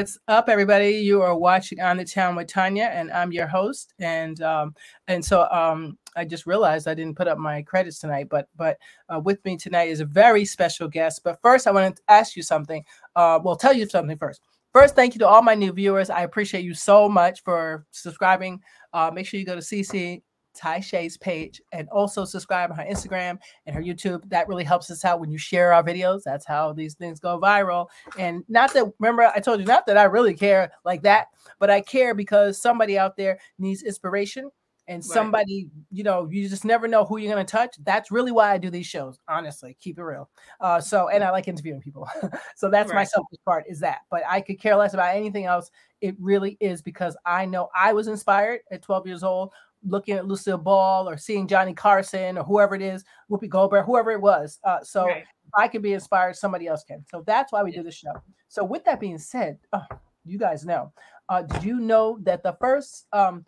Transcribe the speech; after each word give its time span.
What's 0.00 0.16
up, 0.28 0.48
everybody? 0.48 0.92
You 0.92 1.20
are 1.20 1.36
watching 1.36 1.78
On 1.80 1.98
the 1.98 2.06
Town 2.06 2.34
with 2.34 2.46
Tanya, 2.48 2.84
and 2.84 3.12
I'm 3.12 3.32
your 3.32 3.46
host. 3.46 3.92
And 3.98 4.40
um, 4.40 4.74
and 5.08 5.22
so 5.22 5.46
um, 5.50 5.98
I 6.16 6.24
just 6.24 6.46
realized 6.46 6.88
I 6.88 6.94
didn't 6.94 7.18
put 7.18 7.28
up 7.28 7.36
my 7.36 7.60
credits 7.60 7.98
tonight, 7.98 8.28
but 8.30 8.48
but 8.56 8.78
uh, 9.10 9.20
with 9.20 9.44
me 9.44 9.58
tonight 9.58 9.90
is 9.90 10.00
a 10.00 10.06
very 10.06 10.46
special 10.46 10.88
guest. 10.88 11.20
But 11.22 11.38
first, 11.42 11.66
I 11.66 11.70
want 11.70 11.96
to 11.96 12.02
ask 12.08 12.34
you 12.34 12.42
something. 12.42 12.82
Uh, 13.14 13.40
well, 13.44 13.56
tell 13.56 13.74
you 13.74 13.86
something 13.86 14.16
first. 14.16 14.40
First, 14.72 14.96
thank 14.96 15.14
you 15.14 15.18
to 15.18 15.28
all 15.28 15.42
my 15.42 15.54
new 15.54 15.70
viewers. 15.70 16.08
I 16.08 16.22
appreciate 16.22 16.64
you 16.64 16.72
so 16.72 17.06
much 17.06 17.42
for 17.42 17.84
subscribing. 17.90 18.62
Uh, 18.94 19.10
make 19.12 19.26
sure 19.26 19.38
you 19.38 19.44
go 19.44 19.54
to 19.56 19.60
CC 19.60 20.22
Ty 20.54 20.80
Shay's 20.80 21.16
page 21.16 21.60
and 21.72 21.88
also 21.90 22.24
subscribe 22.24 22.70
on 22.70 22.76
her 22.76 22.84
Instagram 22.84 23.38
and 23.66 23.74
her 23.76 23.82
YouTube. 23.82 24.28
That 24.30 24.48
really 24.48 24.64
helps 24.64 24.90
us 24.90 25.04
out 25.04 25.20
when 25.20 25.30
you 25.30 25.38
share 25.38 25.72
our 25.72 25.82
videos. 25.82 26.22
That's 26.24 26.44
how 26.46 26.72
these 26.72 26.94
things 26.94 27.20
go 27.20 27.40
viral. 27.40 27.86
And 28.18 28.44
not 28.48 28.72
that, 28.74 28.92
remember, 28.98 29.22
I 29.34 29.40
told 29.40 29.60
you 29.60 29.66
not 29.66 29.86
that 29.86 29.96
I 29.96 30.04
really 30.04 30.34
care 30.34 30.72
like 30.84 31.02
that, 31.02 31.28
but 31.58 31.70
I 31.70 31.80
care 31.80 32.14
because 32.14 32.60
somebody 32.60 32.98
out 32.98 33.16
there 33.16 33.38
needs 33.58 33.82
inspiration 33.82 34.50
and 34.88 35.04
somebody, 35.04 35.68
you 35.92 36.02
know, 36.02 36.28
you 36.32 36.48
just 36.48 36.64
never 36.64 36.88
know 36.88 37.04
who 37.04 37.18
you're 37.18 37.32
going 37.32 37.46
to 37.46 37.48
touch. 37.48 37.76
That's 37.84 38.10
really 38.10 38.32
why 38.32 38.50
I 38.50 38.58
do 38.58 38.70
these 38.70 38.86
shows, 38.88 39.20
honestly. 39.28 39.76
Keep 39.80 40.00
it 40.00 40.02
real. 40.02 40.28
Uh, 40.60 40.80
so, 40.80 41.06
and 41.10 41.22
I 41.22 41.30
like 41.30 41.46
interviewing 41.46 41.80
people. 41.80 42.08
so 42.56 42.68
that's 42.68 42.88
right. 42.88 42.96
my 42.96 43.04
selfish 43.04 43.38
part 43.46 43.66
is 43.68 43.78
that. 43.80 43.98
But 44.10 44.22
I 44.28 44.40
could 44.40 44.58
care 44.58 44.74
less 44.74 44.92
about 44.92 45.14
anything 45.14 45.44
else. 45.44 45.70
It 46.00 46.16
really 46.18 46.56
is 46.58 46.82
because 46.82 47.16
I 47.24 47.44
know 47.44 47.68
I 47.72 47.92
was 47.92 48.08
inspired 48.08 48.62
at 48.72 48.82
12 48.82 49.06
years 49.06 49.22
old 49.22 49.52
looking 49.86 50.14
at 50.16 50.26
Lucille 50.26 50.58
Ball 50.58 51.08
or 51.08 51.16
seeing 51.16 51.46
Johnny 51.46 51.72
Carson 51.72 52.38
or 52.38 52.44
whoever 52.44 52.74
it 52.74 52.82
is, 52.82 53.04
Whoopi 53.30 53.48
Goldberg, 53.48 53.86
whoever 53.86 54.10
it 54.10 54.20
was. 54.20 54.58
Uh, 54.64 54.80
so 54.82 55.06
right. 55.06 55.22
if 55.22 55.28
I 55.56 55.68
can 55.68 55.82
be 55.82 55.94
inspired, 55.94 56.36
somebody 56.36 56.66
else 56.66 56.84
can. 56.84 57.04
So 57.10 57.22
that's 57.26 57.52
why 57.52 57.62
we 57.62 57.70
do 57.72 57.82
the 57.82 57.90
show. 57.90 58.12
So 58.48 58.64
with 58.64 58.84
that 58.84 59.00
being 59.00 59.18
said, 59.18 59.58
oh, 59.72 59.82
you 60.24 60.38
guys 60.38 60.64
know, 60.64 60.92
uh, 61.28 61.42
did 61.42 61.64
you 61.64 61.80
know 61.80 62.18
that 62.22 62.42
the 62.42 62.56
first 62.60 63.06
um, 63.12 63.44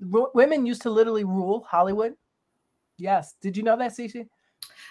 women 0.00 0.66
used 0.66 0.82
to 0.82 0.90
literally 0.90 1.24
rule 1.24 1.66
Hollywood? 1.68 2.14
Yes. 2.98 3.34
Did 3.40 3.56
you 3.56 3.62
know 3.62 3.76
that, 3.76 3.92
Cece? 3.92 4.26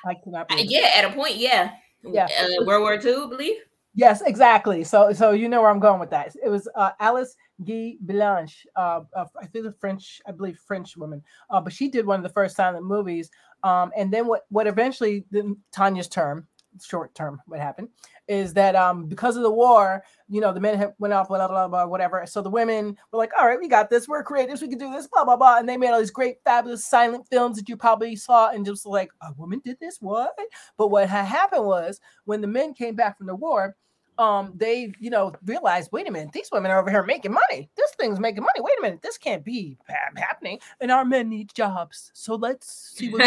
I 0.06 0.14
cannot. 0.24 0.48
yeah, 0.66 0.92
at 0.96 1.06
a 1.06 1.14
point, 1.14 1.38
yeah. 1.38 1.72
Yeah. 2.04 2.28
Uh, 2.40 2.66
World 2.66 2.84
War 2.84 2.94
II, 2.94 3.24
I 3.24 3.28
believe. 3.28 3.58
Yes, 3.98 4.22
exactly. 4.26 4.84
So, 4.84 5.14
so 5.14 5.32
you 5.32 5.48
know 5.48 5.62
where 5.62 5.70
I'm 5.72 5.80
going 5.80 6.02
with 6.02 6.10
that. 6.10 6.36
It 6.44 6.50
was 6.50 6.68
uh, 6.76 6.92
Alice 7.00 7.36
Guy 7.66 7.96
Blanche, 8.02 8.68
uh, 8.76 9.02
uh, 9.16 9.26
I 9.42 9.46
think 9.46 9.66
a 9.66 9.72
French, 9.72 10.22
I 10.28 10.32
believe 10.34 10.60
French 10.68 10.98
woman, 10.98 11.24
uh, 11.50 11.62
but 11.62 11.72
she 11.72 11.88
did 11.88 12.06
one 12.06 12.20
of 12.20 12.24
the 12.24 12.30
first 12.30 12.58
silent 12.58 12.86
movies. 12.86 13.32
Um, 13.64 13.92
and 13.98 14.12
then 14.12 14.28
what, 14.28 14.46
what 14.50 14.68
eventually 14.68 15.24
the, 15.32 15.56
Tanya's 15.72 16.10
term 16.10 16.46
short 16.84 17.14
term 17.16 17.42
what 17.48 17.60
happened 17.60 17.88
is 18.28 18.54
that 18.54 18.76
um 18.76 19.06
because 19.06 19.38
of 19.38 19.44
the 19.44 19.52
war 19.52 20.04
you 20.28 20.42
know 20.42 20.52
the 20.52 20.60
men 20.60 20.92
went 21.00 21.14
off 21.14 21.28
blah, 21.28 21.48
blah 21.48 21.68
blah 21.68 21.86
whatever 21.86 22.26
so 22.26 22.42
the 22.42 22.50
women 22.50 22.98
were 23.12 23.20
like 23.20 23.32
all 23.40 23.46
right 23.48 23.60
we 23.60 23.68
got 23.68 23.90
this 23.90 24.08
we're 24.08 24.24
creatives 24.24 24.62
we 24.62 24.68
can 24.68 24.78
do 24.80 24.92
this 24.92 25.08
blah 25.08 25.24
blah 25.24 25.36
blah 25.38 25.58
and 25.58 25.70
they 25.70 25.78
made 25.78 25.90
all 25.92 26.00
these 26.00 26.10
great 26.12 26.38
fabulous 26.44 26.86
silent 26.86 27.26
films 27.32 27.58
that 27.58 27.70
you 27.70 27.78
probably 27.78 28.16
saw 28.16 28.50
and 28.52 28.66
just 28.66 28.86
like 28.86 29.12
a 29.24 29.34
woman 29.38 29.62
did 29.64 29.80
this 29.80 30.02
what 30.02 30.38
but 30.78 30.88
what 30.88 31.08
had 31.08 31.26
happened 31.26 31.64
was 31.66 32.00
when 32.26 32.42
the 32.42 32.48
men 32.48 32.74
came 32.74 32.96
back 32.96 33.18
from 33.18 33.28
the 33.28 33.36
war 33.36 33.76
um 34.18 34.54
they 34.56 34.94
you 35.02 35.10
know 35.10 35.34
realized 35.46 35.92
wait 35.92 36.08
a 36.08 36.12
minute 36.12 36.32
these 36.32 36.48
women 36.50 36.72
are 36.72 36.80
over 36.80 36.90
here 36.90 37.04
making 37.04 37.34
money 37.34 37.70
this 37.76 37.92
thing's 38.00 38.18
making 38.18 38.42
money 38.44 38.60
wait 38.62 38.74
a 38.80 38.82
minute 38.82 39.02
this 39.02 39.18
can't 39.18 39.44
be 39.44 39.78
happening 40.16 40.58
and 40.80 40.90
our 40.90 41.04
men 41.04 41.28
need 41.28 41.54
jobs 41.54 42.12
so 42.14 42.34
let's 42.36 42.92
see 42.96 43.10
what 43.12 43.22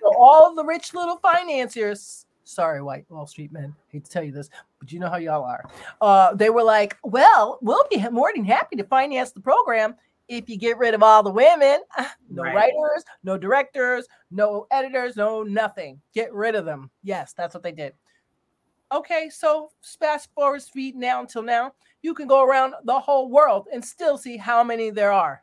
so 0.00 0.14
all 0.16 0.54
the 0.54 0.64
rich 0.64 0.94
little 0.94 1.18
financiers 1.18 2.24
Sorry, 2.44 2.82
white 2.82 3.06
Wall 3.10 3.26
Street 3.26 3.52
men. 3.52 3.74
hate 3.88 4.04
to 4.04 4.10
tell 4.10 4.22
you 4.24 4.32
this, 4.32 4.50
but 4.78 4.90
you 4.90 4.98
know 4.98 5.08
how 5.08 5.16
y'all 5.16 5.44
are. 5.44 5.64
Uh, 6.00 6.34
they 6.34 6.50
were 6.50 6.62
like, 6.64 6.96
well, 7.04 7.58
we'll 7.62 7.86
be 7.90 8.06
more 8.10 8.32
than 8.34 8.44
happy 8.44 8.76
to 8.76 8.84
finance 8.84 9.30
the 9.30 9.40
program 9.40 9.94
if 10.28 10.48
you 10.48 10.56
get 10.58 10.78
rid 10.78 10.94
of 10.94 11.02
all 11.02 11.22
the 11.22 11.30
women. 11.30 11.80
No 12.34 12.44
right. 12.44 12.54
writers, 12.54 13.04
no 13.22 13.36
directors, 13.36 14.06
no 14.30 14.66
editors, 14.70 15.16
no 15.16 15.42
nothing. 15.42 16.00
Get 16.14 16.32
rid 16.32 16.54
of 16.54 16.64
them. 16.64 16.90
Yes, 17.02 17.34
that's 17.34 17.52
what 17.52 17.62
they 17.62 17.72
did. 17.72 17.92
Okay, 18.90 19.28
so 19.30 19.68
fast 20.00 20.30
forward 20.34 20.62
feed 20.62 20.96
now 20.96 21.20
until 21.20 21.42
now, 21.42 21.74
you 22.00 22.14
can 22.14 22.26
go 22.26 22.42
around 22.42 22.72
the 22.84 22.98
whole 22.98 23.28
world 23.28 23.66
and 23.70 23.84
still 23.84 24.16
see 24.16 24.38
how 24.38 24.64
many 24.64 24.88
there 24.88 25.12
are. 25.12 25.42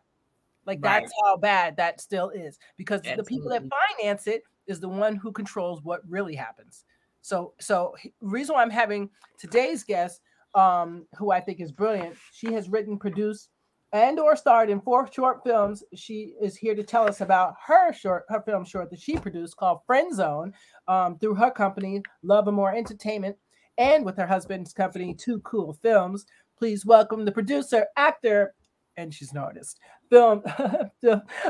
Like 0.65 0.79
right. 0.81 1.01
that's 1.03 1.13
how 1.23 1.37
bad 1.37 1.77
that 1.77 2.01
still 2.01 2.29
is 2.31 2.57
because 2.75 3.01
Absolutely. 3.01 3.21
the 3.23 3.27
people 3.27 3.49
that 3.51 3.63
finance 3.99 4.25
it 4.25 4.41
is 4.65 4.79
the 4.79 4.89
one 4.89 5.15
who 5.15 5.31
controls 5.31 5.83
what 5.83 6.01
really 6.09 6.33
happens. 6.33 6.85
So, 7.21 7.53
so 7.59 7.95
reason 8.21 8.55
why 8.55 8.61
I'm 8.61 8.69
having 8.69 9.09
today's 9.37 9.83
guest, 9.83 10.21
um, 10.55 11.05
who 11.17 11.31
I 11.31 11.39
think 11.39 11.59
is 11.59 11.71
brilliant, 11.71 12.15
she 12.31 12.53
has 12.53 12.69
written, 12.69 12.97
produced, 12.97 13.49
and 13.91 14.19
or 14.19 14.35
starred 14.35 14.69
in 14.69 14.81
four 14.81 15.11
short 15.11 15.43
films. 15.43 15.83
She 15.95 16.33
is 16.41 16.55
here 16.55 16.75
to 16.75 16.83
tell 16.83 17.07
us 17.07 17.21
about 17.21 17.55
her 17.65 17.91
short, 17.93 18.23
her 18.29 18.41
film 18.41 18.63
short 18.63 18.89
that 18.91 18.99
she 18.99 19.17
produced 19.17 19.57
called 19.57 19.79
Friend 19.85 20.13
Zone, 20.13 20.53
um, 20.87 21.17
through 21.17 21.35
her 21.35 21.51
company 21.51 22.01
Love 22.23 22.47
and 22.47 22.55
More 22.55 22.73
Entertainment, 22.73 23.35
and 23.77 24.05
with 24.05 24.17
her 24.17 24.27
husband's 24.27 24.73
company 24.73 25.13
Two 25.13 25.39
Cool 25.41 25.73
Films. 25.81 26.25
Please 26.57 26.85
welcome 26.85 27.25
the 27.25 27.31
producer, 27.31 27.85
actor, 27.95 28.53
and 28.99 29.13
she's 29.13 29.31
an 29.31 29.37
artist. 29.37 29.79
Film, 30.09 30.41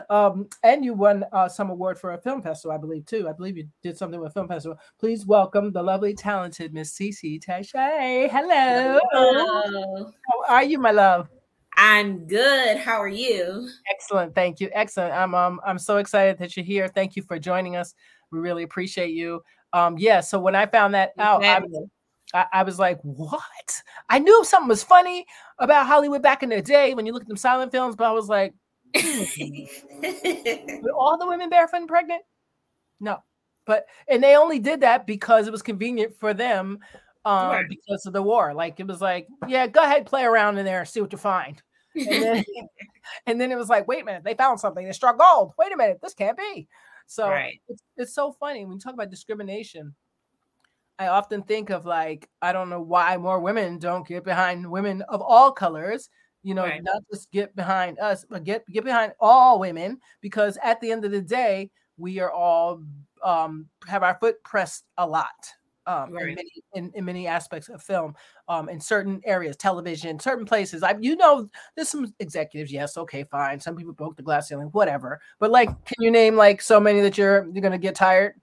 um, 0.10 0.50
and 0.66 0.84
you 0.84 0.94
won 0.94 1.24
uh, 1.32 1.48
some 1.48 1.70
award 1.70 1.98
for 1.98 2.12
a 2.12 2.18
film 2.18 2.42
festival, 2.42 2.76
I 2.76 2.78
believe, 2.78 3.06
too. 3.06 3.30
I 3.30 3.32
believe 3.32 3.56
you 3.58 3.68
did 3.82 3.98
something 3.98 4.20
with 4.20 4.34
film 4.34 4.50
festival. 4.50 4.78
Please 5.00 5.26
welcome 5.26 5.72
the 5.72 5.82
lovely, 5.82 6.14
talented 6.14 6.74
Miss 6.74 6.92
CC 6.92 7.40
Tache. 7.42 8.30
Hello. 8.30 9.00
Hello. 9.14 10.12
How 10.48 10.54
are 10.56 10.64
you, 10.66 10.78
my 10.78 10.92
love? 10.92 11.30
I'm 11.78 12.28
good. 12.28 12.76
How 12.76 12.98
are 13.02 13.08
you? 13.08 13.70
Excellent. 13.94 14.36
Thank 14.36 14.60
you. 14.60 14.70
Excellent. 14.74 15.14
I'm 15.14 15.34
um, 15.34 15.62
I'm 15.66 15.80
so 15.80 15.96
excited 15.96 16.38
that 16.40 16.58
you're 16.58 16.66
here. 16.66 16.90
Thank 16.90 17.16
you 17.16 17.24
for 17.24 17.40
joining 17.40 17.78
us. 17.78 17.94
We 18.30 18.40
really 18.40 18.64
appreciate 18.64 19.12
you. 19.12 19.42
Um, 19.72 19.98
yeah. 19.98 20.20
So 20.20 20.38
when 20.38 20.56
I 20.56 20.66
found 20.66 20.94
that 20.96 21.14
out, 21.18 21.40
exactly. 21.40 21.72
I 21.78 21.88
I, 22.34 22.46
I, 22.54 22.64
was 22.64 22.78
like, 22.80 23.00
what? 23.02 23.82
I 24.10 24.20
knew 24.20 24.44
something 24.44 24.70
was 24.70 24.84
funny 24.84 25.26
about 25.58 25.88
Hollywood 25.88 26.22
back 26.22 26.44
in 26.44 26.50
the 26.50 26.62
day 26.62 26.94
when 26.94 27.06
you 27.06 27.14
look 27.14 27.24
at 27.24 27.28
them 27.28 27.38
silent 27.38 27.72
films, 27.72 27.96
but 27.96 28.06
I 28.06 28.12
was 28.12 28.28
like, 28.28 28.54
hmm, 28.96 29.22
were 30.82 30.94
all 30.94 31.18
the 31.18 31.28
women 31.28 31.50
barefoot 31.50 31.78
and 31.78 31.88
pregnant? 31.88 32.22
No. 33.00 33.24
But 33.66 33.86
and 34.08 34.24
they 34.24 34.36
only 34.36 34.60
did 34.60 34.82
that 34.82 35.06
because 35.06 35.48
it 35.48 35.52
was 35.52 35.62
convenient 35.62 36.16
for 36.20 36.34
them 36.34 36.80
um, 37.24 37.50
right. 37.52 37.66
because 37.68 38.06
of 38.06 38.14
the 38.14 38.22
war. 38.22 38.54
Like 38.54 38.80
it 38.80 38.88
was 38.88 39.00
like, 39.02 39.28
yeah, 39.48 39.68
go 39.68 39.84
ahead, 39.84 40.08
play 40.08 40.24
around 40.24 40.58
in 40.58 40.66
there, 40.66 40.86
see 40.86 41.02
what 41.02 41.12
you 41.12 41.20
find. 41.20 41.62
And 41.96 42.08
then, 42.24 42.44
and 43.26 43.42
then 43.42 43.52
it 43.52 43.58
was 43.58 43.70
like, 43.70 43.88
wait 43.88 44.02
a 44.04 44.06
minute, 44.06 44.24
they 44.24 44.34
found 44.34 44.60
something. 44.60 44.86
They 44.86 44.92
struck 44.92 45.20
gold. 45.20 45.54
Wait 45.58 45.72
a 45.72 45.78
minute, 45.78 46.00
this 46.02 46.14
can't 46.16 46.38
be. 46.38 46.68
So 47.06 47.28
right. 47.30 47.60
it's, 47.68 47.82
it's 47.98 48.14
so 48.14 48.32
funny 48.32 48.66
when 48.66 48.74
you 48.74 48.80
talk 48.80 48.94
about 48.94 49.10
discrimination 49.10 49.96
I 51.00 51.08
often 51.08 51.42
think 51.44 51.70
of 51.70 51.86
like, 51.86 52.30
I 52.42 52.52
don't 52.52 52.70
know 52.70 52.82
why 52.82 53.16
more 53.16 53.40
women 53.40 53.80
don't 53.80 54.06
get 54.06 54.26
behind 54.26 54.70
women 54.70 55.02
of 55.04 55.22
all 55.22 55.52
colors, 55.54 56.10
you 56.44 56.54
know, 56.54 56.64
right. 56.64 56.84
not 56.84 57.02
just 57.12 57.32
get 57.32 57.56
behind 57.56 57.98
us, 58.00 58.26
but 58.30 58.44
get 58.44 58.68
get 58.68 58.84
behind 58.84 59.14
all 59.20 59.60
women 59.62 60.00
because 60.22 60.58
at 60.62 60.82
the 60.82 60.92
end 60.92 61.06
of 61.06 61.12
the 61.12 61.22
day, 61.22 61.72
we 61.98 62.20
are 62.20 62.32
all 62.32 62.84
um, 63.24 63.68
have 63.88 64.04
our 64.04 64.18
foot 64.20 64.44
pressed 64.44 64.84
a 64.98 65.08
lot 65.08 65.28
um, 65.88 66.12
right. 66.12 66.28
in, 66.28 66.36
many, 66.36 66.50
in, 66.74 66.92
in, 66.96 67.06
many 67.06 67.28
aspects 67.28 67.70
of 67.70 67.82
film, 67.82 68.14
um, 68.50 68.68
in 68.68 68.80
certain 68.82 69.22
areas, 69.26 69.56
television, 69.56 70.20
certain 70.20 70.46
places. 70.46 70.84
I, 70.84 70.96
you 71.00 71.16
know, 71.16 71.50
there's 71.78 71.90
some 71.90 72.14
executives. 72.20 72.74
Yes, 72.74 72.98
okay, 72.98 73.24
fine. 73.24 73.60
Some 73.62 73.78
people 73.78 73.94
broke 73.94 74.18
the 74.18 74.24
glass 74.24 74.50
ceiling, 74.50 74.68
whatever. 74.74 75.22
But 75.40 75.52
like, 75.52 75.70
can 75.86 75.96
you 76.00 76.12
name 76.12 76.36
like 76.36 76.62
so 76.62 76.78
many 76.78 77.00
that 77.02 77.18
you're 77.18 77.48
you're 77.54 77.62
gonna 77.62 77.78
get 77.78 77.96
tired? 77.96 78.34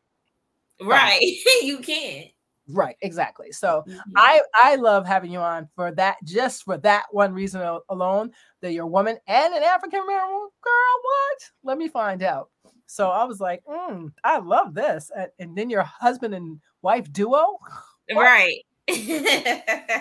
Right, 0.82 1.20
you 1.62 1.78
can. 1.80 2.19
not 2.25 2.30
Right, 2.68 2.96
exactly. 3.00 3.52
So 3.52 3.84
mm-hmm. 3.86 4.00
I 4.16 4.40
I 4.54 4.74
love 4.76 5.06
having 5.06 5.30
you 5.30 5.38
on 5.38 5.68
for 5.76 5.92
that 5.92 6.16
just 6.24 6.64
for 6.64 6.78
that 6.78 7.04
one 7.12 7.32
reason 7.32 7.62
alone 7.88 8.32
that 8.60 8.72
you're 8.72 8.82
a 8.84 8.88
woman 8.88 9.18
and 9.28 9.54
an 9.54 9.62
African 9.62 10.00
American 10.00 10.30
girl. 10.30 10.50
What? 10.62 11.50
Let 11.62 11.78
me 11.78 11.86
find 11.88 12.22
out. 12.24 12.50
So 12.86 13.08
I 13.10 13.22
was 13.24 13.38
like, 13.40 13.62
mm, 13.68 14.12
I 14.24 14.38
love 14.38 14.72
this, 14.74 15.10
and, 15.16 15.30
and, 15.40 15.56
then 15.58 15.68
your 15.70 15.82
husband 15.82 16.34
and 16.34 16.60
wife 16.82 17.12
duo. 17.12 17.56
What? 18.12 18.22
Right. 18.22 18.60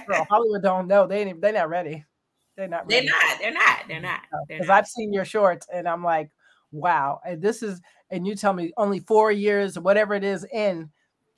girl, 0.06 0.28
Hollywood 0.30 0.62
don't 0.62 0.86
know. 0.88 1.08
They 1.08 1.22
ain't, 1.24 1.42
they're 1.42 1.54
not 1.54 1.70
ready. 1.70 2.06
They're 2.56 2.68
not. 2.68 2.88
Ready. 2.88 3.08
They're 3.08 3.16
not. 3.16 3.40
They're 3.40 3.52
not. 3.52 3.80
They're 3.88 3.98
mm-hmm. 4.00 4.04
not. 4.06 4.48
Because 4.48 4.70
I've 4.70 4.86
seen 4.86 5.12
your 5.12 5.26
shorts, 5.26 5.66
and 5.74 5.88
I'm 5.88 6.04
like, 6.04 6.30
wow. 6.72 7.20
And 7.26 7.42
this 7.42 7.64
is, 7.64 7.82
and 8.12 8.28
you 8.28 8.36
tell 8.36 8.54
me 8.54 8.72
only 8.78 9.00
four 9.00 9.32
years, 9.32 9.80
whatever 9.80 10.14
it 10.14 10.24
is, 10.24 10.46
in 10.54 10.92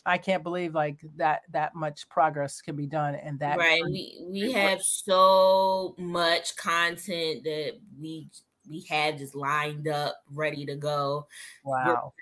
I 0.08 0.18
can't 0.18 0.42
believe 0.42 0.74
like 0.74 1.00
that 1.18 1.42
that 1.52 1.76
much 1.76 2.08
progress 2.08 2.62
can 2.62 2.78
be 2.78 2.88
done 2.88 3.14
and 3.16 3.38
that 3.42 3.58
right. 3.58 3.82
We 3.84 4.26
we 4.26 4.52
have 4.54 4.82
so 4.82 5.96
much 6.00 6.56
content 6.56 7.44
that 7.44 7.74
we 8.00 8.30
we 8.70 8.86
had 8.90 9.18
just 9.18 9.36
lined 9.36 9.90
up, 9.90 10.16
ready 10.32 10.66
to 10.66 10.76
go. 10.76 11.28
Wow. 11.66 12.14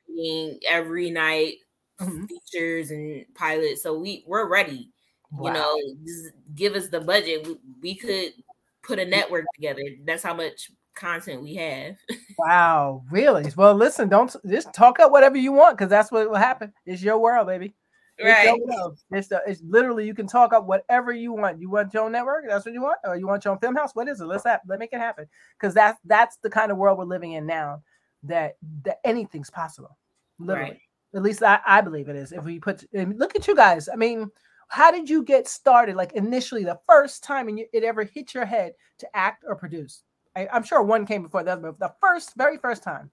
every 0.68 1.12
night 1.12 1.58
mm-hmm. 2.02 2.26
features 2.26 2.90
and 2.90 3.24
pilots. 3.36 3.84
So 3.84 4.00
we 4.00 4.24
we're 4.28 4.50
ready. 4.50 4.90
Wow. 5.32 5.48
You 5.48 5.54
know, 5.54 5.82
give 6.56 6.74
us 6.74 6.88
the 6.90 7.02
budget. 7.02 7.46
We, 7.46 7.58
we 7.82 7.96
could 7.96 8.32
put 8.84 8.98
a 9.00 9.06
network 9.06 9.46
together. 9.54 9.82
That's 10.06 10.24
how 10.24 10.34
much 10.34 10.72
content 10.96 11.44
we 11.44 11.54
have. 11.56 11.98
wow, 12.38 13.04
really? 13.12 13.46
Well, 13.56 13.76
listen, 13.76 14.10
don't 14.10 14.36
just 14.48 14.74
talk 14.74 15.00
up 15.00 15.12
whatever 15.12 15.38
you 15.38 15.52
want 15.52 15.78
because 15.78 15.90
that's 15.90 16.12
what 16.12 16.30
will 16.30 16.38
happen. 16.38 16.74
It's 16.86 17.04
your 17.04 17.20
world, 17.20 17.48
baby. 17.48 17.76
It's 18.18 18.26
right. 18.26 19.20
It's, 19.20 19.30
it's 19.46 19.62
literally 19.68 20.08
you 20.08 20.14
can 20.14 20.26
talk 20.28 20.54
up 20.54 20.66
whatever 20.66 21.12
you 21.12 21.34
want. 21.34 21.60
You 21.60 21.70
want 21.70 21.94
your 21.94 22.06
own 22.06 22.14
network? 22.14 22.46
That's 22.48 22.66
what 22.66 22.74
you 22.74 22.82
want, 22.82 22.98
or 23.04 23.16
you 23.18 23.28
want 23.28 23.44
your 23.44 23.54
own 23.54 23.60
film 23.60 23.76
house? 23.76 23.94
What 23.94 24.08
is 24.08 24.22
it? 24.22 24.26
Let's 24.26 24.46
have, 24.46 24.62
let 24.68 24.80
make 24.80 24.94
it 24.94 25.00
happen 25.00 25.28
because 25.60 25.74
that's 25.74 26.00
that's 26.06 26.38
the 26.38 26.50
kind 26.50 26.72
of 26.72 26.78
world 26.78 26.98
we're 26.98 27.04
living 27.06 27.34
in 27.34 27.46
now. 27.46 27.82
That 28.24 28.56
that 28.84 29.00
anything's 29.04 29.50
possible, 29.50 29.98
literally. 30.40 30.72
Right. 30.72 30.80
At 31.16 31.22
least 31.24 31.44
I, 31.44 31.60
I 31.66 31.82
believe 31.82 32.10
it 32.10 32.16
is. 32.16 32.32
If 32.32 32.44
we 32.46 32.58
put 32.60 32.86
look 32.94 33.36
at 33.36 33.48
you 33.48 33.56
guys, 33.56 33.90
I 33.92 33.96
mean, 33.98 34.30
how 34.70 34.92
did 34.92 35.10
you 35.10 35.22
get 35.24 35.48
started? 35.48 35.96
Like 35.98 36.14
initially, 36.14 36.64
the 36.64 36.80
first 36.88 37.22
time 37.24 37.50
and 37.50 37.60
it 37.60 37.84
ever 37.84 38.04
hit 38.06 38.34
your 38.34 38.46
head 38.46 38.74
to 39.00 39.08
act 39.16 39.44
or 39.46 39.56
produce? 39.56 40.04
I, 40.36 40.48
am 40.52 40.64
sure 40.64 40.82
one 40.82 41.06
came 41.06 41.24
before 41.24 41.44
the 41.44 41.54
other, 41.54 41.72
but 41.72 41.80
the 41.80 41.94
first, 42.02 42.36
very 42.36 42.58
first 42.58 42.84
time. 42.84 43.10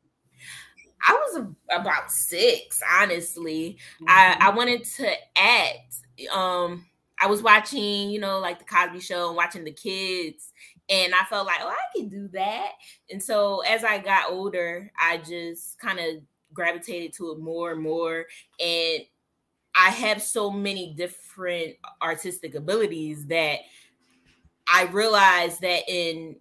I 1.08 1.12
was 1.12 1.46
about 1.70 2.10
six, 2.10 2.80
honestly. 3.00 3.78
Mm-hmm. 4.00 4.04
I, 4.08 4.50
I 4.50 4.50
wanted 4.54 4.84
to 4.84 5.08
act. 5.36 5.96
Um, 6.32 6.86
I 7.20 7.26
was 7.26 7.42
watching, 7.42 8.10
you 8.10 8.20
know, 8.20 8.38
like 8.40 8.58
the 8.58 8.64
Cosby 8.64 9.00
Show 9.00 9.28
and 9.28 9.36
watching 9.36 9.64
the 9.64 9.72
kids, 9.72 10.52
and 10.88 11.14
I 11.14 11.24
felt 11.26 11.46
like, 11.46 11.58
oh, 11.60 11.68
I 11.68 11.76
could 11.98 12.10
do 12.10 12.28
that. 12.32 12.72
And 13.10 13.22
so 13.22 13.60
as 13.60 13.84
I 13.84 13.98
got 13.98 14.30
older, 14.30 14.90
I 14.98 15.18
just 15.18 15.78
kind 15.78 15.98
of 16.00 16.22
gravitated 16.52 17.12
to 17.14 17.30
it 17.32 17.38
more 17.38 17.72
and 17.72 17.82
more, 17.82 18.26
and 18.58 19.00
I 19.74 19.88
have 19.90 20.20
so 20.22 20.50
many 20.50 20.92
different 20.94 21.76
artistic 22.02 22.54
abilities 22.56 23.26
that 23.26 23.60
I 24.72 24.84
realized 24.84 25.60
that 25.62 25.82
in 25.88 26.36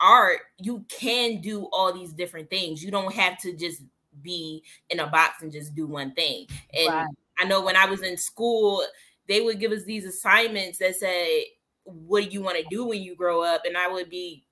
art, 0.00 0.38
you 0.58 0.84
can 0.88 1.40
do 1.40 1.68
all 1.72 1.92
these 1.92 2.12
different 2.12 2.50
things. 2.50 2.82
You 2.82 2.90
don't 2.90 3.12
have 3.14 3.38
to 3.40 3.54
just 3.54 3.82
be 4.22 4.62
in 4.88 5.00
a 5.00 5.06
box 5.06 5.42
and 5.42 5.52
just 5.52 5.74
do 5.74 5.86
one 5.86 6.14
thing. 6.14 6.46
And 6.74 6.88
right. 6.88 7.06
I 7.38 7.44
know 7.44 7.60
when 7.62 7.76
I 7.76 7.86
was 7.86 8.02
in 8.02 8.16
school, 8.16 8.82
they 9.28 9.40
would 9.40 9.60
give 9.60 9.72
us 9.72 9.84
these 9.84 10.04
assignments 10.04 10.78
that 10.78 10.96
say, 10.96 11.46
What 11.84 12.24
do 12.24 12.30
you 12.30 12.42
want 12.42 12.56
to 12.58 12.64
do 12.70 12.84
when 12.86 13.02
you 13.02 13.14
grow 13.14 13.42
up? 13.42 13.62
And 13.66 13.76
I 13.76 13.88
would 13.88 14.08
be 14.10 14.44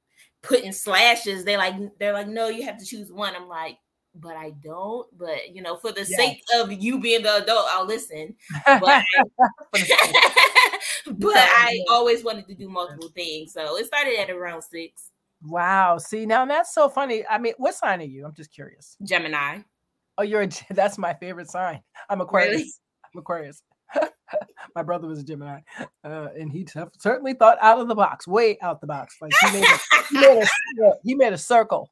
putting 0.42 0.72
slashes. 0.72 1.44
They 1.44 1.56
like 1.56 1.74
they're 1.98 2.12
like, 2.12 2.28
No, 2.28 2.48
you 2.48 2.64
have 2.64 2.78
to 2.78 2.84
choose 2.84 3.10
one. 3.12 3.34
I'm 3.34 3.48
like, 3.48 3.76
but 4.14 4.36
I 4.36 4.50
don't. 4.62 5.06
But 5.18 5.54
you 5.54 5.62
know, 5.62 5.76
for 5.76 5.92
the 5.92 6.00
yes. 6.08 6.14
sake 6.16 6.42
of 6.56 6.72
you 6.72 7.00
being 7.00 7.22
the 7.22 7.42
adult, 7.42 7.66
I'll 7.70 7.86
listen. 7.86 8.34
But, 8.80 8.88
I, 9.30 9.30
but 11.10 11.36
I 11.36 11.80
always 11.90 12.22
wanted 12.22 12.46
to 12.48 12.54
do 12.54 12.68
multiple 12.68 13.08
things. 13.14 13.52
So 13.54 13.76
it 13.78 13.86
started 13.86 14.18
at 14.20 14.28
around 14.30 14.60
six. 14.62 15.10
Wow. 15.44 15.98
See, 15.98 16.26
now 16.26 16.44
that's 16.46 16.74
so 16.74 16.88
funny. 16.88 17.24
I 17.28 17.38
mean, 17.38 17.54
what 17.58 17.74
sign 17.74 18.00
are 18.00 18.04
you? 18.04 18.24
I'm 18.24 18.34
just 18.34 18.52
curious. 18.52 18.96
Gemini. 19.02 19.58
Oh, 20.16 20.22
you're 20.22 20.42
a 20.42 20.48
that's 20.70 20.98
my 20.98 21.14
favorite 21.14 21.50
sign. 21.50 21.80
I'm 22.08 22.20
Aquarius. 22.20 22.52
Really? 22.56 22.70
I'm 23.14 23.18
Aquarius. 23.20 23.62
my 24.74 24.82
brother 24.82 25.06
was 25.08 25.20
a 25.20 25.24
Gemini, 25.24 25.60
uh, 26.04 26.28
and 26.38 26.52
he 26.52 26.62
t- 26.64 26.80
certainly 26.98 27.32
thought 27.32 27.56
out 27.62 27.80
of 27.80 27.88
the 27.88 27.94
box, 27.94 28.28
way 28.28 28.58
out 28.60 28.80
the 28.82 28.86
box. 28.86 29.16
Like 29.22 29.32
he 29.40 29.50
made 29.60 29.64
a, 29.64 30.02
he 30.08 30.18
made 30.18 30.42
a, 30.42 30.46
he 31.04 31.14
made 31.14 31.32
a 31.32 31.38
circle. 31.38 31.90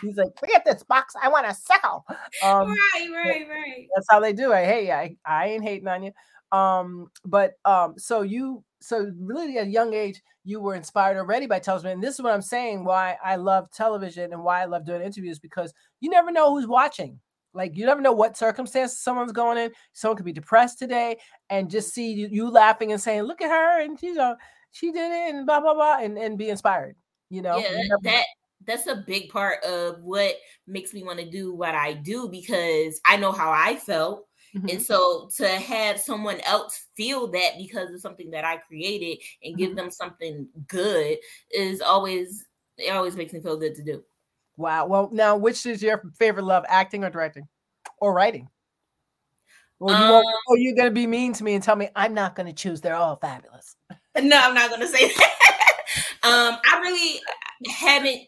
He's 0.00 0.16
like, 0.16 0.36
forget 0.40 0.64
this 0.64 0.82
box. 0.82 1.14
I 1.22 1.28
want 1.28 1.46
a 1.46 1.54
circle. 1.54 2.04
Um, 2.42 2.68
right, 2.68 3.08
right, 3.12 3.48
right. 3.48 3.86
That's 3.94 4.06
how 4.10 4.18
they 4.20 4.32
do 4.32 4.50
it. 4.52 4.64
Hey, 4.64 4.90
I, 4.90 5.14
I 5.24 5.48
ain't 5.50 5.62
hating 5.62 5.86
on 5.86 6.02
you. 6.02 6.12
Um, 6.58 7.08
but 7.24 7.52
um, 7.64 7.94
so 7.98 8.22
you 8.22 8.64
so 8.86 9.10
really 9.18 9.58
at 9.58 9.66
a 9.66 9.70
young 9.70 9.92
age 9.94 10.22
you 10.44 10.60
were 10.60 10.76
inspired 10.76 11.18
already 11.18 11.46
by 11.46 11.58
television 11.58 11.90
and 11.92 12.02
this 12.02 12.14
is 12.14 12.22
what 12.22 12.32
i'm 12.32 12.40
saying 12.42 12.84
why 12.84 13.16
i 13.24 13.34
love 13.36 13.68
television 13.72 14.32
and 14.32 14.42
why 14.42 14.62
i 14.62 14.64
love 14.64 14.84
doing 14.86 15.02
interviews 15.02 15.38
because 15.40 15.74
you 16.00 16.08
never 16.08 16.30
know 16.30 16.50
who's 16.54 16.68
watching 16.68 17.18
like 17.52 17.76
you 17.76 17.84
never 17.84 18.00
know 18.00 18.12
what 18.12 18.36
circumstances 18.36 18.98
someone's 19.00 19.32
going 19.32 19.58
in 19.58 19.70
someone 19.92 20.16
could 20.16 20.26
be 20.26 20.32
depressed 20.32 20.78
today 20.78 21.18
and 21.50 21.68
just 21.70 21.92
see 21.92 22.12
you, 22.12 22.28
you 22.30 22.48
laughing 22.48 22.92
and 22.92 23.00
saying 23.00 23.22
look 23.22 23.42
at 23.42 23.50
her 23.50 23.80
and 23.82 24.00
you 24.02 24.14
know 24.14 24.36
she 24.70 24.92
did 24.92 25.10
it 25.10 25.34
and 25.34 25.46
blah 25.46 25.60
blah 25.60 25.74
blah 25.74 25.98
and, 26.00 26.16
and 26.16 26.38
be 26.38 26.48
inspired 26.48 26.94
you 27.28 27.42
know 27.42 27.58
yeah, 27.58 27.82
that 28.02 28.24
that's 28.66 28.86
a 28.86 29.04
big 29.06 29.28
part 29.30 29.62
of 29.64 30.02
what 30.02 30.34
makes 30.66 30.92
me 30.94 31.02
want 31.02 31.18
to 31.18 31.28
do 31.28 31.52
what 31.52 31.74
i 31.74 31.92
do 31.92 32.28
because 32.28 33.00
i 33.04 33.16
know 33.16 33.32
how 33.32 33.50
i 33.50 33.74
felt 33.74 34.26
Mm-hmm. 34.56 34.68
And 34.70 34.82
so 34.82 35.28
to 35.36 35.46
have 35.46 36.00
someone 36.00 36.40
else 36.40 36.86
feel 36.96 37.26
that 37.28 37.52
because 37.58 37.92
of 37.92 38.00
something 38.00 38.30
that 38.30 38.44
I 38.44 38.56
created 38.56 39.18
and 39.42 39.56
give 39.56 39.70
mm-hmm. 39.70 39.76
them 39.76 39.90
something 39.90 40.48
good 40.66 41.18
is 41.50 41.80
always, 41.82 42.46
it 42.78 42.90
always 42.90 43.16
makes 43.16 43.32
me 43.34 43.40
feel 43.40 43.56
good 43.58 43.74
to 43.74 43.82
do. 43.84 44.02
Wow. 44.56 44.86
Well, 44.86 45.10
now, 45.12 45.36
which 45.36 45.66
is 45.66 45.82
your 45.82 46.02
favorite 46.18 46.44
love, 46.46 46.64
acting 46.68 47.04
or 47.04 47.10
directing 47.10 47.46
or 47.98 48.14
writing? 48.14 48.48
Well, 49.78 49.94
you 49.98 50.14
um, 50.16 50.24
oh, 50.48 50.54
you're 50.54 50.74
going 50.74 50.88
to 50.88 50.94
be 50.94 51.06
mean 51.06 51.34
to 51.34 51.44
me 51.44 51.52
and 51.54 51.62
tell 51.62 51.76
me 51.76 51.90
I'm 51.94 52.14
not 52.14 52.34
going 52.34 52.46
to 52.46 52.52
choose. 52.54 52.80
They're 52.80 52.96
all 52.96 53.16
fabulous. 53.16 53.76
No, 54.22 54.40
I'm 54.42 54.54
not 54.54 54.70
going 54.70 54.80
to 54.80 54.88
say 54.88 55.08
that. 55.08 55.76
um, 56.22 56.58
I 56.72 56.80
really 56.82 57.20
haven't 57.68 58.22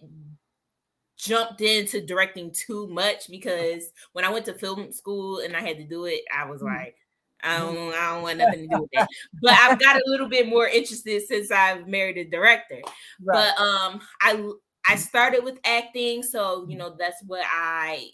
jumped 1.19 1.61
into 1.61 2.01
directing 2.01 2.51
too 2.53 2.87
much 2.89 3.25
oh. 3.25 3.31
because 3.33 3.91
when 4.13 4.25
I 4.25 4.31
went 4.31 4.47
to 4.47 4.55
film 4.55 4.93
school 4.93 5.41
and 5.41 5.57
I 5.57 5.61
had 5.61 5.77
to 5.77 5.85
do 5.85 6.07
it, 6.07 6.21
I 6.35 6.47
was 6.49 6.63
mm-hmm. 6.63 6.75
like, 6.77 6.97
I 7.43 7.59
mm-hmm. 7.59 7.75
don't, 7.75 7.95
I 7.95 8.15
don't 8.15 8.23
want 8.23 8.39
nothing 8.39 8.63
to 8.69 8.77
do 8.77 8.83
with 8.83 8.91
that. 8.95 9.09
But 9.43 9.53
I've 9.53 9.79
got 9.79 9.97
a 9.97 10.03
little 10.07 10.29
bit 10.29 10.49
more 10.49 10.67
interested 10.67 11.21
since 11.23 11.51
I've 11.51 11.87
married 11.87 12.17
a 12.19 12.25
director. 12.25 12.81
Right. 13.21 13.51
But 13.57 13.61
um, 13.61 14.01
I 14.23 14.31
I 14.31 14.35
mm-hmm. 14.37 14.97
started 14.97 15.43
with 15.43 15.59
acting, 15.65 16.23
so 16.23 16.65
you 16.69 16.79
know 16.79 16.95
that's 16.97 17.21
what 17.27 17.45
I 17.51 18.11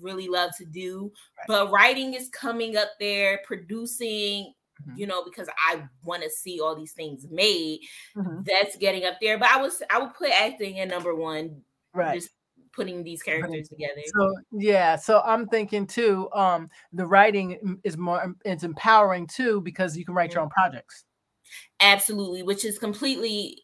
really 0.00 0.26
love 0.26 0.50
to 0.58 0.64
do. 0.64 1.12
Right. 1.38 1.44
But 1.46 1.70
writing 1.70 2.14
is 2.14 2.28
coming 2.30 2.76
up 2.76 2.88
there, 2.98 3.40
producing, 3.46 4.52
Mm-hmm. 4.88 4.98
you 4.98 5.06
know, 5.06 5.22
because 5.22 5.46
I 5.68 5.82
want 6.04 6.22
to 6.22 6.30
see 6.30 6.58
all 6.58 6.74
these 6.74 6.92
things 6.92 7.26
made. 7.30 7.80
Mm-hmm. 8.16 8.40
That's 8.44 8.78
getting 8.78 9.04
up 9.04 9.18
there. 9.20 9.36
But 9.38 9.48
I 9.50 9.60
was 9.62 9.82
I 9.90 9.98
would 9.98 10.14
put 10.14 10.30
acting 10.30 10.78
in 10.78 10.88
number 10.88 11.14
one, 11.14 11.60
right? 11.94 12.14
Just 12.18 12.30
putting 12.80 13.04
these 13.04 13.22
characters 13.22 13.68
together. 13.68 14.00
So 14.16 14.34
yeah, 14.52 14.96
so 14.96 15.20
I'm 15.26 15.46
thinking 15.48 15.86
too. 15.86 16.30
Um, 16.32 16.70
the 16.94 17.06
writing 17.06 17.78
is 17.84 17.98
more 17.98 18.22
um, 18.22 18.36
it's 18.44 18.62
empowering 18.64 19.26
too 19.26 19.60
because 19.60 19.96
you 19.96 20.04
can 20.06 20.14
write 20.14 20.30
mm-hmm. 20.30 20.38
your 20.40 20.46
mm. 20.46 20.52
own 20.56 20.70
projects. 20.70 21.04
Absolutely, 21.80 22.42
which 22.42 22.64
is 22.64 22.78
completely 22.78 23.58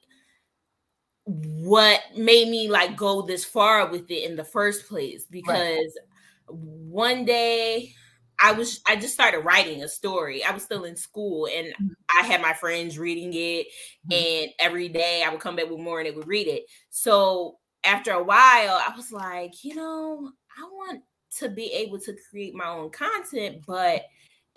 what 1.25 2.01
made 2.17 2.49
me 2.49 2.69
like 2.69 2.95
go 2.97 3.23
this 3.23 3.45
far 3.45 3.89
with 3.91 4.11
it 4.11 4.29
in 4.29 4.37
the 4.37 4.45
first 4.45 4.87
place 4.89 5.25
because 5.31 5.57
right. 5.57 5.87
one 6.47 7.25
day 7.25 7.93
I 8.39 8.53
was 8.53 8.81
I 8.87 8.97
just 8.97 9.15
started 9.15 9.39
writing 9.41 9.83
a 9.83 9.89
story. 9.89 10.45
I 10.45 10.51
was 10.53 10.63
still 10.63 10.85
in 10.85 10.95
school 10.95 11.47
and 11.53 11.69
mm. 11.69 11.89
I 12.23 12.27
had 12.27 12.43
my 12.43 12.53
friends 12.53 12.99
reading 12.99 13.33
it 13.33 13.67
mm. 14.11 14.15
and 14.43 14.51
every 14.61 14.91
day 14.91 15.25
I 15.27 15.31
would 15.31 15.41
come 15.41 15.57
back 15.57 15.71
with 15.71 15.81
more 15.81 16.01
and 16.01 16.07
they 16.07 16.13
would 16.15 16.29
read 16.29 16.49
it. 16.49 16.65
So 16.91 17.57
after 17.87 18.13
a 18.13 18.23
while, 18.23 18.37
I 18.85 18.93
was 18.97 19.13
like, 19.13 19.65
you 19.65 19.75
know, 19.77 20.31
I 20.59 20.63
want 20.65 21.03
to 21.39 21.49
be 21.49 21.67
able 21.73 21.99
to 22.01 22.17
create 22.31 22.55
my 22.55 22.67
own 22.69 22.91
content, 22.91 23.63
but 23.67 24.03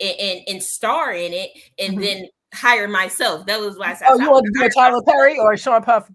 and 0.00 0.40
and 0.48 0.62
star 0.62 1.12
in 1.12 1.32
it, 1.32 1.50
and 1.78 1.92
mm-hmm. 1.94 2.00
then 2.02 2.28
hire 2.52 2.88
myself. 2.88 3.46
That 3.46 3.60
was 3.60 3.78
why 3.78 3.92
I 3.92 3.94
said, 3.94 4.08
oh, 4.10 4.18
you 4.20 4.30
want 4.30 4.46
to 4.46 4.52
be 4.52 4.64
a 4.66 4.70
Tyler 4.70 5.02
Perry 5.02 5.38
or 5.38 5.56
Sean 5.56 5.82
Puff 5.82 6.10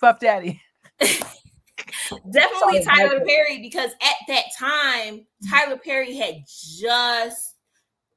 Puff 0.00 0.20
Daddy? 0.20 0.60
Definitely 1.00 2.82
Sorry, 2.82 2.84
Tyler 2.84 3.24
Perry 3.26 3.58
because 3.60 3.90
at 4.00 4.16
that 4.28 4.44
time 4.58 5.14
mm-hmm. 5.16 5.50
Tyler 5.50 5.76
Perry 5.78 6.14
had 6.16 6.36
just 6.46 7.54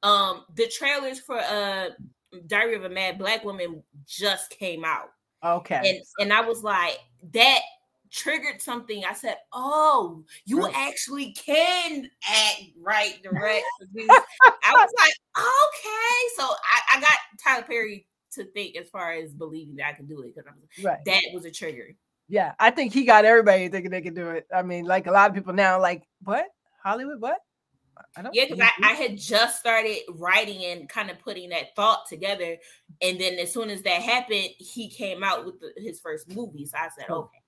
um 0.02 0.44
the 0.54 0.66
trailers 0.68 1.18
for 1.20 1.38
uh 1.38 1.88
Diary 2.46 2.76
of 2.76 2.84
a 2.84 2.88
Mad 2.88 3.18
Black 3.18 3.44
Woman 3.44 3.82
just 4.06 4.50
came 4.50 4.84
out. 4.84 5.08
Okay. 5.44 5.76
And 5.84 5.98
and 6.20 6.32
I 6.32 6.42
was 6.42 6.62
like 6.62 6.98
that 7.32 7.60
triggered 8.10 8.60
something. 8.60 9.04
I 9.04 9.14
said, 9.14 9.36
"Oh, 9.52 10.24
you 10.44 10.64
right. 10.64 10.74
actually 10.74 11.32
can 11.32 12.08
act 12.28 12.62
right, 12.80 13.22
direct." 13.22 13.64
I 14.10 14.72
was 14.72 14.90
like, 14.98 15.44
"Okay." 15.44 16.24
So 16.36 16.44
I, 16.44 16.96
I, 16.96 17.00
got 17.00 17.10
Tyler 17.42 17.64
Perry 17.64 18.06
to 18.32 18.44
think 18.52 18.76
as 18.76 18.88
far 18.88 19.12
as 19.12 19.32
believing 19.32 19.76
that 19.76 19.88
I 19.88 19.92
can 19.92 20.06
do 20.06 20.22
it 20.22 20.34
because 20.34 20.84
right. 20.84 20.98
that 21.06 21.24
was 21.32 21.44
a 21.44 21.50
trigger. 21.50 21.88
Yeah, 22.28 22.52
I 22.58 22.70
think 22.70 22.92
he 22.92 23.04
got 23.04 23.24
everybody 23.24 23.68
thinking 23.68 23.90
they 23.90 24.02
can 24.02 24.14
do 24.14 24.30
it. 24.30 24.46
I 24.54 24.62
mean, 24.62 24.84
like 24.84 25.06
a 25.06 25.10
lot 25.12 25.30
of 25.30 25.34
people 25.34 25.54
now, 25.54 25.80
like 25.80 26.02
what 26.22 26.44
Hollywood, 26.82 27.20
what? 27.20 27.38
I 28.16 28.22
don't 28.22 28.32
yeah, 28.32 28.44
because 28.44 28.60
I, 28.60 28.64
mm-hmm. 28.66 28.84
I 28.84 28.92
had 28.92 29.18
just 29.18 29.58
started 29.58 29.96
writing 30.10 30.64
and 30.64 30.88
kind 30.88 31.10
of 31.10 31.18
putting 31.18 31.48
that 31.48 31.74
thought 31.74 32.06
together, 32.08 32.56
and 33.02 33.20
then 33.20 33.34
as 33.34 33.52
soon 33.52 33.70
as 33.70 33.82
that 33.82 34.02
happened, 34.02 34.50
he 34.58 34.88
came 34.88 35.24
out 35.24 35.44
with 35.44 35.58
the, 35.58 35.70
his 35.78 35.98
first 35.98 36.28
movie. 36.30 36.64
So 36.66 36.76
I 36.78 36.88
said, 36.96 37.10
"Okay, 37.10 37.38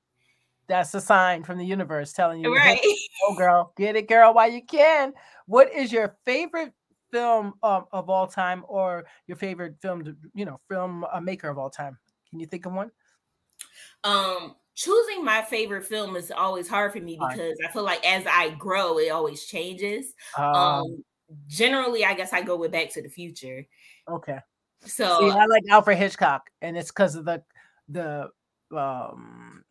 that's 0.71 0.95
a 0.95 1.01
sign 1.01 1.43
from 1.43 1.59
the 1.59 1.67
universe 1.67 2.13
telling 2.13 2.41
you, 2.45 2.55
right? 2.55 2.81
Oh, 3.25 3.35
girl, 3.35 3.73
get 3.77 3.97
it, 3.97 4.07
girl, 4.09 4.33
while 4.33 4.49
you 4.49 4.65
can. 4.65 5.13
What 5.47 5.69
is 5.75 5.91
your 5.93 6.17
favorite 6.25 6.73
film 7.11 7.55
um, 7.65 7.87
of 7.91 8.09
all 8.09 8.29
time, 8.29 8.63
or 8.69 9.05
your 9.27 9.37
favorite 9.37 9.75
film, 9.83 10.17
you 10.33 10.45
know, 10.45 10.61
film 10.71 11.05
uh, 11.13 11.19
maker 11.21 11.49
of 11.49 11.59
all 11.59 11.71
time? 11.71 11.99
Can 12.31 12.39
you 12.39 12.47
think 12.47 12.67
of 12.67 12.73
one? 12.75 12.93
Um, 14.05 14.55
choosing 14.77 15.25
my 15.25 15.43
favorite 15.43 15.87
film 15.87 16.15
is 16.15 16.31
always 16.31 16.69
hard 16.69 16.93
for 16.93 17.01
me 17.01 17.17
because 17.19 17.57
right. 17.61 17.69
I 17.69 17.73
feel 17.73 17.83
like 17.83 18.09
as 18.09 18.23
I 18.31 18.51
grow, 18.51 18.99
it 19.01 19.09
always 19.09 19.47
changes. 19.47 20.15
Um, 20.39 20.55
um, 20.55 21.05
generally, 21.49 22.05
I 22.05 22.15
guess 22.15 22.33
I 22.33 22.43
go 22.43 22.55
with 22.55 22.71
Back 22.71 22.91
to 22.91 23.03
the 23.03 23.09
Future. 23.09 23.67
Okay. 24.09 24.39
So 24.83 25.19
See, 25.33 25.37
I 25.37 25.47
like 25.47 25.65
Alfred 25.69 25.99
Hitchcock, 25.99 26.49
and 26.63 26.79
it's 26.79 26.93
because 26.93 27.17
of 27.17 27.25
the 27.25 27.43
the 27.89 28.29
um 28.79 29.65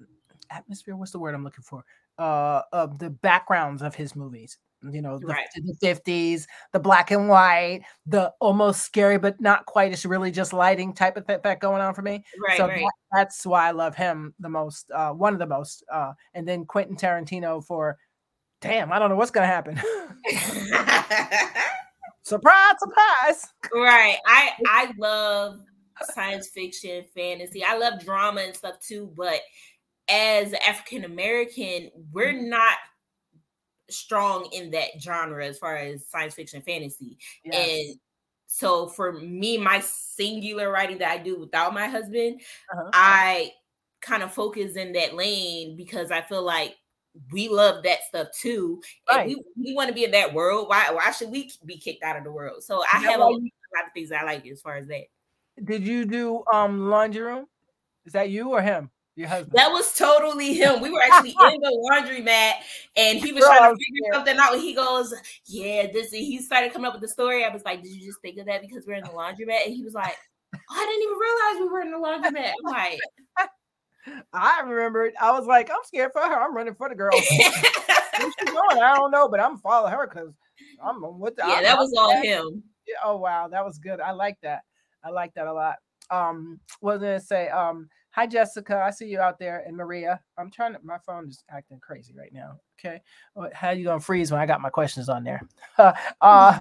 atmosphere. 0.51 0.95
What's 0.95 1.11
the 1.11 1.19
word 1.19 1.35
I'm 1.35 1.43
looking 1.43 1.63
for? 1.65 1.83
Uh, 2.17 2.61
of 2.73 2.97
the 2.99 3.09
backgrounds 3.09 3.81
of 3.81 3.95
his 3.95 4.15
movies. 4.15 4.57
You 4.91 5.01
know, 5.01 5.17
the, 5.19 5.27
right. 5.27 5.45
the 5.55 5.75
50s, 5.85 6.45
the 6.71 6.79
black 6.79 7.11
and 7.11 7.27
white, 7.27 7.81
the 8.05 8.31
almost 8.39 8.83
scary 8.83 9.17
but 9.17 9.39
not 9.41 9.65
quite. 9.65 9.91
It's 9.91 10.05
really 10.05 10.31
just 10.31 10.53
lighting 10.53 10.93
type 10.93 11.17
of 11.17 11.25
effect 11.29 11.61
going 11.61 11.81
on 11.81 11.93
for 11.93 12.01
me. 12.01 12.23
Right, 12.47 12.57
so 12.57 12.65
right. 12.67 12.79
That, 12.81 12.89
that's 13.13 13.45
why 13.45 13.67
I 13.67 13.71
love 13.71 13.95
him 13.97 14.33
the 14.39 14.47
most, 14.47 14.89
uh, 14.91 15.11
one 15.11 15.33
of 15.33 15.39
the 15.39 15.47
most. 15.47 15.83
Uh, 15.91 16.13
and 16.33 16.47
then 16.47 16.63
Quentin 16.63 16.95
Tarantino 16.95 17.61
for, 17.65 17.97
damn, 18.61 18.93
I 18.93 18.99
don't 18.99 19.09
know 19.09 19.17
what's 19.17 19.31
gonna 19.31 19.47
happen. 19.47 19.75
surprise, 22.23 22.73
surprise. 22.79 23.47
Right. 23.73 24.15
I 24.25 24.51
I 24.65 24.93
love 24.97 25.59
science 26.13 26.51
fiction, 26.53 27.03
fantasy. 27.13 27.65
I 27.65 27.75
love 27.77 27.99
drama 28.01 28.41
and 28.43 28.55
stuff 28.55 28.79
too, 28.79 29.11
but 29.17 29.41
as 30.09 30.53
African 30.67 31.05
American, 31.05 31.91
we're 32.11 32.33
mm-hmm. 32.33 32.49
not 32.49 32.73
strong 33.89 34.49
in 34.53 34.71
that 34.71 34.89
genre 34.99 35.45
as 35.45 35.57
far 35.57 35.75
as 35.75 36.05
science 36.09 36.33
fiction 36.33 36.61
fantasy. 36.61 37.17
Yes. 37.45 37.67
And 37.91 37.99
so 38.47 38.87
for 38.87 39.13
me, 39.13 39.57
my 39.57 39.79
singular 39.81 40.71
writing 40.71 40.97
that 40.99 41.11
I 41.11 41.17
do 41.19 41.39
without 41.39 41.73
my 41.73 41.87
husband, 41.87 42.41
uh-huh. 42.73 42.89
I 42.93 43.51
kind 44.01 44.23
of 44.23 44.33
focus 44.33 44.73
in 44.75 44.93
that 44.93 45.13
lane 45.15 45.75
because 45.75 46.11
I 46.11 46.21
feel 46.21 46.41
like 46.43 46.75
we 47.31 47.49
love 47.49 47.83
that 47.83 48.03
stuff 48.07 48.27
too. 48.33 48.81
Right. 49.09 49.27
And 49.35 49.43
we, 49.57 49.71
we 49.71 49.75
want 49.75 49.89
to 49.89 49.93
be 49.93 50.05
in 50.05 50.11
that 50.11 50.33
world. 50.33 50.69
Why 50.69 50.91
why 50.91 51.11
should 51.11 51.29
we 51.31 51.51
be 51.65 51.77
kicked 51.77 52.03
out 52.03 52.15
of 52.17 52.23
the 52.23 52.31
world? 52.31 52.63
So 52.63 52.83
I 52.91 52.97
have 52.99 53.19
a 53.19 53.23
lot 53.23 53.33
of 53.35 53.93
things 53.93 54.11
I 54.11 54.23
like 54.23 54.47
as 54.47 54.61
far 54.61 54.77
as 54.77 54.87
that. 54.87 55.03
Did 55.63 55.85
you 55.85 56.05
do 56.05 56.43
um 56.53 56.89
laundry 56.89 57.21
room? 57.21 57.45
Is 58.05 58.13
that 58.13 58.29
you 58.29 58.49
or 58.49 58.61
him? 58.61 58.89
That 59.27 59.69
was 59.73 59.93
totally 59.97 60.53
him. 60.53 60.81
We 60.81 60.91
were 60.91 61.01
actually 61.01 61.31
in 61.51 61.59
the 61.61 61.89
laundromat 61.91 62.53
and 62.95 63.19
he 63.19 63.31
was 63.31 63.43
trying 63.43 63.75
to 63.75 63.83
figure 63.83 64.13
something 64.13 64.37
out. 64.37 64.57
he 64.57 64.73
goes, 64.73 65.13
Yeah, 65.45 65.87
this 65.91 66.11
he 66.11 66.39
started 66.41 66.71
coming 66.71 66.87
up 66.87 66.93
with 66.93 67.01
the 67.01 67.07
story. 67.07 67.43
I 67.43 67.49
was 67.53 67.63
like, 67.65 67.83
Did 67.83 67.91
you 67.91 68.05
just 68.05 68.21
think 68.21 68.37
of 68.37 68.45
that 68.45 68.61
because 68.61 68.85
we're 68.87 68.93
in 68.93 69.03
the 69.03 69.09
laundromat? 69.09 69.65
And 69.65 69.73
he 69.75 69.83
was 69.83 69.93
like, 69.93 70.15
oh, 70.55 70.57
I 70.71 70.85
didn't 70.85 71.03
even 71.03 71.17
realize 71.17 71.59
we 71.59 71.69
were 71.69 71.81
in 71.81 71.91
the 71.91 72.47
laundromat. 72.47 72.53
I'm 72.65 72.73
like, 72.73 74.27
I 74.33 74.61
remembered. 74.65 75.13
I 75.19 75.31
was 75.37 75.45
like, 75.47 75.69
I'm 75.69 75.81
scared 75.83 76.11
for 76.13 76.21
her. 76.21 76.41
I'm 76.41 76.55
running 76.55 76.75
for 76.75 76.87
the 76.87 76.95
girl. 76.95 77.11
going? 77.11 78.81
I 78.83 78.93
don't 78.95 79.11
know, 79.11 79.27
but 79.27 79.39
I'm 79.39 79.57
following 79.57 79.91
her 79.91 80.07
because 80.07 80.31
I'm 80.83 81.19
with 81.19 81.35
the. 81.35 81.43
Yeah, 81.45 81.55
I'm, 81.55 81.63
that 81.63 81.77
was 81.77 81.93
I'm, 81.97 82.03
all 82.03 82.21
him. 82.21 82.63
Yeah, 82.87 82.93
oh 83.03 83.17
wow, 83.17 83.49
that 83.49 83.63
was 83.65 83.77
good. 83.79 83.99
I 83.99 84.11
like 84.11 84.37
that. 84.43 84.61
I 85.03 85.09
like 85.09 85.33
that 85.33 85.47
a 85.47 85.53
lot. 85.53 85.75
Um, 86.09 86.59
what 86.79 86.93
was 86.95 87.01
gonna 87.01 87.19
say? 87.19 87.49
Um, 87.49 87.89
Hi, 88.19 88.27
Jessica. 88.27 88.83
I 88.85 88.89
see 88.91 89.05
you 89.07 89.21
out 89.21 89.39
there. 89.39 89.63
And 89.65 89.77
Maria, 89.77 90.19
I'm 90.37 90.51
trying 90.51 90.73
to, 90.73 90.79
my 90.83 90.97
phone 91.05 91.29
is 91.29 91.41
acting 91.49 91.79
crazy 91.79 92.13
right 92.19 92.33
now. 92.33 92.57
Okay. 92.77 92.99
How 93.53 93.69
you 93.69 93.85
going 93.85 93.99
to 94.01 94.05
freeze 94.05 94.29
when 94.29 94.41
I 94.41 94.45
got 94.45 94.59
my 94.59 94.69
questions 94.69 95.07
on 95.07 95.23
there? 95.23 95.39
uh, 95.77 95.93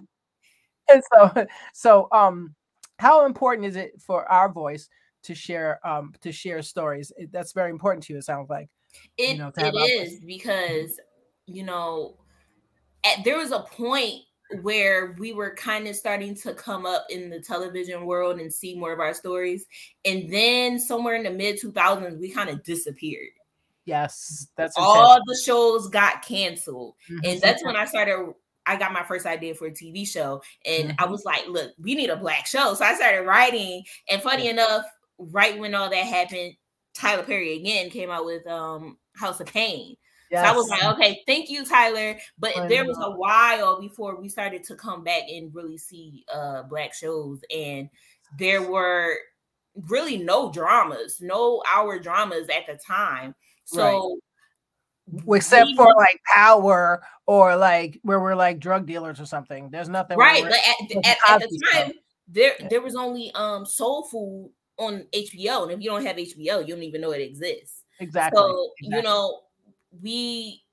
and 0.89 1.03
so, 1.13 1.47
so, 1.75 2.09
um, 2.13 2.55
how 3.01 3.27
important 3.27 3.67
is 3.67 3.75
it 3.75 4.01
for 4.01 4.25
our 4.31 4.49
voice 4.49 4.89
to 5.25 5.35
share, 5.35 5.85
um, 5.85 6.15
to 6.21 6.31
share 6.31 6.63
stories? 6.63 7.11
It, 7.17 7.33
that's 7.33 7.51
very 7.51 7.73
important 7.73 8.05
to 8.05 8.13
you. 8.13 8.21
It 8.21 8.25
sounds 8.25 8.49
like 8.49 8.69
it, 9.17 9.31
you 9.33 9.39
know, 9.39 9.51
it 9.57 9.75
is 9.91 10.21
because, 10.25 11.01
you 11.47 11.65
know, 11.65 12.15
at, 13.05 13.25
there 13.25 13.37
was 13.39 13.51
a 13.51 13.61
point 13.63 14.21
where 14.63 15.15
we 15.19 15.33
were 15.33 15.55
kind 15.55 15.87
of 15.87 15.95
starting 15.97 16.35
to 16.35 16.55
come 16.55 16.87
up 16.87 17.07
in 17.11 17.29
the 17.29 17.41
television 17.41 18.07
world 18.07 18.41
and 18.41 18.53
see 18.53 18.77
more 18.79 18.93
of 18.93 19.01
our 19.01 19.15
stories. 19.15 19.67
And 20.05 20.33
then 20.33 20.79
somewhere 20.79 21.17
in 21.17 21.23
the 21.25 21.31
mid 21.31 21.61
2000s, 21.61 22.19
we 22.19 22.31
kind 22.31 22.49
of 22.51 22.63
disappeared. 22.65 23.29
Yes, 23.85 24.49
that's 24.57 24.75
all 24.77 25.19
the 25.25 25.39
shows 25.45 25.89
got 25.89 26.21
canceled. 26.23 26.95
Mm-hmm. 27.11 27.19
And 27.25 27.41
that's 27.41 27.65
when 27.65 27.77
I 27.77 27.85
started 27.87 28.33
I 28.67 28.77
got 28.77 28.93
my 28.93 29.03
first 29.03 29.25
idea 29.25 29.55
for 29.55 29.67
a 29.67 29.71
TV 29.71 30.07
show 30.07 30.43
and 30.67 30.91
mm-hmm. 30.91 31.03
I 31.03 31.07
was 31.11 31.25
like, 31.25 31.47
look, 31.49 31.71
we 31.81 31.95
need 31.95 32.11
a 32.11 32.17
black 32.17 32.47
show. 32.47 32.75
So 32.75 32.85
I 32.85 32.95
started 32.95 33.25
writing 33.27 33.83
and 34.11 34.21
funny 34.21 34.45
yeah. 34.45 34.51
enough, 34.51 34.83
right 35.17 35.59
when 35.59 35.75
all 35.75 35.89
that 35.89 36.05
happened, 36.05 36.53
Tyler 36.93 37.23
Perry 37.23 37.57
again 37.57 37.89
came 37.91 38.11
out 38.11 38.27
with 38.27 38.47
um 38.47 38.99
House 39.17 39.41
of 39.41 39.47
Payne. 39.47 39.97
Yes. 40.31 40.45
So 40.47 40.53
I 40.53 40.57
was 40.57 40.69
like, 40.69 40.85
okay, 40.85 41.23
thank 41.27 41.49
you, 41.49 41.65
Tyler. 41.65 42.19
But 42.39 42.57
I 42.57 42.67
there 42.69 42.83
know. 42.83 42.89
was 42.89 42.99
a 43.01 43.11
while 43.11 43.81
before 43.81 44.21
we 44.21 44.29
started 44.29 44.63
to 44.65 44.75
come 44.75 45.03
back 45.03 45.23
and 45.29 45.55
really 45.55 45.79
see 45.79 46.25
uh 46.33 46.65
black 46.65 46.93
shows, 46.95 47.41
and 47.55 47.89
there 48.39 48.63
were 48.63 49.15
really 49.89 50.19
no 50.19 50.51
dramas, 50.53 51.19
no 51.21 51.63
hour 51.73 51.99
dramas 51.99 52.49
at 52.51 52.67
the 52.67 52.79
time. 52.83 53.35
So 53.65 54.19
right 55.25 55.35
except 55.37 55.71
for 55.75 55.91
like 55.97 56.21
power 56.35 57.03
or 57.27 57.57
like 57.57 57.99
where 58.03 58.21
we're 58.21 58.35
like 58.35 58.59
drug 58.59 58.85
dealers 58.87 59.19
or 59.21 59.25
something. 59.27 59.71
There's 59.71 59.89
nothing 59.89 60.19
right. 60.19 60.43
But 60.43 60.53
at, 60.53 61.07
at, 61.07 61.17
at, 61.27 61.41
the 61.49 61.61
time, 61.73 61.93
there 62.27 62.53
yeah. 62.61 62.69
there 62.69 62.83
was 62.83 62.97
only 62.97 63.33
um 63.35 63.65
Soul 63.65 64.05
Food 64.05 64.51
on 64.79 65.07
HBO, 65.15 65.63
and 65.63 65.73
if 65.73 65.81
you 65.81 65.89
don't 65.89 66.05
have 66.05 66.17
HBO, 66.17 66.67
you 66.69 66.75
don't 66.75 66.83
even 66.83 67.01
know 67.01 67.13
it 67.13 67.23
exists. 67.23 67.85
Exactly. 68.01 68.37
So 68.39 68.71
exactly. 68.79 68.99
you 68.99 69.03
know, 69.03 69.41
we 70.03 70.65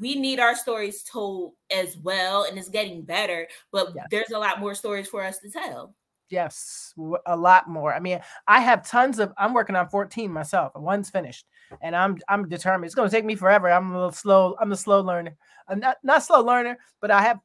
we 0.00 0.14
need 0.14 0.40
our 0.40 0.56
stories 0.56 1.02
told 1.04 1.52
as 1.74 1.96
well 1.98 2.44
and 2.48 2.58
it's 2.58 2.68
getting 2.70 3.02
better 3.02 3.46
but 3.70 3.88
yes. 3.94 4.06
there's 4.10 4.30
a 4.30 4.38
lot 4.38 4.58
more 4.60 4.74
stories 4.74 5.06
for 5.06 5.22
us 5.22 5.38
to 5.38 5.50
tell 5.50 5.94
yes 6.30 6.94
a 7.26 7.36
lot 7.36 7.68
more 7.68 7.92
i 7.94 8.00
mean 8.00 8.18
i 8.48 8.58
have 8.60 8.86
tons 8.86 9.18
of 9.18 9.30
i'm 9.36 9.52
working 9.52 9.76
on 9.76 9.86
14 9.88 10.30
myself 10.32 10.72
one's 10.74 11.10
finished 11.10 11.46
and 11.82 11.94
i'm 11.94 12.16
i'm 12.30 12.48
determined 12.48 12.86
it's 12.86 12.94
going 12.94 13.08
to 13.10 13.14
take 13.14 13.26
me 13.26 13.34
forever 13.34 13.70
i'm 13.70 13.90
a 13.90 13.94
little 13.94 14.10
slow 14.12 14.56
i'm 14.58 14.72
a 14.72 14.76
slow 14.76 15.02
learner 15.02 15.36
i'm 15.68 15.78
uh, 15.78 15.80
not 15.80 15.96
not 16.02 16.22
slow 16.22 16.42
learner 16.42 16.78
but 17.00 17.10
i 17.10 17.20
have 17.20 17.38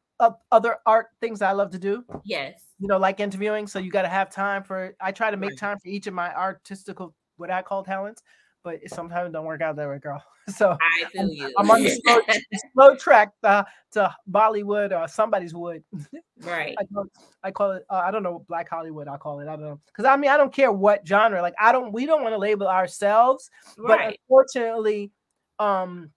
other 0.51 0.77
art 0.85 1.07
things 1.21 1.41
i 1.41 1.51
love 1.51 1.71
to 1.71 1.79
do 1.79 2.03
yes 2.25 2.61
you 2.79 2.87
know 2.87 2.97
like 2.97 3.19
interviewing 3.19 3.67
so 3.67 3.79
you 3.79 3.89
got 3.91 4.01
to 4.03 4.09
have 4.09 4.29
time 4.29 4.63
for 4.63 4.95
i 5.01 5.11
try 5.11 5.29
to 5.29 5.37
make 5.37 5.55
time 5.57 5.77
for 5.77 5.87
each 5.89 6.07
of 6.07 6.13
my 6.13 6.33
artistical 6.35 7.13
what 7.37 7.51
i 7.51 7.61
call 7.61 7.83
talents 7.83 8.21
but 8.63 8.79
sometimes 8.87 9.29
it 9.29 9.33
don't 9.33 9.45
work 9.45 9.61
out 9.61 9.75
that 9.75 9.87
way, 9.87 9.99
girl. 9.99 10.23
So 10.49 10.75
I 10.97 11.05
feel 11.11 11.29
you. 11.31 11.53
I'm 11.59 11.69
on 11.69 11.83
the 11.83 11.91
slow, 11.91 12.17
slow 12.73 12.95
track 12.95 13.29
uh, 13.43 13.65
to 13.91 14.15
Bollywood 14.31 14.99
or 14.99 15.07
somebody's 15.07 15.53
wood. 15.53 15.83
Right. 16.41 16.73
I, 16.79 16.85
call 16.91 17.03
it, 17.03 17.11
I 17.43 17.51
call 17.51 17.71
it 17.73 17.83
uh, 17.87 18.01
I 18.03 18.09
don't 18.09 18.23
know, 18.23 18.45
Black 18.49 18.67
Hollywood, 18.67 19.07
I 19.07 19.17
call 19.17 19.41
it. 19.41 19.47
I 19.47 19.51
don't 19.55 19.61
know. 19.61 19.79
Because 19.85 20.05
I 20.05 20.17
mean, 20.17 20.31
I 20.31 20.37
don't 20.37 20.51
care 20.51 20.71
what 20.71 21.07
genre. 21.07 21.43
Like, 21.43 21.53
I 21.61 21.71
don't, 21.71 21.91
we 21.91 22.07
don't 22.07 22.23
want 22.23 22.33
to 22.33 22.39
label 22.39 22.67
ourselves. 22.67 23.51
Right. 23.77 23.87
But 23.87 24.19
unfortunately, 24.35 25.11
um, 25.59 26.09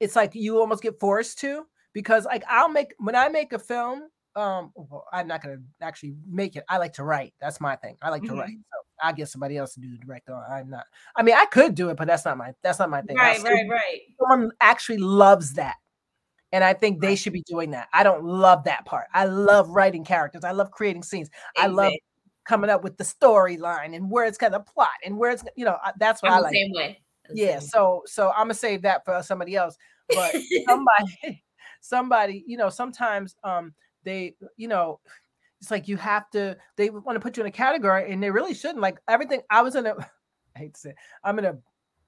it's 0.00 0.16
like 0.16 0.34
you 0.34 0.58
almost 0.58 0.82
get 0.82 0.98
forced 0.98 1.38
to 1.42 1.64
because 1.92 2.24
like 2.26 2.42
I'll 2.48 2.68
make, 2.68 2.92
when 2.98 3.14
I 3.14 3.28
make 3.28 3.52
a 3.52 3.60
film, 3.60 4.02
um, 4.34 4.72
well, 4.74 5.04
I'm 5.12 5.28
not 5.28 5.40
going 5.40 5.56
to 5.56 5.86
actually 5.86 6.16
make 6.28 6.56
it. 6.56 6.64
I 6.68 6.78
like 6.78 6.94
to 6.94 7.04
write. 7.04 7.32
That's 7.40 7.60
my 7.60 7.76
thing. 7.76 7.96
I 8.02 8.10
like 8.10 8.22
mm-hmm. 8.22 8.34
to 8.34 8.40
write. 8.40 8.50
Mm-hmm. 8.50 8.60
So 8.72 8.78
I 9.00 9.12
get 9.12 9.28
somebody 9.28 9.56
else 9.56 9.74
to 9.74 9.80
do 9.80 9.90
the 9.90 9.98
director. 9.98 10.34
I'm 10.34 10.70
not. 10.70 10.84
I 11.16 11.22
mean, 11.22 11.34
I 11.34 11.46
could 11.46 11.74
do 11.74 11.88
it, 11.90 11.96
but 11.96 12.06
that's 12.06 12.24
not 12.24 12.36
my 12.36 12.52
that's 12.62 12.78
not 12.78 12.90
my 12.90 13.02
thing. 13.02 13.16
Right, 13.16 13.38
still, 13.38 13.52
right, 13.52 13.68
right. 13.68 14.00
Someone 14.20 14.50
actually 14.60 14.98
loves 14.98 15.54
that. 15.54 15.76
And 16.50 16.64
I 16.64 16.72
think 16.72 17.00
they 17.02 17.14
should 17.14 17.34
be 17.34 17.42
doing 17.42 17.72
that. 17.72 17.88
I 17.92 18.02
don't 18.02 18.24
love 18.24 18.64
that 18.64 18.86
part. 18.86 19.06
I 19.12 19.26
love 19.26 19.68
writing 19.68 20.02
characters. 20.02 20.44
I 20.44 20.52
love 20.52 20.70
creating 20.70 21.02
scenes. 21.02 21.28
Exactly. 21.56 21.62
I 21.62 21.66
love 21.66 21.92
coming 22.44 22.70
up 22.70 22.82
with 22.82 22.96
the 22.96 23.04
storyline 23.04 23.94
and 23.94 24.10
where 24.10 24.24
it's 24.24 24.38
going 24.38 24.52
to 24.54 24.60
plot 24.60 24.88
and 25.04 25.18
where 25.18 25.30
it's 25.30 25.44
you 25.56 25.64
know 25.66 25.76
that's 25.98 26.22
what 26.22 26.32
I'm 26.32 26.38
i 26.38 26.40
like. 26.40 26.54
Same 26.54 26.72
way. 26.72 27.00
yeah. 27.34 27.58
Same 27.58 27.68
so 27.68 28.02
so 28.06 28.30
I'm 28.30 28.44
gonna 28.44 28.54
save 28.54 28.82
that 28.82 29.04
for 29.04 29.22
somebody 29.22 29.56
else. 29.56 29.76
But 30.08 30.34
somebody, 30.68 31.44
somebody, 31.82 32.44
you 32.46 32.56
know, 32.56 32.70
sometimes 32.70 33.36
um 33.44 33.74
they 34.04 34.34
you 34.56 34.68
know 34.68 35.00
it's 35.60 35.70
like 35.70 35.88
you 35.88 35.96
have 35.96 36.28
to 36.30 36.56
they 36.76 36.90
want 36.90 37.16
to 37.16 37.20
put 37.20 37.36
you 37.36 37.42
in 37.42 37.48
a 37.48 37.52
category 37.52 38.12
and 38.12 38.22
they 38.22 38.30
really 38.30 38.54
shouldn't 38.54 38.80
like 38.80 38.98
everything 39.08 39.40
i 39.50 39.62
was 39.62 39.74
in 39.74 39.86
a 39.86 39.94
i 40.56 40.58
hate 40.58 40.74
to 40.74 40.80
say 40.80 40.90
it, 40.90 40.96
i'm 41.24 41.38
in 41.38 41.44
a 41.44 41.58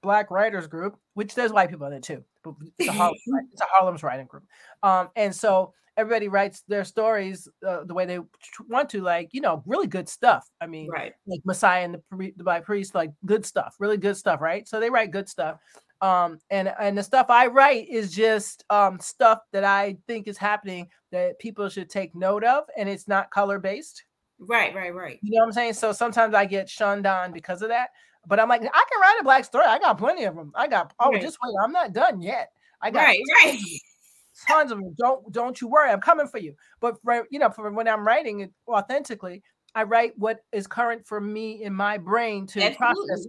black 0.01 0.31
writers 0.31 0.67
group 0.67 0.97
which 1.13 1.35
there's 1.35 1.51
white 1.51 1.69
people 1.69 1.85
in 1.87 1.93
it 1.93 2.03
too 2.03 2.23
but 2.43 2.53
it's 2.79 2.89
a, 2.89 2.93
harlem, 2.93 3.15
it's 3.51 3.61
a 3.61 3.65
harlem's 3.71 4.03
writing 4.03 4.25
group 4.25 4.43
um 4.83 5.09
and 5.15 5.35
so 5.35 5.73
everybody 5.97 6.29
writes 6.29 6.63
their 6.67 6.83
stories 6.85 7.47
uh, 7.67 7.83
the 7.83 7.93
way 7.93 8.05
they 8.05 8.17
want 8.69 8.89
to 8.89 9.01
like 9.01 9.29
you 9.33 9.41
know 9.41 9.61
really 9.65 9.87
good 9.87 10.07
stuff 10.07 10.47
i 10.61 10.65
mean 10.65 10.89
right 10.89 11.13
like 11.27 11.41
messiah 11.45 11.83
and 11.83 11.95
the, 12.17 12.33
the 12.37 12.43
by 12.43 12.59
priest 12.61 12.95
like 12.95 13.11
good 13.25 13.45
stuff 13.45 13.75
really 13.79 13.97
good 13.97 14.15
stuff 14.17 14.41
right 14.41 14.67
so 14.67 14.79
they 14.79 14.89
write 14.89 15.11
good 15.11 15.27
stuff 15.29 15.57
um, 16.01 16.39
and 16.49 16.73
and 16.79 16.97
the 16.97 17.03
stuff 17.03 17.27
I 17.29 17.47
write 17.47 17.87
is 17.87 18.13
just 18.13 18.65
um, 18.71 18.99
stuff 18.99 19.39
that 19.53 19.63
I 19.63 19.97
think 20.07 20.27
is 20.27 20.37
happening 20.37 20.89
that 21.11 21.37
people 21.37 21.69
should 21.69 21.89
take 21.91 22.15
note 22.15 22.43
of, 22.43 22.63
and 22.75 22.89
it's 22.89 23.07
not 23.07 23.29
color 23.29 23.59
based. 23.59 24.03
Right, 24.39 24.73
right, 24.73 24.93
right. 24.93 25.19
You 25.21 25.31
know 25.33 25.41
what 25.41 25.47
I'm 25.47 25.51
saying? 25.53 25.73
So 25.73 25.91
sometimes 25.91 26.33
I 26.33 26.45
get 26.45 26.67
shunned 26.67 27.05
on 27.05 27.31
because 27.31 27.61
of 27.61 27.69
that. 27.69 27.89
But 28.27 28.39
I'm 28.39 28.49
like, 28.49 28.61
I 28.61 28.63
can 28.65 29.01
write 29.01 29.17
a 29.21 29.23
black 29.23 29.45
story. 29.45 29.65
I 29.67 29.77
got 29.77 29.99
plenty 29.99 30.23
of 30.23 30.35
them. 30.35 30.51
I 30.55 30.67
got. 30.67 30.91
Oh, 30.99 31.11
right. 31.11 31.21
just 31.21 31.37
wait. 31.43 31.53
I'm 31.63 31.71
not 31.71 31.93
done 31.93 32.19
yet. 32.21 32.51
I 32.81 32.89
got 32.89 33.01
right, 33.03 33.19
right. 33.43 33.59
tons 34.47 34.71
of 34.71 34.79
them. 34.79 34.95
Don't 34.97 35.31
don't 35.31 35.61
you 35.61 35.67
worry. 35.67 35.91
I'm 35.91 36.01
coming 36.01 36.27
for 36.27 36.39
you. 36.39 36.55
But 36.79 36.95
for, 37.03 37.27
you 37.29 37.37
know, 37.37 37.51
for 37.51 37.69
when 37.69 37.87
I'm 37.87 38.05
writing 38.05 38.39
it 38.39 38.51
authentically, 38.67 39.43
I 39.75 39.83
write 39.83 40.17
what 40.17 40.39
is 40.51 40.65
current 40.65 41.05
for 41.05 41.21
me 41.21 41.61
in 41.63 41.73
my 41.75 41.99
brain 41.99 42.47
to 42.47 42.59
That's 42.59 42.75
process. 42.77 43.27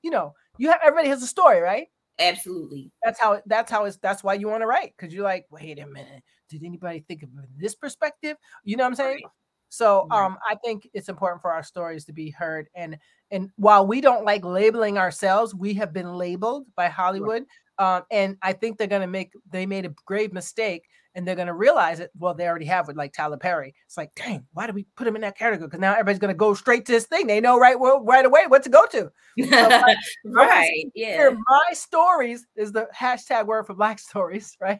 you 0.00 0.10
know, 0.10 0.32
you 0.56 0.70
have 0.70 0.80
everybody 0.82 1.10
has 1.10 1.22
a 1.22 1.26
story, 1.26 1.60
right? 1.60 1.88
Absolutely. 2.18 2.90
That's 3.04 3.20
how 3.20 3.42
that's 3.46 3.70
how 3.70 3.84
it's 3.84 3.96
that's 3.98 4.24
why 4.24 4.34
you 4.34 4.48
want 4.48 4.62
to 4.62 4.66
write 4.66 4.94
because 4.96 5.12
you're 5.12 5.24
like, 5.24 5.44
wait 5.50 5.78
a 5.78 5.86
minute, 5.86 6.22
did 6.48 6.62
anybody 6.64 7.00
think 7.00 7.22
of 7.22 7.28
this 7.56 7.74
perspective? 7.74 8.36
You 8.64 8.76
know 8.76 8.84
what 8.84 8.90
I'm 8.90 8.94
saying? 8.96 9.20
Right. 9.24 9.32
So 9.68 10.02
mm-hmm. 10.10 10.12
um, 10.12 10.38
I 10.48 10.54
think 10.64 10.88
it's 10.94 11.08
important 11.10 11.42
for 11.42 11.50
our 11.52 11.62
stories 11.62 12.04
to 12.06 12.12
be 12.12 12.30
heard. 12.30 12.68
And 12.74 12.96
and 13.30 13.50
while 13.56 13.86
we 13.86 14.00
don't 14.00 14.24
like 14.24 14.44
labeling 14.44 14.96
ourselves, 14.96 15.54
we 15.54 15.74
have 15.74 15.92
been 15.92 16.14
labeled 16.14 16.66
by 16.74 16.88
Hollywood. 16.88 17.44
Right. 17.78 17.96
Um, 17.98 18.04
and 18.10 18.38
I 18.40 18.54
think 18.54 18.78
they're 18.78 18.86
gonna 18.86 19.06
make 19.06 19.32
they 19.50 19.66
made 19.66 19.84
a 19.84 19.94
grave 20.06 20.32
mistake 20.32 20.84
and 21.16 21.26
they're 21.26 21.34
going 21.34 21.46
to 21.48 21.54
realize 21.54 21.98
it. 21.98 22.12
Well, 22.18 22.34
they 22.34 22.46
already 22.46 22.66
have 22.66 22.86
with 22.86 22.96
like 22.96 23.12
Tyler 23.14 23.38
Perry. 23.38 23.74
It's 23.86 23.96
like, 23.96 24.14
dang, 24.14 24.46
why 24.52 24.66
do 24.66 24.74
we 24.74 24.84
put 24.96 25.06
him 25.06 25.16
in 25.16 25.22
that 25.22 25.36
category? 25.36 25.66
Because 25.66 25.80
now 25.80 25.92
everybody's 25.92 26.18
going 26.18 26.32
to 26.34 26.38
go 26.38 26.52
straight 26.54 26.84
to 26.86 26.92
this 26.92 27.06
thing. 27.06 27.26
They 27.26 27.40
know 27.40 27.58
right 27.58 27.80
well, 27.80 28.04
right 28.04 28.24
away 28.24 28.44
what 28.46 28.62
to 28.64 28.68
go 28.68 28.84
to. 28.92 29.10
So, 29.40 29.48
like, 29.58 29.96
right. 30.26 30.84
Yeah. 30.94 31.30
My 31.48 31.72
stories 31.72 32.46
is 32.54 32.70
the 32.70 32.86
hashtag 32.94 33.46
word 33.46 33.66
for 33.66 33.72
black 33.74 33.98
stories, 33.98 34.54
right? 34.60 34.78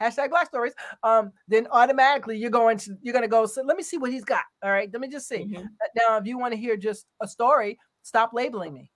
Hashtag 0.00 0.30
black 0.30 0.46
stories. 0.46 0.72
Um, 1.02 1.30
then 1.46 1.66
automatically 1.70 2.38
you're 2.38 2.48
going 2.50 2.78
to 2.78 2.96
you're 3.02 3.12
gonna 3.14 3.28
go. 3.28 3.44
So 3.44 3.62
let 3.62 3.76
me 3.76 3.82
see 3.82 3.98
what 3.98 4.10
he's 4.10 4.24
got. 4.24 4.44
All 4.62 4.70
right, 4.70 4.88
let 4.90 5.02
me 5.02 5.08
just 5.08 5.28
see. 5.28 5.44
Mm-hmm. 5.44 5.64
Now, 5.94 6.16
if 6.16 6.26
you 6.26 6.38
want 6.38 6.54
to 6.54 6.58
hear 6.58 6.78
just 6.78 7.04
a 7.22 7.28
story, 7.28 7.78
stop 8.02 8.30
labeling 8.32 8.72
me. 8.72 8.90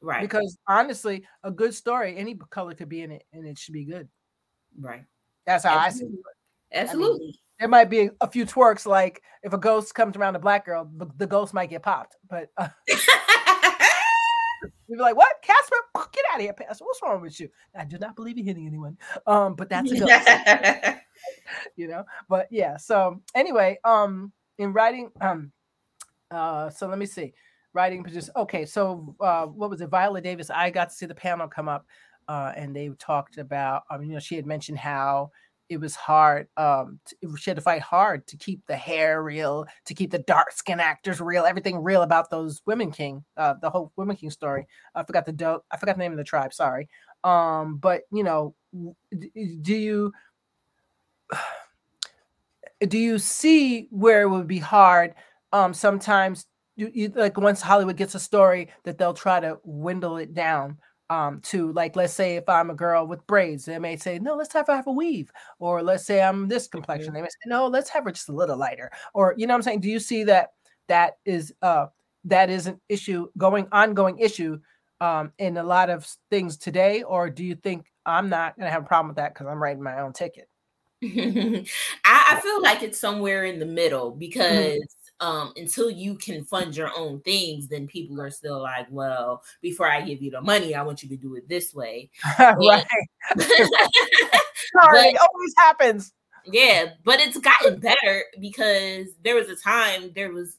Right. 0.00 0.22
Because 0.22 0.56
honestly, 0.68 1.24
a 1.42 1.50
good 1.50 1.74
story, 1.74 2.16
any 2.16 2.36
color 2.50 2.74
could 2.74 2.88
be 2.88 3.02
in 3.02 3.10
it, 3.10 3.24
and 3.32 3.44
it 3.44 3.58
should 3.58 3.74
be 3.74 3.84
good. 3.84 4.08
Right. 4.78 5.02
That's 5.46 5.64
how 5.64 5.76
Absolutely. 5.78 6.18
I 6.18 6.18
see 6.18 6.18
it. 6.18 6.22
Absolutely. 6.82 7.06
I 7.06 7.10
mean, 7.24 7.34
there 7.60 7.68
might 7.68 7.90
be 7.90 8.08
a 8.20 8.28
few 8.30 8.44
twerks, 8.46 8.84
like 8.86 9.22
if 9.42 9.52
a 9.52 9.58
ghost 9.58 9.94
comes 9.94 10.16
around 10.16 10.36
a 10.36 10.38
black 10.38 10.64
girl, 10.64 10.90
the 11.16 11.26
ghost 11.26 11.52
might 11.54 11.70
get 11.70 11.82
popped. 11.82 12.16
But 12.28 12.48
uh, 12.56 12.68
you'd 12.88 13.00
be 14.96 15.02
like, 15.02 15.16
"What, 15.16 15.32
Casper? 15.42 15.76
Get 15.94 16.24
out 16.32 16.38
of 16.38 16.42
here, 16.42 16.52
Pastor! 16.54 16.84
What's 16.84 17.00
wrong 17.04 17.20
with 17.20 17.38
you?" 17.38 17.48
I 17.76 17.84
do 17.84 17.98
not 17.98 18.16
believe 18.16 18.36
you're 18.38 18.44
hitting 18.46 18.66
anyone, 18.66 18.96
um, 19.28 19.54
but 19.54 19.68
that's 19.68 19.92
a 19.92 19.98
ghost, 19.98 20.28
you 21.76 21.86
know. 21.86 22.02
But 22.28 22.48
yeah, 22.50 22.76
so 22.78 23.22
anyway, 23.34 23.78
um, 23.84 24.32
in 24.58 24.72
writing, 24.72 25.10
um, 25.20 25.52
uh, 26.32 26.68
so 26.70 26.88
let 26.88 26.98
me 26.98 27.06
see, 27.06 27.32
writing 27.74 28.02
producer. 28.02 28.32
Okay, 28.34 28.66
so 28.66 29.14
uh, 29.20 29.46
what 29.46 29.70
was 29.70 29.80
it? 29.82 29.86
Viola 29.90 30.20
Davis. 30.20 30.50
I 30.50 30.70
got 30.70 30.88
to 30.88 30.94
see 30.96 31.06
the 31.06 31.14
panel 31.14 31.46
come 31.46 31.68
up 31.68 31.86
uh, 32.28 32.52
and 32.56 32.74
they 32.74 32.90
talked 32.98 33.38
about, 33.38 33.82
um, 33.90 34.02
you 34.04 34.12
know, 34.12 34.18
she 34.18 34.36
had 34.36 34.46
mentioned 34.46 34.78
how 34.78 35.30
it 35.68 35.78
was 35.78 35.94
hard. 35.96 36.48
Um, 36.56 37.00
to, 37.06 37.36
she 37.36 37.50
had 37.50 37.56
to 37.56 37.60
fight 37.62 37.82
hard 37.82 38.26
to 38.28 38.36
keep 38.36 38.66
the 38.66 38.76
hair 38.76 39.22
real, 39.22 39.66
to 39.86 39.94
keep 39.94 40.10
the 40.10 40.18
dark 40.20 40.52
skin 40.52 40.80
actors 40.80 41.20
real, 41.20 41.44
everything 41.44 41.82
real 41.82 42.02
about 42.02 42.30
those 42.30 42.62
Woman 42.66 42.90
King, 42.90 43.24
uh, 43.36 43.54
the 43.60 43.70
whole 43.70 43.92
Woman 43.96 44.16
King 44.16 44.30
story. 44.30 44.66
I 44.94 45.02
forgot 45.04 45.26
the 45.26 45.32
do- 45.32 45.62
I 45.70 45.76
forgot 45.76 45.96
the 45.96 46.00
name 46.00 46.12
of 46.12 46.18
the 46.18 46.24
tribe. 46.24 46.52
Sorry. 46.52 46.88
Um, 47.24 47.76
but 47.76 48.02
you 48.12 48.22
know, 48.24 48.54
do 49.62 49.74
you 49.76 50.12
do 52.86 52.98
you 52.98 53.18
see 53.18 53.88
where 53.90 54.22
it 54.22 54.28
would 54.28 54.48
be 54.48 54.58
hard 54.58 55.14
um, 55.52 55.74
sometimes? 55.74 56.46
You, 56.74 56.90
you, 56.94 57.12
like 57.14 57.36
once 57.36 57.60
Hollywood 57.60 57.98
gets 57.98 58.14
a 58.14 58.18
story 58.18 58.68
that 58.84 58.96
they'll 58.96 59.12
try 59.12 59.38
to 59.40 59.58
windle 59.62 60.16
it 60.16 60.32
down 60.32 60.78
um, 61.12 61.40
to 61.42 61.70
like 61.74 61.94
let's 61.94 62.14
say 62.14 62.36
if 62.36 62.48
I'm 62.48 62.70
a 62.70 62.74
girl 62.74 63.06
with 63.06 63.26
braids, 63.26 63.66
they 63.66 63.78
may 63.78 63.96
say, 63.96 64.18
no, 64.18 64.34
let's 64.34 64.52
have 64.54 64.66
her 64.68 64.74
have 64.74 64.86
a 64.86 64.92
weave. 64.92 65.30
Or 65.58 65.82
let's 65.82 66.06
say 66.06 66.22
I'm 66.22 66.48
this 66.48 66.64
mm-hmm. 66.66 66.78
complexion. 66.78 67.08
Mm-hmm. 67.08 67.14
They 67.16 67.20
may 67.22 67.28
say, 67.28 67.48
no, 67.50 67.66
let's 67.66 67.90
have 67.90 68.04
her 68.04 68.12
just 68.12 68.30
a 68.30 68.32
little 68.32 68.56
lighter. 68.56 68.90
Or 69.12 69.34
you 69.36 69.46
know 69.46 69.52
what 69.52 69.58
I'm 69.58 69.62
saying? 69.62 69.80
Do 69.80 69.90
you 69.90 69.98
see 70.00 70.24
that 70.24 70.52
that 70.88 71.18
is 71.26 71.52
uh 71.60 71.86
that 72.24 72.48
is 72.48 72.66
an 72.66 72.80
issue 72.88 73.26
going 73.36 73.66
ongoing 73.72 74.18
issue 74.20 74.58
um 75.02 75.32
in 75.38 75.58
a 75.58 75.62
lot 75.62 75.90
of 75.90 76.06
things 76.30 76.56
today? 76.56 77.02
Or 77.02 77.28
do 77.28 77.44
you 77.44 77.56
think 77.56 77.92
I'm 78.06 78.30
not 78.30 78.58
gonna 78.58 78.70
have 78.70 78.84
a 78.84 78.86
problem 78.86 79.08
with 79.08 79.18
that 79.18 79.34
because 79.34 79.48
I'm 79.48 79.62
writing 79.62 79.82
my 79.82 80.00
own 80.00 80.14
ticket? 80.14 80.48
I, 81.04 81.64
I, 82.04 82.40
feel 82.42 82.62
like 82.62 82.82
it's 82.84 82.98
somewhere 82.98 83.44
in 83.44 83.58
the 83.58 83.66
middle 83.66 84.12
mm-hmm. 84.12 84.18
because 84.18 84.46
mm-hmm 84.50 84.78
um, 85.22 85.52
until 85.56 85.88
you 85.88 86.16
can 86.16 86.42
fund 86.42 86.76
your 86.76 86.90
own 86.96 87.20
things, 87.20 87.68
then 87.68 87.86
people 87.86 88.20
are 88.20 88.30
still 88.30 88.60
like, 88.60 88.88
well, 88.90 89.42
before 89.62 89.86
I 89.90 90.00
give 90.02 90.20
you 90.20 90.32
the 90.32 90.40
money, 90.40 90.74
I 90.74 90.82
want 90.82 91.02
you 91.02 91.08
to 91.10 91.16
do 91.16 91.36
it 91.36 91.48
this 91.48 91.72
way. 91.72 92.10
right. 92.40 92.58
Sorry, 93.38 95.08
it 95.08 95.16
always 95.20 95.54
happens. 95.58 96.12
Yeah, 96.44 96.86
but 97.04 97.20
it's 97.20 97.38
gotten 97.38 97.78
better 97.78 98.24
because 98.40 99.06
there 99.22 99.36
was 99.36 99.48
a 99.48 99.54
time 99.54 100.10
there 100.16 100.32
was 100.32 100.58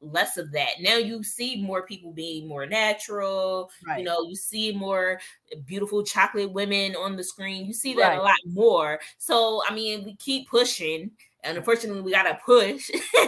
less 0.00 0.36
of 0.36 0.50
that. 0.50 0.70
Now 0.80 0.96
you 0.96 1.22
see 1.22 1.62
more 1.62 1.86
people 1.86 2.12
being 2.12 2.48
more 2.48 2.66
natural. 2.66 3.70
Right. 3.86 3.98
You 4.00 4.04
know, 4.04 4.22
you 4.28 4.34
see 4.34 4.72
more 4.72 5.20
beautiful 5.64 6.02
chocolate 6.02 6.50
women 6.52 6.96
on 6.96 7.14
the 7.14 7.22
screen. 7.22 7.66
You 7.66 7.72
see 7.72 7.94
that 7.94 8.08
right. 8.08 8.18
a 8.18 8.22
lot 8.22 8.34
more. 8.46 8.98
So, 9.18 9.62
I 9.68 9.72
mean, 9.72 10.02
we 10.02 10.16
keep 10.16 10.48
pushing 10.48 11.12
and 11.44 11.58
unfortunately, 11.58 12.02
we 12.02 12.12
gotta 12.12 12.38
push. 12.44 12.90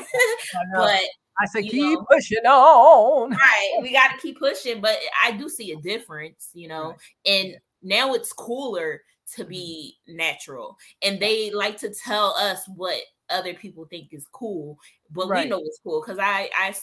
but 0.75 1.01
I 1.01 1.47
said, 1.53 1.63
keep 1.65 1.75
know, 1.83 2.07
pushing 2.11 2.47
on. 2.47 3.31
Right, 3.39 3.77
we 3.83 3.93
gotta 3.93 4.17
keep 4.19 4.39
pushing. 4.39 4.81
But 4.81 4.99
I 5.23 5.33
do 5.33 5.49
see 5.49 5.73
a 5.73 5.77
difference, 5.77 6.51
you 6.55 6.69
know. 6.69 6.95
And 7.27 7.57
now 7.83 8.15
it's 8.15 8.33
cooler 8.33 9.03
to 9.35 9.43
mm-hmm. 9.43 9.51
be 9.51 9.97
natural, 10.07 10.77
and 11.03 11.19
they 11.19 11.51
like 11.51 11.77
to 11.79 11.93
tell 11.93 12.35
us 12.39 12.65
what 12.77 12.99
other 13.31 13.55
people 13.55 13.87
think 13.89 14.09
is 14.13 14.27
cool, 14.33 14.77
but 15.11 15.29
right. 15.29 15.47
we 15.47 15.51
know 15.51 15.61
it's 15.65 15.81
cool 15.83 16.03
because 16.03 16.19
I 16.21 16.51
I 16.57 16.75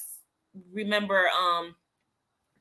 remember 0.73 1.25
um 1.39 1.75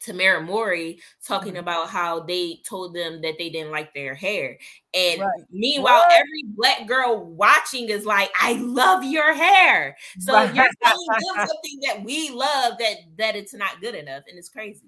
Tamera 0.01 0.45
Mowry 0.45 0.99
talking 1.27 1.53
mm-hmm. 1.53 1.61
about 1.61 1.89
how 1.89 2.21
they 2.21 2.59
told 2.65 2.95
them 2.95 3.21
that 3.23 3.35
they 3.39 3.51
didn't 3.51 3.71
like 3.71 3.93
their 3.93 4.15
hair. 4.15 4.59
And 4.95 5.21
right. 5.21 5.29
meanwhile, 5.51 6.01
what? 6.09 6.13
every 6.13 6.45
black 6.49 6.87
girl 6.89 7.25
watching 7.25 7.89
is 7.91 8.05
like, 8.07 8.31
I 8.41 8.55
love 8.55 9.05
your 9.05 9.35
hair. 9.35 9.97
So 10.19 10.33
right. 10.33 10.55
you're 10.55 10.71
telling 10.83 11.07
them 11.09 11.47
something 11.47 11.81
that 11.87 12.03
we 12.03 12.31
love 12.31 12.79
that 12.79 12.95
that 13.19 13.37
it's 13.37 13.55
not 13.55 13.81
good 13.81 13.95
enough. 13.95 14.23
And 14.29 14.39
it's 14.39 14.49
crazy. 14.49 14.87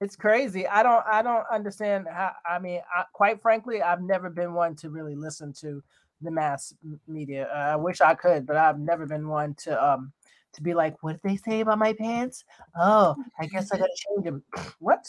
It's 0.00 0.16
crazy. 0.16 0.66
I 0.66 0.82
don't 0.82 1.04
I 1.06 1.20
don't 1.20 1.44
understand 1.52 2.06
how 2.10 2.32
I 2.48 2.58
mean, 2.58 2.80
I, 2.96 3.04
quite 3.12 3.42
frankly, 3.42 3.82
I've 3.82 4.00
never 4.02 4.30
been 4.30 4.54
one 4.54 4.74
to 4.76 4.88
really 4.88 5.14
listen 5.14 5.52
to 5.60 5.82
the 6.22 6.30
mass 6.30 6.74
media. 7.06 7.48
Uh, 7.54 7.72
I 7.72 7.76
wish 7.76 8.00
I 8.00 8.14
could, 8.14 8.46
but 8.46 8.56
I've 8.56 8.78
never 8.78 9.04
been 9.06 9.28
one 9.28 9.54
to 9.64 9.92
um 9.92 10.12
to 10.52 10.62
be 10.62 10.74
like, 10.74 10.96
what 11.02 11.12
did 11.12 11.22
they 11.22 11.36
say 11.36 11.60
about 11.60 11.78
my 11.78 11.92
pants? 11.92 12.44
Oh, 12.76 13.14
oh 13.18 13.24
I 13.38 13.46
guess 13.46 13.70
I 13.72 13.78
gotta 13.78 13.96
change 13.96 14.24
them. 14.24 14.42
What? 14.80 15.06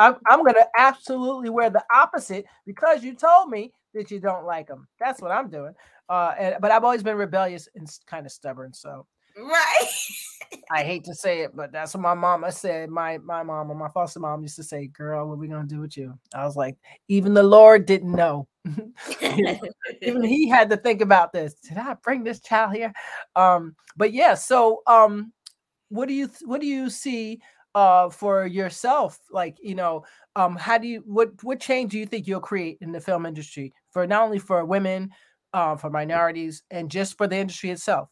I'm, 0.00 0.16
I'm 0.28 0.44
gonna 0.44 0.66
absolutely 0.76 1.50
wear 1.50 1.70
the 1.70 1.84
opposite 1.94 2.46
because 2.66 3.02
you 3.04 3.14
told 3.14 3.48
me 3.50 3.72
that 3.94 4.10
you 4.10 4.18
don't 4.20 4.44
like 4.44 4.66
them. 4.66 4.88
That's 4.98 5.20
what 5.20 5.30
I'm 5.30 5.48
doing. 5.48 5.72
Uh, 6.08 6.34
and, 6.38 6.56
but 6.60 6.70
I've 6.72 6.84
always 6.84 7.02
been 7.02 7.16
rebellious 7.16 7.68
and 7.76 7.88
kind 8.06 8.26
of 8.26 8.32
stubborn. 8.32 8.72
So 8.74 9.06
Right. 9.36 9.88
I 10.70 10.84
hate 10.84 11.04
to 11.04 11.14
say 11.14 11.40
it, 11.40 11.56
but 11.56 11.72
that's 11.72 11.94
what 11.94 12.00
my 12.02 12.14
mama 12.14 12.52
said. 12.52 12.88
My 12.88 13.18
my 13.18 13.42
mama, 13.42 13.74
my 13.74 13.88
foster 13.88 14.20
mom 14.20 14.42
used 14.42 14.54
to 14.56 14.62
say, 14.62 14.86
Girl, 14.86 15.28
what 15.28 15.38
we 15.38 15.48
gonna 15.48 15.66
do 15.66 15.80
with 15.80 15.96
you? 15.96 16.16
I 16.34 16.44
was 16.44 16.54
like, 16.54 16.76
even 17.08 17.34
the 17.34 17.42
Lord 17.42 17.84
didn't 17.84 18.12
know. 18.12 18.46
even 20.02 20.22
he 20.24 20.48
had 20.48 20.70
to 20.70 20.76
think 20.76 21.00
about 21.00 21.32
this. 21.32 21.54
Did 21.54 21.78
I 21.78 21.94
bring 21.94 22.22
this 22.22 22.40
child 22.40 22.74
here? 22.74 22.92
Um, 23.34 23.74
but 23.96 24.12
yeah, 24.12 24.34
so 24.34 24.82
um 24.86 25.32
what 25.88 26.06
do 26.06 26.14
you 26.14 26.30
what 26.44 26.60
do 26.60 26.68
you 26.68 26.88
see 26.88 27.40
uh 27.74 28.10
for 28.10 28.46
yourself? 28.46 29.18
Like, 29.32 29.58
you 29.60 29.74
know, 29.74 30.04
um, 30.36 30.54
how 30.54 30.78
do 30.78 30.86
you 30.86 31.02
what 31.06 31.30
what 31.42 31.58
change 31.58 31.90
do 31.90 31.98
you 31.98 32.06
think 32.06 32.28
you'll 32.28 32.38
create 32.40 32.78
in 32.80 32.92
the 32.92 33.00
film 33.00 33.26
industry 33.26 33.72
for 33.90 34.06
not 34.06 34.22
only 34.22 34.38
for 34.38 34.64
women, 34.64 35.10
uh, 35.52 35.74
for 35.74 35.90
minorities, 35.90 36.62
and 36.70 36.88
just 36.88 37.16
for 37.18 37.26
the 37.26 37.36
industry 37.36 37.70
itself? 37.70 38.08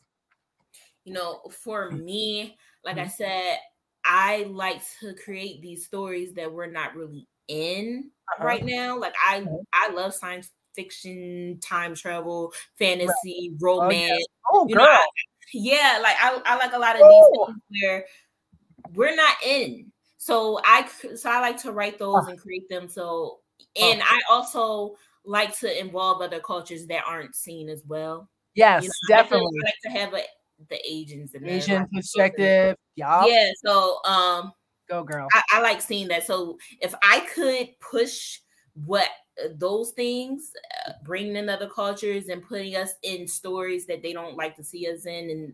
You 1.05 1.13
know, 1.15 1.41
for 1.51 1.91
mm-hmm. 1.91 2.05
me, 2.05 2.57
like 2.85 2.97
I 2.99 3.03
mm-hmm. 3.03 3.11
said, 3.11 3.57
I 4.05 4.47
like 4.51 4.83
to 5.01 5.15
create 5.15 5.61
these 5.63 5.85
stories 5.87 6.35
that 6.35 6.53
we're 6.53 6.67
not 6.71 6.95
really 6.95 7.27
in 7.49 8.11
uh-huh. 8.31 8.45
right 8.45 8.65
now. 8.65 8.99
Like 8.99 9.15
I 9.25 9.45
I 9.73 9.91
love 9.93 10.15
science 10.15 10.51
fiction, 10.75 11.59
time 11.61 11.95
travel, 11.95 12.53
fantasy, 12.79 13.53
right. 13.61 13.69
Oh, 13.73 13.81
romance. 13.83 14.27
Oh, 14.53 14.67
yeah. 14.69 14.77
oh 14.79 14.85
Know, 14.85 14.85
I, 14.85 15.07
yeah, 15.55 15.99
like 16.03 16.17
I, 16.21 16.41
I 16.47 16.57
like 16.57 16.73
a 16.73 16.79
lot 16.79 16.97
of 16.97 17.03
these 17.03 17.37
things 17.47 17.59
where 17.81 18.05
we're 18.95 19.17
not 19.17 19.37
in. 19.45 19.93
So 20.19 20.61
I 20.65 20.89
so 21.17 21.31
I 21.31 21.41
like 21.41 21.57
to 21.63 21.73
write 21.73 21.99
those 21.99 22.17
uh-huh. 22.17 22.31
and 22.31 22.41
create 22.41 22.69
them. 22.69 22.89
So 22.89 23.41
uh-huh. 23.77 23.91
and 23.91 24.01
uh-huh. 24.01 24.17
I 24.17 24.33
also 24.33 24.95
like 25.25 25.57
to 25.61 25.81
involve 25.81 26.23
other 26.23 26.41
cultures 26.41 26.87
that 26.87 27.03
aren't 27.07 27.35
seen 27.35 27.69
as 27.69 27.83
well. 27.87 28.29
Yes, 28.55 28.85
you 28.85 28.89
know, 28.89 29.17
definitely. 29.17 29.59
I 29.65 29.67
like 29.67 29.75
to 29.85 30.01
have 30.01 30.15
a 30.15 30.19
the 30.69 30.79
Asians 30.91 31.35
and 31.35 31.47
Asian 31.47 31.87
perspective. 31.95 32.77
Yeah. 32.97 33.25
Yeah. 33.27 33.51
So 33.65 34.03
um 34.05 34.53
go 34.89 35.03
girl. 35.03 35.29
I, 35.33 35.43
I 35.53 35.61
like 35.61 35.81
seeing 35.81 36.09
that. 36.09 36.25
So 36.27 36.59
if 36.81 36.95
I 37.03 37.21
could 37.35 37.69
push 37.81 38.39
what 38.87 39.09
uh, 39.43 39.49
those 39.57 39.91
things 39.93 40.53
uh, 40.87 40.93
bringing 41.05 41.37
in 41.37 41.49
other 41.49 41.69
cultures 41.69 42.29
and 42.29 42.43
putting 42.43 42.75
us 42.77 42.93
in 43.03 43.27
stories 43.29 43.87
that 43.87 44.03
they 44.03 44.13
don't 44.13 44.37
like 44.37 44.57
to 44.57 44.65
see 44.65 44.89
us 44.89 45.05
in 45.07 45.31
and 45.31 45.45
right. 45.49 45.53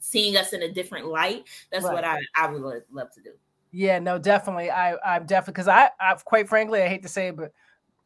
seeing 0.00 0.36
us 0.36 0.52
in 0.52 0.62
a 0.62 0.70
different 0.72 1.06
light 1.06 1.44
that's 1.70 1.84
right. 1.86 1.94
what 1.94 2.04
I, 2.04 2.18
I 2.36 2.50
would 2.50 2.60
love, 2.60 2.82
love 2.90 3.10
to 3.12 3.22
do 3.22 3.30
yeah 3.70 3.98
no 3.98 4.18
definitely 4.18 4.70
i 4.70 4.96
i'm 5.00 5.24
definitely 5.24 5.52
because 5.52 5.68
I, 5.68 5.88
I 5.98 6.12
quite 6.12 6.46
frankly 6.46 6.82
i 6.82 6.88
hate 6.88 7.02
to 7.04 7.08
say 7.08 7.28
it 7.28 7.36
but 7.38 7.52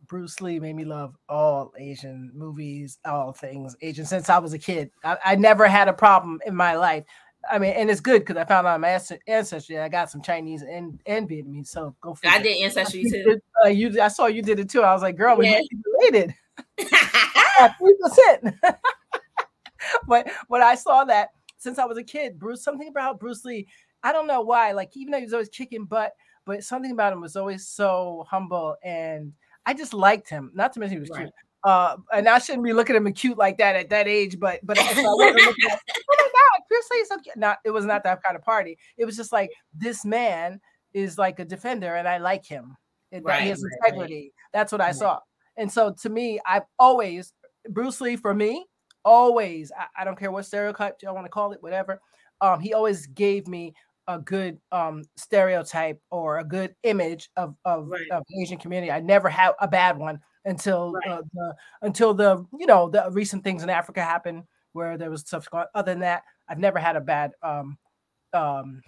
Bruce 0.09 0.41
Lee 0.41 0.59
made 0.61 0.75
me 0.77 0.85
love 0.85 1.17
all 1.29 1.73
Asian 1.79 2.31
movies, 2.35 2.99
all 3.05 3.33
things 3.33 3.77
Asian 3.81 4.05
since 4.05 4.29
I 4.31 4.39
was 4.39 4.53
a 4.53 4.59
kid. 4.59 4.91
I, 5.05 5.17
I 5.25 5.35
never 5.37 5.67
had 5.67 5.89
a 5.89 5.93
problem 5.93 6.41
in 6.47 6.55
my 6.55 6.77
life. 6.77 7.05
I 7.51 7.59
mean, 7.59 7.73
and 7.75 7.91
it's 7.91 8.01
good 8.01 8.21
because 8.23 8.37
I 8.37 8.45
found 8.45 8.67
out 8.67 8.81
my 8.81 8.99
ancestry. 9.27 9.79
I 9.79 9.89
got 9.89 10.11
some 10.11 10.21
Chinese 10.21 10.63
and, 10.63 11.01
and 11.07 11.29
Vietnamese, 11.29 11.69
so 11.69 11.95
go 12.01 12.15
for 12.15 12.27
I 12.27 12.37
it. 12.37 12.39
I 12.39 12.43
did 12.43 12.63
ancestry 12.63 13.05
too. 13.11 13.39
Uh, 13.65 13.69
you, 13.69 14.01
I 14.01 14.09
saw 14.09 14.27
you 14.27 14.43
did 14.43 14.59
it 14.59 14.69
too. 14.69 14.83
I 14.83 14.93
was 14.93 15.03
like, 15.03 15.17
girl, 15.17 15.37
we 15.37 15.49
yeah. 15.49 15.61
related. 16.01 16.35
Three 16.81 17.97
percent. 18.03 18.55
But 20.09 20.29
when 20.49 20.63
I 20.63 20.75
saw 20.75 21.05
that 21.05 21.29
since 21.59 21.79
I 21.79 21.85
was 21.85 21.97
a 21.97 22.03
kid, 22.03 22.41
Bruce, 22.41 22.65
something 22.65 22.89
about 22.89 23.21
Bruce 23.21 23.45
Lee. 23.45 23.69
I 24.03 24.11
don't 24.13 24.27
know 24.27 24.41
why. 24.41 24.73
Like 24.73 24.91
even 24.97 25.13
though 25.13 25.19
he 25.19 25.25
was 25.25 25.33
always 25.33 25.49
kicking 25.49 25.85
butt, 25.85 26.13
but 26.45 26.65
something 26.65 26.91
about 26.91 27.13
him 27.13 27.21
was 27.21 27.37
always 27.37 27.69
so 27.69 28.27
humble 28.29 28.75
and 28.83 29.33
I 29.67 29.75
just 29.75 29.93
liked 29.93 30.31
him. 30.31 30.51
Not 30.55 30.73
to 30.75 30.81
mention 30.81 30.99
he 30.99 31.01
was 31.01 31.11
right. 31.11 31.23
cute. 31.23 31.33
Uh, 31.65 31.97
and 32.15 32.29
I 32.29 32.39
shouldn't 32.39 32.65
be 32.65 32.73
looking 32.73 32.95
at 32.95 33.03
him 33.03 33.13
cute 33.13 33.37
like 33.37 33.59
that 33.59 33.75
at 33.75 33.91
that 33.91 34.07
age, 34.07 34.39
but 34.39 34.61
but 34.63 34.77
looking 34.77 34.99
at, 34.99 35.05
oh 35.09 35.17
my 35.35 35.71
god, 35.71 36.63
Bruce 36.69 36.89
Lee 36.93 36.99
is 36.99 37.09
so 37.09 37.19
cute. 37.19 37.37
Not 37.37 37.59
it 37.65 37.71
was 37.73 37.85
not 37.85 38.05
that 38.05 38.23
kind 38.23 38.37
of 38.37 38.43
party. 38.43 38.79
It 38.97 39.05
was 39.05 39.17
just 39.17 39.33
like 39.33 39.51
this 39.75 40.05
man 40.05 40.61
is 40.95 41.19
like 41.19 41.41
a 41.41 41.45
defender, 41.45 41.97
and 41.97 42.07
I 42.07 42.19
like 42.19 42.45
him. 42.47 42.77
It, 43.11 43.25
right, 43.25 43.43
his 43.43 43.63
right, 43.83 43.89
integrity. 43.91 44.33
Right. 44.37 44.51
That's 44.53 44.71
what 44.71 44.81
I 44.81 44.93
saw. 44.93 45.19
And 45.57 45.71
so 45.73 45.93
to 46.03 46.09
me, 46.09 46.39
I've 46.47 46.63
always 46.79 47.33
Bruce 47.69 48.01
Lee 48.01 48.15
for 48.17 48.33
me 48.33 48.65
always. 49.05 49.73
I, 49.77 50.03
I 50.03 50.05
don't 50.05 50.19
care 50.19 50.31
what 50.31 50.47
stereotype 50.47 50.99
you 51.03 51.13
want 51.13 51.27
to 51.27 51.31
call 51.31 51.51
it, 51.51 51.63
whatever. 51.65 52.01
Um, 52.41 52.61
he 52.61 52.75
always 52.75 53.07
gave 53.09 53.49
me 53.49 53.75
a 54.09 54.19
good 54.19 54.59
um, 54.73 55.03
stereotype 55.17 56.01
or 56.11 56.39
a 56.39 56.45
good 56.45 56.75
image 56.85 57.31
of 57.37 57.55
of, 57.65 57.89
right. 57.89 58.01
of 58.13 58.23
Asian 58.41 58.59
community. 58.59 58.91
I 58.93 59.01
never 59.01 59.29
had 59.29 59.53
a 59.61 59.69
bad 59.69 59.99
one 59.99 60.21
until 60.45 60.93
right. 60.93 61.09
uh, 61.11 61.23
the 61.33 61.55
until 61.83 62.15
the 62.15 62.45
you 62.59 62.67
know 62.67 62.89
the 62.89 63.09
recent 63.11 63.45
things 63.45 63.63
in 63.63 63.71
Africa 63.71 64.03
happened 64.03 64.45
where 64.73 64.97
there 64.99 65.11
was 65.11 65.23
stuff 65.23 65.51
going. 65.51 65.67
Other 65.75 65.93
than 65.93 66.01
that, 66.01 66.23
I've 66.49 66.59
never 66.59 66.79
had 66.79 66.97
a 66.97 67.01
bad 67.01 67.33
um, 67.43 67.79
um, 68.33 68.81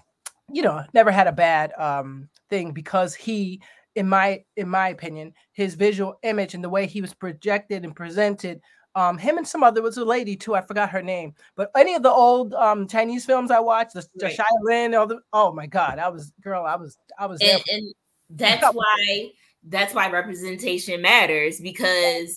you 0.52 0.62
know 0.62 0.84
never 0.94 1.10
had 1.10 1.26
a 1.26 1.32
bad 1.32 1.72
um, 1.78 2.28
thing 2.50 2.70
because 2.72 3.14
he 3.14 3.60
in 3.96 4.08
my 4.08 4.44
in 4.56 4.68
my 4.68 4.90
opinion 4.90 5.32
his 5.52 5.74
visual 5.74 6.18
image 6.22 6.54
and 6.54 6.62
the 6.62 6.68
way 6.68 6.86
he 6.86 7.00
was 7.00 7.14
projected 7.14 7.84
and 7.84 7.96
presented 7.96 8.60
um, 8.98 9.16
him 9.16 9.38
and 9.38 9.46
some 9.46 9.62
other 9.62 9.80
was 9.80 9.96
a 9.96 10.04
lady 10.04 10.34
too. 10.36 10.56
I 10.56 10.60
forgot 10.60 10.90
her 10.90 11.02
name. 11.02 11.32
But 11.54 11.70
any 11.78 11.94
of 11.94 12.02
the 12.02 12.10
old 12.10 12.52
um, 12.54 12.88
Chinese 12.88 13.24
films 13.24 13.50
I 13.52 13.60
watched, 13.60 13.94
the, 13.94 14.04
the 14.16 14.26
right. 14.26 14.36
Shaolin, 14.36 14.98
all 14.98 15.06
the 15.06 15.20
oh 15.32 15.52
my 15.52 15.66
god, 15.66 15.98
I 16.00 16.08
was 16.08 16.32
girl, 16.42 16.64
I 16.66 16.74
was 16.74 16.98
I 17.16 17.26
was. 17.26 17.40
And, 17.40 17.62
and 17.72 17.94
that's 18.30 18.66
why 18.74 19.30
that's 19.68 19.94
why 19.94 20.10
representation 20.10 21.00
matters 21.00 21.60
because 21.60 22.36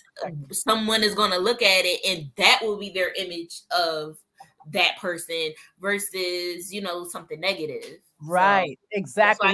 someone 0.52 1.02
is 1.04 1.16
going 1.16 1.32
to 1.32 1.38
look 1.40 1.62
at 1.64 1.86
it 1.86 2.00
and 2.08 2.30
that 2.38 2.60
will 2.62 2.78
be 2.78 2.92
their 2.92 3.12
image 3.14 3.62
of 3.76 4.18
that 4.70 4.98
person 5.00 5.54
versus 5.80 6.72
you 6.72 6.82
know 6.82 7.08
something 7.08 7.40
negative. 7.40 7.98
Right, 8.22 8.78
so, 8.94 9.00
exactly 9.00 9.52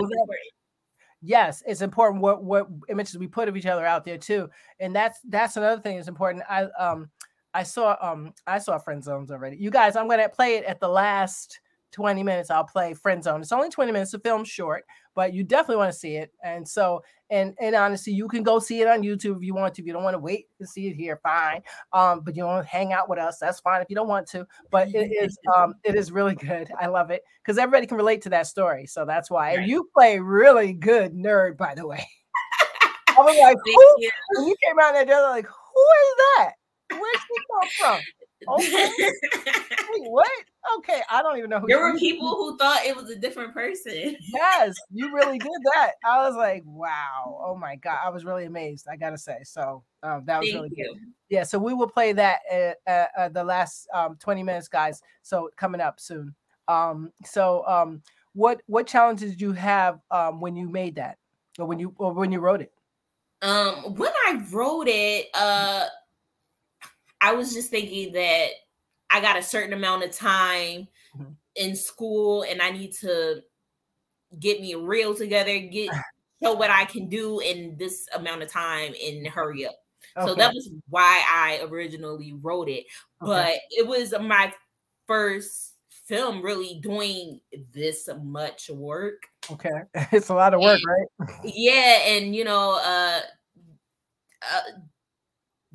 yes, 1.22 1.64
it's 1.66 1.82
important 1.82 2.22
what 2.22 2.44
what 2.44 2.68
images 2.90 3.18
we 3.18 3.28
put 3.28 3.48
of 3.50 3.58
each 3.58 3.66
other 3.66 3.86
out 3.86 4.04
there 4.04 4.18
too, 4.18 4.50
and 4.80 4.96
that's 4.96 5.20
that's 5.30 5.58
another 5.58 5.82
thing 5.82 5.96
that's 5.96 6.08
important. 6.08 6.44
I 6.50 6.64
um 6.80 7.10
I 7.54 7.64
saw 7.64 7.98
um 8.02 8.34
I 8.46 8.60
saw 8.60 8.78
friend 8.78 9.04
zones 9.04 9.32
already. 9.32 9.58
You 9.58 9.70
guys, 9.72 9.96
I'm 9.96 10.08
gonna 10.08 10.30
play 10.30 10.56
it 10.56 10.66
at 10.66 10.80
the 10.80 10.90
last 10.90 11.60
20 11.94 12.22
minutes. 12.22 12.50
I'll 12.52 12.64
play 12.66 12.94
friend 12.94 13.24
zone. 13.24 13.42
It's 13.42 13.52
only 13.52 13.70
20 13.70 13.92
minutes. 13.92 14.12
The 14.12 14.20
film's 14.20 14.50
short, 14.50 14.84
but 15.16 15.34
you 15.34 15.44
definitely 15.44 15.78
want 15.78 15.92
to 15.94 15.98
see 15.98 16.16
it. 16.18 16.32
And 16.44 16.68
so 16.68 17.02
and 17.30 17.56
and 17.60 17.76
honestly, 17.76 18.14
you 18.14 18.28
can 18.30 18.44
go 18.44 18.60
see 18.60 18.82
it 18.82 18.88
on 18.88 19.02
YouTube 19.02 19.38
if 19.38 19.44
you 19.44 19.54
want 19.54 19.74
to. 19.76 19.82
If 19.82 19.88
you 19.88 19.94
don't 19.94 20.04
want 20.04 20.14
to 20.14 20.20
wait 20.20 20.46
to 20.60 20.68
see 20.68 20.88
it 20.88 20.96
here, 20.96 21.20
fine. 21.24 21.62
Um, 21.92 22.22
but 22.22 22.36
you 22.38 22.44
don't 22.44 22.66
hang 22.66 22.94
out 22.94 23.10
with 23.10 23.20
us, 23.20 23.38
that's 23.40 23.60
fine 23.60 23.82
if 23.82 23.90
you 23.90 23.96
don't 23.96 24.08
want 24.08 24.28
to. 24.30 24.48
But 24.72 24.88
it 24.90 25.12
is 25.12 25.38
um, 25.56 25.76
it 25.84 25.96
is 25.96 26.12
really 26.12 26.36
good. 26.36 26.70
I 26.80 26.88
love 26.88 27.12
it 27.12 27.24
because 27.44 27.58
everybody 27.58 27.86
can 27.86 27.98
relate 27.98 28.22
to 28.24 28.30
that 28.30 28.48
story. 28.48 28.86
So 28.86 29.04
that's 29.06 29.30
why. 29.30 29.58
Right. 29.58 29.68
you 29.68 29.90
play 29.96 30.20
really 30.20 30.72
good 30.74 31.14
nerd, 31.14 31.58
by 31.58 31.76
the 31.76 31.86
way. 31.86 32.08
I 33.10 33.16
was 33.18 33.38
like, 33.42 33.58
who? 33.66 34.38
When 34.40 34.48
you 34.48 34.56
came 34.66 34.80
out 34.82 34.94
there, 34.94 35.06
they 35.06 35.20
like, 35.22 35.46
who 35.48 35.50
is 35.86 36.16
that? 36.38 36.52
Where's 36.92 37.14
she 37.18 37.36
come 37.52 37.70
from? 37.96 38.02
Okay. 38.48 38.90
Wait, 39.90 40.12
what? 40.12 40.30
Okay, 40.78 41.02
I 41.10 41.22
don't 41.22 41.38
even 41.38 41.50
know 41.50 41.60
who. 41.60 41.68
There 41.68 41.80
were 41.82 41.98
people 41.98 42.30
who 42.36 42.58
thought 42.58 42.86
it 42.86 42.96
was 42.96 43.10
a 43.10 43.16
different 43.16 43.54
person. 43.54 44.16
yes, 44.34 44.76
you 44.94 45.14
really 45.14 45.40
did 45.40 45.50
that. 45.74 45.94
I 46.06 46.28
was 46.28 46.36
like, 46.36 46.62
wow, 46.66 47.40
oh 47.44 47.56
my 47.56 47.78
god, 47.78 47.98
I 48.06 48.10
was 48.10 48.26
really 48.26 48.46
amazed. 48.46 48.88
I 48.92 48.96
gotta 48.96 49.18
say, 49.18 49.38
so 49.44 49.84
um, 50.04 50.24
that 50.28 50.40
was 50.42 50.50
Thank 50.50 50.62
really 50.64 50.76
you. 50.76 50.94
good. 50.94 51.00
Yeah, 51.30 51.44
so 51.44 51.58
we 51.58 51.74
will 51.74 51.90
play 51.90 52.14
that 52.14 52.40
at, 52.52 52.78
at, 52.86 53.10
at 53.18 53.34
the 53.34 53.44
last 53.44 53.88
um, 53.94 54.18
twenty 54.20 54.44
minutes, 54.44 54.68
guys. 54.68 55.02
So 55.24 55.50
coming 55.58 55.82
up 55.82 56.00
soon. 56.00 56.36
Um, 56.68 57.12
so 57.26 57.66
um, 57.66 58.02
what 58.34 58.62
what 58.68 58.86
challenges 58.86 59.42
you 59.42 59.54
have 59.54 60.00
um, 60.12 60.42
when 60.42 60.56
you 60.56 60.70
made 60.70 60.96
that, 60.96 61.18
or 61.58 61.66
when 61.66 61.80
you 61.80 61.94
or 61.98 62.14
when 62.14 62.32
you 62.32 62.40
wrote 62.40 62.62
it? 62.62 62.72
Um, 63.42 63.96
when 63.96 64.12
I 64.28 64.42
wrote 64.52 64.88
it, 64.88 65.28
uh 65.34 65.86
I 67.22 67.34
was 67.34 67.54
just 67.54 67.70
thinking 67.70 68.14
that 68.14 68.48
I 69.10 69.22
got 69.22 69.38
a 69.38 69.42
certain 69.44 69.74
amount 69.74 70.04
of 70.04 70.12
time 70.12 70.88
mm-hmm. 71.16 71.32
in 71.56 71.76
school 71.76 72.44
and 72.48 72.62
I 72.62 72.72
need 72.72 72.92
to 73.02 73.42
get 74.40 74.62
me 74.62 74.76
real 74.76 75.16
together, 75.16 75.58
get 75.60 75.92
show 76.44 76.54
what 76.54 76.70
I 76.70 76.86
can 76.86 77.08
do 77.10 77.40
in 77.40 77.76
this 77.80 78.08
amount 78.16 78.44
of 78.44 78.50
time 78.52 78.94
and 79.04 79.28
hurry 79.28 79.66
up. 79.66 79.74
Okay. 80.16 80.28
So 80.28 80.36
that 80.36 80.54
was 80.54 80.70
why 80.90 81.24
I 81.28 81.64
originally 81.68 82.34
wrote 82.34 82.70
it. 82.70 82.86
But 83.20 83.56
it 83.72 83.86
was 83.88 84.14
my 84.20 84.54
first 85.08 85.74
film 86.08 86.44
really 86.44 86.80
doing 86.84 87.42
this 87.74 88.08
much 88.22 88.70
work. 88.70 89.24
Okay. 89.52 89.70
It's 90.12 90.30
a 90.30 90.36
lot 90.36 90.54
of 90.54 90.60
work, 90.62 90.80
and, 90.80 91.28
right? 91.30 91.36
Yeah, 91.44 92.00
and 92.06 92.36
you 92.36 92.44
know, 92.44 92.80
uh, 92.84 93.22
uh 94.44 94.80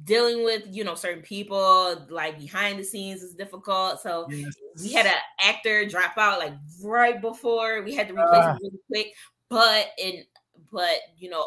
dealing 0.05 0.45
with 0.45 0.65
you 0.71 0.85
know 0.85 0.95
certain 0.95 1.23
people 1.23 2.07
like 2.11 2.39
behind 2.39 2.79
the 2.79 2.85
scenes 2.85 3.23
is 3.23 3.35
difficult 3.35 4.01
so 4.01 4.27
yes. 4.31 4.53
we 4.81 4.93
had 4.93 5.07
an 5.07 5.13
actor 5.41 5.85
drop 5.85 6.13
out 6.19 6.39
like 6.39 6.55
right 6.83 7.21
before 7.21 7.83
we 7.83 7.95
had 7.95 8.09
to 8.09 8.15
ah. 8.19 8.23
replace 8.25 8.45
uh. 8.45 8.53
him 8.55 8.59
really 8.63 8.79
quick 8.89 9.15
but 9.49 9.87
in 9.99 10.25
but 10.73 10.97
you 11.19 11.31
know 11.31 11.47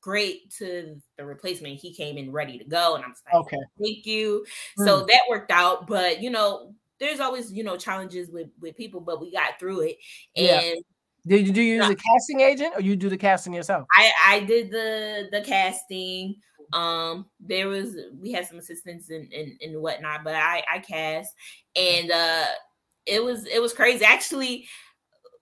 great 0.00 0.50
to 0.50 1.00
the 1.16 1.24
replacement 1.24 1.78
he 1.80 1.94
came 1.94 2.18
in 2.18 2.30
ready 2.30 2.58
to 2.58 2.64
go 2.64 2.94
and 2.94 3.04
i'm 3.04 3.14
like 3.26 3.34
okay 3.34 3.56
thank 3.80 4.04
you 4.06 4.44
mm. 4.78 4.84
so 4.84 5.00
hmm. 5.00 5.06
that 5.06 5.20
worked 5.30 5.50
out 5.50 5.86
but 5.86 6.20
you 6.22 6.28
know 6.30 6.74
there's 7.00 7.20
always 7.20 7.50
you 7.52 7.64
know 7.64 7.76
challenges 7.76 8.28
with 8.30 8.48
with 8.60 8.76
people 8.76 9.00
but 9.00 9.18
we 9.20 9.32
got 9.32 9.58
through 9.58 9.80
it 9.80 9.96
and 10.36 10.46
yeah. 10.46 10.72
Did 11.26 11.46
you 11.46 11.52
do 11.54 11.62
you 11.62 11.76
use 11.76 11.88
a 11.88 11.94
casting 11.96 12.40
agent 12.40 12.74
or 12.76 12.82
you 12.82 12.96
do 12.96 13.08
the 13.08 13.16
casting 13.16 13.54
yourself? 13.54 13.86
I 13.94 14.10
I 14.26 14.40
did 14.40 14.70
the 14.70 15.28
the 15.32 15.40
casting. 15.40 16.36
Um, 16.74 17.26
there 17.40 17.68
was 17.68 17.96
we 18.20 18.32
had 18.32 18.46
some 18.46 18.58
assistants 18.58 19.08
and, 19.08 19.32
and, 19.32 19.52
and 19.62 19.80
whatnot, 19.80 20.24
but 20.24 20.34
I, 20.34 20.62
I 20.70 20.78
cast 20.80 21.30
and 21.76 22.10
uh 22.10 22.44
it 23.06 23.22
was 23.24 23.46
it 23.46 23.62
was 23.62 23.72
crazy. 23.72 24.04
Actually 24.04 24.66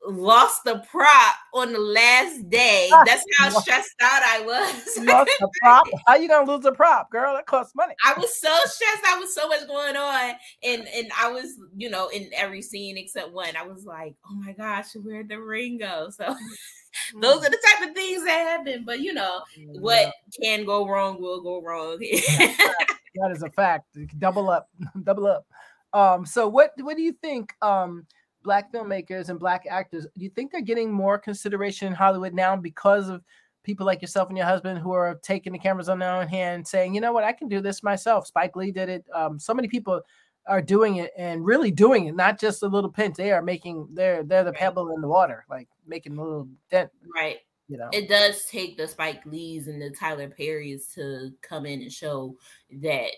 lost 0.06 0.64
the 0.64 0.84
prop 0.90 1.36
on 1.54 1.72
the 1.72 1.78
last 1.78 2.50
day. 2.50 2.90
Ah, 2.92 3.02
That's 3.06 3.24
how 3.38 3.48
stressed 3.50 3.90
out 4.02 4.22
I 4.22 4.40
was. 4.44 5.06
lost 5.06 5.30
the 5.40 5.48
prop? 5.62 5.86
How 6.06 6.16
you 6.16 6.28
gonna 6.28 6.50
lose 6.50 6.64
the 6.64 6.72
prop, 6.72 7.10
girl? 7.10 7.34
That 7.34 7.46
costs 7.46 7.74
money. 7.74 7.94
I 8.04 8.12
was 8.18 8.38
so 8.38 8.52
stressed. 8.66 9.02
I 9.08 9.18
was 9.18 9.34
so 9.34 9.48
much 9.48 9.66
going 9.66 9.96
on, 9.96 10.34
and 10.64 10.86
and 10.94 11.10
I 11.18 11.30
was 11.30 11.54
you 11.74 11.88
know 11.88 12.08
in 12.08 12.28
every 12.36 12.60
scene 12.60 12.98
except 12.98 13.32
one. 13.32 13.56
I 13.56 13.66
was 13.66 13.86
like, 13.86 14.14
oh 14.30 14.34
my 14.34 14.52
gosh, 14.52 14.92
where'd 14.96 15.30
the 15.30 15.40
ring 15.40 15.78
go? 15.78 16.10
So 16.10 16.36
Those 17.20 17.42
mm. 17.42 17.46
are 17.46 17.50
the 17.50 17.62
type 17.70 17.88
of 17.88 17.94
things 17.94 18.24
that 18.24 18.40
happen. 18.46 18.84
But 18.84 19.00
you 19.00 19.14
know, 19.14 19.42
yeah. 19.56 19.80
what 19.80 20.12
can 20.42 20.64
go 20.64 20.86
wrong 20.86 21.20
will 21.20 21.40
go 21.42 21.60
wrong. 21.62 21.98
that 21.98 23.30
is 23.30 23.42
a 23.42 23.50
fact. 23.50 23.96
Double 24.18 24.50
up, 24.50 24.68
double 25.02 25.26
up. 25.26 25.46
Um, 25.92 26.24
so 26.26 26.48
what 26.48 26.72
what 26.78 26.96
do 26.96 27.02
you 27.02 27.12
think? 27.12 27.52
Um, 27.62 28.06
black 28.42 28.72
filmmakers 28.72 29.28
and 29.28 29.38
black 29.38 29.64
actors, 29.70 30.04
do 30.18 30.24
you 30.24 30.30
think 30.30 30.50
they're 30.50 30.60
getting 30.60 30.92
more 30.92 31.16
consideration 31.18 31.86
in 31.88 31.94
Hollywood 31.94 32.34
now 32.34 32.56
because 32.56 33.08
of 33.08 33.22
people 33.62 33.86
like 33.86 34.02
yourself 34.02 34.28
and 34.28 34.36
your 34.36 34.46
husband 34.48 34.80
who 34.80 34.90
are 34.90 35.20
taking 35.22 35.52
the 35.52 35.58
cameras 35.60 35.88
on 35.88 36.00
their 36.00 36.10
own 36.10 36.26
hand 36.26 36.66
saying, 36.66 36.92
you 36.92 37.00
know 37.00 37.12
what, 37.12 37.22
I 37.22 37.32
can 37.32 37.46
do 37.46 37.60
this 37.60 37.84
myself. 37.84 38.26
Spike 38.26 38.56
Lee 38.56 38.72
did 38.72 38.88
it. 38.88 39.04
Um, 39.14 39.38
so 39.38 39.54
many 39.54 39.68
people 39.68 40.00
are 40.46 40.62
doing 40.62 40.96
it 40.96 41.12
and 41.16 41.44
really 41.44 41.70
doing 41.70 42.06
it, 42.06 42.16
not 42.16 42.38
just 42.38 42.62
a 42.62 42.66
little 42.66 42.90
pinch. 42.90 43.16
They 43.16 43.32
are 43.32 43.42
making 43.42 43.88
they're 43.92 44.22
they're 44.22 44.44
the 44.44 44.52
pebble 44.52 44.92
in 44.94 45.00
the 45.00 45.08
water, 45.08 45.44
like 45.48 45.68
making 45.86 46.16
a 46.18 46.22
little 46.22 46.48
dent. 46.70 46.90
Right. 47.14 47.38
You 47.68 47.78
know. 47.78 47.88
It 47.92 48.08
does 48.08 48.44
take 48.46 48.76
the 48.76 48.88
Spike 48.88 49.24
Lees 49.24 49.68
and 49.68 49.80
the 49.80 49.90
Tyler 49.90 50.28
Perry's 50.28 50.88
to 50.94 51.30
come 51.42 51.64
in 51.64 51.80
and 51.80 51.92
show 51.92 52.34
that 52.82 53.10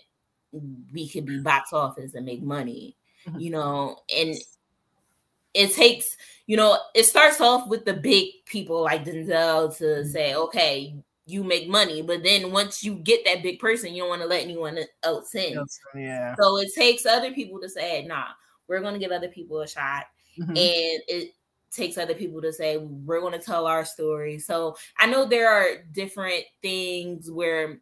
we 0.93 1.09
could 1.09 1.25
be 1.25 1.39
box 1.39 1.73
office 1.73 2.13
and 2.15 2.25
make 2.25 2.41
money, 2.41 2.95
mm-hmm. 3.27 3.39
you 3.39 3.49
know, 3.49 3.97
and 4.15 4.35
it 5.53 5.73
takes, 5.73 6.05
you 6.47 6.55
know, 6.55 6.77
it 6.93 7.03
starts 7.03 7.41
off 7.41 7.67
with 7.67 7.83
the 7.85 7.93
big 7.95 8.27
people 8.45 8.83
like 8.83 9.03
Denzel 9.03 9.75
to 9.77 9.83
mm-hmm. 9.83 10.09
say, 10.09 10.35
okay, 10.35 10.95
you 11.27 11.43
make 11.43 11.67
money. 11.67 12.01
But 12.01 12.23
then 12.23 12.51
once 12.51 12.83
you 12.83 12.95
get 12.95 13.25
that 13.25 13.43
big 13.43 13.59
person, 13.59 13.93
you 13.93 14.01
don't 14.03 14.09
want 14.09 14.21
to 14.21 14.27
let 14.27 14.43
anyone 14.43 14.77
else 15.03 15.33
in. 15.35 15.59
Yeah. 15.95 16.35
So 16.39 16.57
it 16.59 16.73
takes 16.75 17.05
other 17.05 17.31
people 17.31 17.59
to 17.61 17.69
say, 17.69 18.05
nah, 18.07 18.25
we're 18.67 18.81
going 18.81 18.93
to 18.93 18.99
give 18.99 19.11
other 19.11 19.27
people 19.29 19.59
a 19.61 19.67
shot. 19.67 20.05
Mm-hmm. 20.39 20.51
And 20.51 21.01
it 21.07 21.31
takes 21.71 21.97
other 21.97 22.13
people 22.13 22.41
to 22.41 22.53
say, 22.53 22.77
we're 22.77 23.21
going 23.21 23.33
to 23.37 23.43
tell 23.43 23.65
our 23.65 23.85
story. 23.85 24.37
So 24.39 24.75
I 24.99 25.07
know 25.07 25.25
there 25.25 25.49
are 25.49 25.83
different 25.91 26.43
things 26.61 27.31
where 27.31 27.79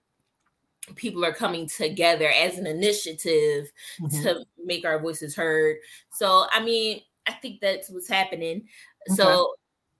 people 0.95 1.23
are 1.25 1.33
coming 1.33 1.67
together 1.67 2.29
as 2.29 2.57
an 2.57 2.67
initiative 2.67 3.71
mm-hmm. 4.01 4.23
to 4.23 4.45
make 4.63 4.85
our 4.85 4.99
voices 4.99 5.35
heard. 5.35 5.77
So, 6.13 6.45
I 6.51 6.63
mean, 6.63 7.01
I 7.27 7.33
think 7.33 7.59
that's 7.61 7.89
what's 7.89 8.09
happening. 8.09 8.67
Okay. 9.09 9.15
So 9.17 9.53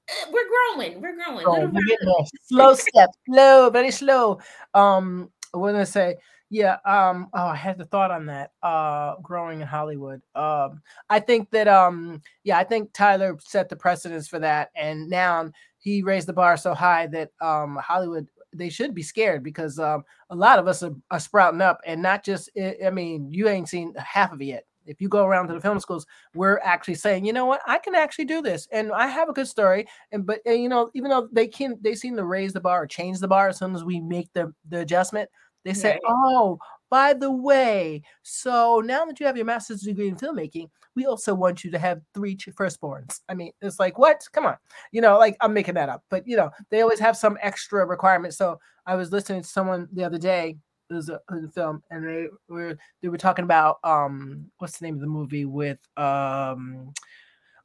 Eh, 0.08 0.12
we're 0.32 0.50
growing. 0.76 1.02
We're 1.02 1.16
growing. 1.16 1.46
Oh, 1.46 1.68
we're 1.72 2.18
slow 2.48 2.74
steps, 2.74 3.18
slow, 3.28 3.70
very 3.70 3.92
slow. 3.92 4.39
Um, 4.74 5.32
what 5.52 5.72
did 5.72 5.82
I 5.82 5.86
say? 5.86 6.16
Yeah. 6.50 6.78
Um. 6.86 7.30
Oh, 7.34 7.48
I 7.48 7.56
had 7.56 7.78
the 7.78 7.86
thought 7.86 8.12
on 8.12 8.26
that. 8.28 8.52
Uh, 8.62 9.16
growing 9.22 9.62
in 9.62 9.68
Hollywood. 9.68 10.22
Um, 10.36 10.82
I 11.10 11.20
think 11.20 11.50
that. 11.52 11.68
Um. 11.68 12.22
Yeah, 12.44 12.58
I 12.58 12.63
think 12.66 12.92
Tyler 12.94 13.38
set 13.42 13.70
the 13.70 13.76
precedence 13.78 14.28
for 14.28 14.39
that, 14.39 14.72
and 14.76 15.10
now 15.10 15.50
he 15.80 16.02
raised 16.04 16.28
the 16.28 16.34
bar 16.34 16.58
so 16.58 16.74
high 16.74 17.08
that 17.08 17.32
um 17.42 17.78
Hollywood 17.78 18.28
they 18.56 18.70
should 18.70 18.94
be 18.94 19.02
scared 19.04 19.42
because 19.42 19.80
um 19.80 20.04
a 20.30 20.36
lot 20.36 20.60
of 20.60 20.68
us 20.68 20.84
are, 20.84 20.96
are 21.12 21.20
sprouting 21.20 21.62
up, 21.62 21.80
and 21.86 22.02
not 22.02 22.24
just. 22.26 22.50
Eh, 22.58 22.76
I 22.86 22.89
mean, 22.89 23.32
you 23.32 23.48
ain't 23.48 23.70
seen 23.70 23.94
half 23.96 24.34
of 24.34 24.42
it 24.42 24.46
yet 24.46 24.66
if 24.86 25.02
you 25.02 25.10
go 25.10 25.26
around 25.26 25.48
to 25.48 25.54
the 25.54 25.62
film 25.62 25.80
schools, 25.80 26.06
we're 26.34 26.60
actually 26.63 26.96
saying, 26.96 27.26
you 27.26 27.34
know 27.34 27.46
what, 27.46 27.62
I 27.67 27.78
can 27.78 27.96
actually 27.96 28.26
do 28.26 28.41
this, 28.41 28.67
and 28.72 28.91
I 28.91 29.08
have 29.08 29.30
a 29.30 29.34
good 29.34 29.48
story. 29.48 29.88
And 30.12 30.26
but 30.26 30.39
and, 30.46 30.62
you 30.62 30.69
know, 30.69 30.89
even 30.93 31.10
though 31.10 31.28
they 31.32 31.48
can, 31.48 31.78
they 31.82 31.96
seem 31.96 32.15
to 32.17 32.24
raise 32.26 32.54
the 32.54 32.62
bar 32.62 32.84
or 32.84 32.88
change 32.88 33.19
the 33.19 33.28
bar 33.28 33.50
as 33.50 33.58
soon 33.58 33.76
as 33.76 33.84
we 33.84 34.00
make 34.00 34.32
the 34.34 34.54
the 34.69 34.82
adjustment. 34.82 35.30
They 35.65 35.72
say, 35.74 35.98
oh, 36.06 36.60
by 36.89 37.13
the 37.13 37.32
way, 37.32 38.02
so 38.22 38.82
now 38.84 39.06
that 39.06 39.17
you 39.22 39.26
have 39.26 39.38
your 39.38 39.46
master's 39.46 39.82
degree 39.82 40.10
in 40.10 40.17
filmmaking, 40.17 40.67
we 40.93 41.06
also 41.06 41.34
want 41.34 41.63
you 41.63 41.72
to 41.72 41.80
have 41.80 42.02
three 42.13 42.36
firstborns. 42.36 43.22
I 43.30 43.34
mean, 43.36 43.54
it's 43.62 43.80
like, 43.80 43.98
what? 43.98 44.26
Come 44.34 44.46
on. 44.46 44.58
You 44.91 45.00
know, 45.00 45.17
like 45.17 45.38
I'm 45.39 45.54
making 45.54 45.76
that 45.76 45.88
up, 45.88 46.04
but 46.10 46.28
you 46.28 46.36
know, 46.36 46.50
they 46.69 46.82
always 46.82 47.00
have 47.00 47.15
some 47.15 47.38
extra 47.41 47.86
requirement. 47.86 48.34
So 48.34 48.60
I 48.86 48.96
was 48.96 49.13
listening 49.13 49.41
to 49.41 49.48
someone 49.48 49.88
the 49.93 50.04
other 50.04 50.17
day 50.17 50.58
it 50.94 50.98
was 50.98 51.10
a, 51.10 51.20
a, 51.30 51.48
film, 51.52 51.84
and 51.92 52.08
they 52.08 52.28
were 52.48 52.78
they 53.02 53.10
were 53.10 53.18
talking 53.18 53.44
about 53.44 53.78
um 53.84 54.46
what's 54.60 54.78
the 54.78 54.86
name 54.86 54.96
of 54.96 55.02
the 55.02 55.08
movie 55.08 55.46
with 55.46 55.80
um 55.98 56.94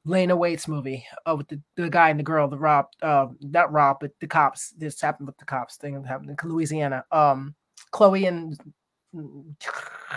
Lena 0.04 0.36
Waithe's 0.36 0.68
movie 0.68 1.04
uh, 1.26 1.34
with 1.36 1.48
the, 1.48 1.60
the 1.76 1.90
guy 1.90 2.08
and 2.08 2.18
the 2.18 2.22
girl, 2.24 2.48
the 2.48 2.56
Rob, 2.58 2.86
uh, 3.02 3.26
not 3.40 3.70
Rob, 3.72 3.98
but 4.00 4.12
the 4.20 4.26
cops. 4.26 4.70
This 4.78 5.00
happened 5.02 5.26
with 5.26 5.36
the 5.36 5.44
cops 5.44 5.76
thing 5.76 5.94
that 6.00 6.06
happened 6.08 6.30
in 6.30 6.48
Louisiana. 6.48 7.04
Um, 7.12 7.54
Chloe 7.90 8.24
and 8.26 8.58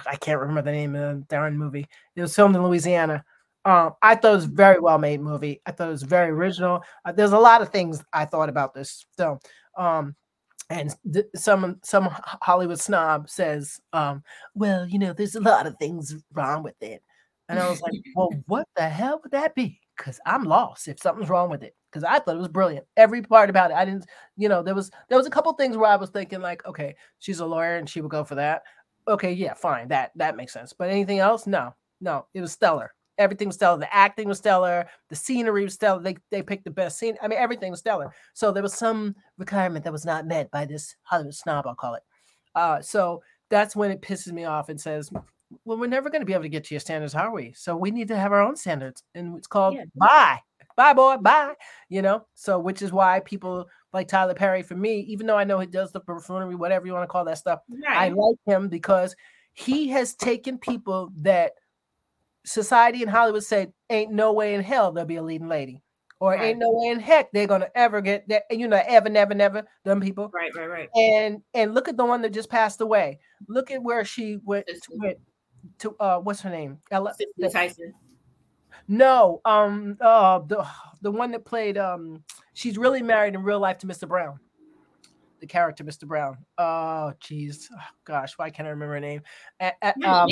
I 0.07 0.15
can't 0.15 0.39
remember 0.39 0.61
the 0.61 0.71
name 0.71 0.95
of 0.95 1.19
the 1.19 1.25
darn 1.25 1.57
movie. 1.57 1.87
It 2.15 2.21
was 2.21 2.33
filmed 2.35 2.55
in 2.55 2.63
Louisiana. 2.63 3.23
Um, 3.65 3.91
I 4.01 4.15
thought 4.15 4.31
it 4.31 4.35
was 4.35 4.45
a 4.45 4.49
very 4.49 4.79
well 4.79 4.97
made 4.97 5.19
movie. 5.19 5.61
I 5.65 5.71
thought 5.73 5.89
it 5.89 5.91
was 5.91 6.03
very 6.03 6.29
original. 6.29 6.81
Uh, 7.03 7.11
there's 7.11 7.33
a 7.33 7.39
lot 7.39 7.61
of 7.61 7.69
things 7.69 8.01
I 8.13 8.23
thought 8.25 8.49
about 8.49 8.73
this 8.73 9.05
film. 9.17 9.39
Um, 9.77 10.15
and 10.71 10.95
th- 11.13 11.27
some 11.35 11.79
some 11.83 12.07
Hollywood 12.41 12.79
snob 12.79 13.29
says, 13.29 13.81
um, 13.93 14.23
"Well, 14.55 14.87
you 14.87 14.99
know, 14.99 15.11
there's 15.13 15.35
a 15.35 15.41
lot 15.41 15.67
of 15.67 15.75
things 15.77 16.15
wrong 16.33 16.63
with 16.63 16.81
it," 16.81 17.03
and 17.49 17.59
I 17.59 17.69
was 17.69 17.81
like, 17.81 17.91
"Well, 18.15 18.29
what 18.47 18.67
the 18.75 18.83
hell 18.87 19.19
would 19.21 19.31
that 19.31 19.53
be?" 19.53 19.81
Because 19.97 20.19
I'm 20.25 20.43
lost 20.45 20.87
if 20.87 20.99
something's 20.99 21.29
wrong 21.29 21.49
with 21.49 21.61
it. 21.63 21.75
Because 21.91 22.05
I 22.05 22.19
thought 22.19 22.35
it 22.37 22.41
was 22.41 22.47
brilliant, 22.47 22.85
every 22.95 23.21
part 23.21 23.49
about 23.49 23.71
it. 23.71 23.73
I 23.75 23.83
didn't, 23.83 24.05
you 24.37 24.47
know, 24.47 24.63
there 24.63 24.73
was 24.75 24.89
there 25.09 25.17
was 25.17 25.27
a 25.27 25.29
couple 25.29 25.51
things 25.53 25.75
where 25.75 25.89
I 25.91 25.97
was 25.97 26.09
thinking 26.09 26.39
like, 26.41 26.65
okay, 26.65 26.95
she's 27.19 27.39
a 27.41 27.45
lawyer 27.45 27.75
and 27.75 27.89
she 27.89 27.99
would 28.01 28.11
go 28.11 28.23
for 28.23 28.35
that. 28.35 28.63
Okay, 29.09 29.33
yeah, 29.33 29.53
fine, 29.53 29.89
that 29.89 30.11
that 30.15 30.37
makes 30.37 30.53
sense. 30.53 30.71
But 30.73 30.89
anything 30.89 31.19
else, 31.19 31.45
no, 31.47 31.75
no, 31.99 32.27
it 32.33 32.39
was 32.41 32.53
stellar. 32.53 32.93
Everything 33.21 33.47
was 33.47 33.55
stellar. 33.55 33.77
The 33.77 33.93
acting 33.93 34.27
was 34.27 34.39
stellar. 34.39 34.89
The 35.09 35.15
scenery 35.15 35.63
was 35.63 35.75
stellar. 35.75 36.01
They, 36.01 36.17
they 36.31 36.41
picked 36.41 36.65
the 36.65 36.71
best 36.71 36.97
scene. 36.99 37.15
I 37.21 37.27
mean, 37.27 37.39
everything 37.39 37.71
was 37.71 37.79
stellar. 37.79 38.11
So 38.33 38.51
there 38.51 38.63
was 38.63 38.73
some 38.73 39.15
requirement 39.37 39.85
that 39.85 39.93
was 39.93 40.05
not 40.05 40.25
met 40.27 40.51
by 40.51 40.65
this 40.65 40.95
Hollywood 41.03 41.35
snob, 41.35 41.67
I'll 41.67 41.75
call 41.75 41.93
it. 41.95 42.03
Uh, 42.55 42.81
so 42.81 43.21
that's 43.49 43.75
when 43.75 43.91
it 43.91 44.01
pisses 44.01 44.31
me 44.31 44.45
off 44.45 44.69
and 44.69 44.81
says, 44.81 45.11
well, 45.65 45.77
we're 45.77 45.87
never 45.87 46.09
going 46.09 46.21
to 46.21 46.25
be 46.25 46.33
able 46.33 46.43
to 46.43 46.49
get 46.49 46.63
to 46.65 46.73
your 46.75 46.79
standards, 46.79 47.13
are 47.13 47.31
we? 47.31 47.53
So 47.55 47.77
we 47.77 47.91
need 47.91 48.07
to 48.07 48.17
have 48.17 48.31
our 48.31 48.41
own 48.41 48.55
standards. 48.55 49.03
And 49.13 49.37
it's 49.37 49.47
called 49.47 49.75
yeah. 49.75 49.83
bye, 49.95 50.39
bye, 50.75 50.93
boy, 50.93 51.17
bye, 51.17 51.53
you 51.89 52.01
know? 52.01 52.25
So, 52.33 52.57
which 52.57 52.81
is 52.81 52.91
why 52.91 53.19
people 53.19 53.67
like 53.93 54.07
Tyler 54.07 54.33
Perry, 54.33 54.63
for 54.63 54.75
me, 54.75 55.01
even 55.01 55.27
though 55.27 55.37
I 55.37 55.43
know 55.43 55.59
he 55.59 55.67
does 55.67 55.91
the 55.91 55.99
buffoonery, 55.99 56.55
whatever 56.55 56.85
you 56.87 56.93
want 56.93 57.03
to 57.03 57.07
call 57.11 57.25
that 57.25 57.37
stuff, 57.37 57.59
right. 57.69 57.97
I 57.97 58.07
like 58.09 58.37
him 58.45 58.67
because 58.69 59.15
he 59.53 59.89
has 59.89 60.13
taken 60.15 60.57
people 60.57 61.09
that 61.17 61.51
society 62.43 63.01
in 63.01 63.07
Hollywood 63.07 63.43
said, 63.43 63.73
"Ain't 63.89 64.11
no 64.11 64.33
way 64.33 64.53
in 64.55 64.61
hell 64.61 64.91
there'll 64.91 65.07
be 65.07 65.15
a 65.17 65.23
leading 65.23 65.47
lady," 65.47 65.81
or 66.19 66.31
right. 66.31 66.41
"Ain't 66.41 66.59
no 66.59 66.69
way 66.71 66.89
in 66.91 66.99
heck 66.99 67.31
they're 67.31 67.47
gonna 67.47 67.69
ever 67.75 68.01
get 68.01 68.27
that." 68.29 68.43
You 68.49 68.67
know, 68.67 68.81
ever, 68.87 69.09
never, 69.09 69.33
never, 69.33 69.65
them 69.83 70.01
people. 70.01 70.29
Right, 70.33 70.53
right, 70.55 70.69
right. 70.69 70.89
And 70.95 71.41
and 71.53 71.73
look 71.73 71.87
at 71.87 71.97
the 71.97 72.05
one 72.05 72.21
that 72.21 72.33
just 72.33 72.49
passed 72.49 72.81
away. 72.81 73.19
Look 73.47 73.71
at 73.71 73.81
where 73.83 74.05
she 74.05 74.37
went. 74.43 74.67
went 74.91 75.17
to 75.79 75.95
uh, 75.99 76.19
what's 76.19 76.41
her 76.41 76.49
name? 76.49 76.79
Ella 76.89 77.13
Tyson. 77.51 77.93
No, 78.87 79.41
um, 79.45 79.97
uh, 80.01 80.39
the 80.39 80.65
the 81.01 81.11
one 81.11 81.31
that 81.31 81.45
played 81.45 81.77
um, 81.77 82.23
she's 82.53 82.77
really 82.77 83.01
married 83.01 83.35
in 83.35 83.43
real 83.43 83.59
life 83.59 83.77
to 83.79 83.87
Mr. 83.87 84.07
Brown, 84.07 84.39
the 85.39 85.47
character 85.47 85.83
Mr. 85.83 86.07
Brown. 86.07 86.37
Oh, 86.57 87.13
jeez, 87.21 87.67
oh, 87.71 87.77
gosh, 88.05 88.33
why 88.37 88.49
can't 88.49 88.67
I 88.67 88.71
remember 88.71 88.95
her 88.95 88.99
name? 88.99 89.21
At, 89.59 89.75
um, 90.03 90.27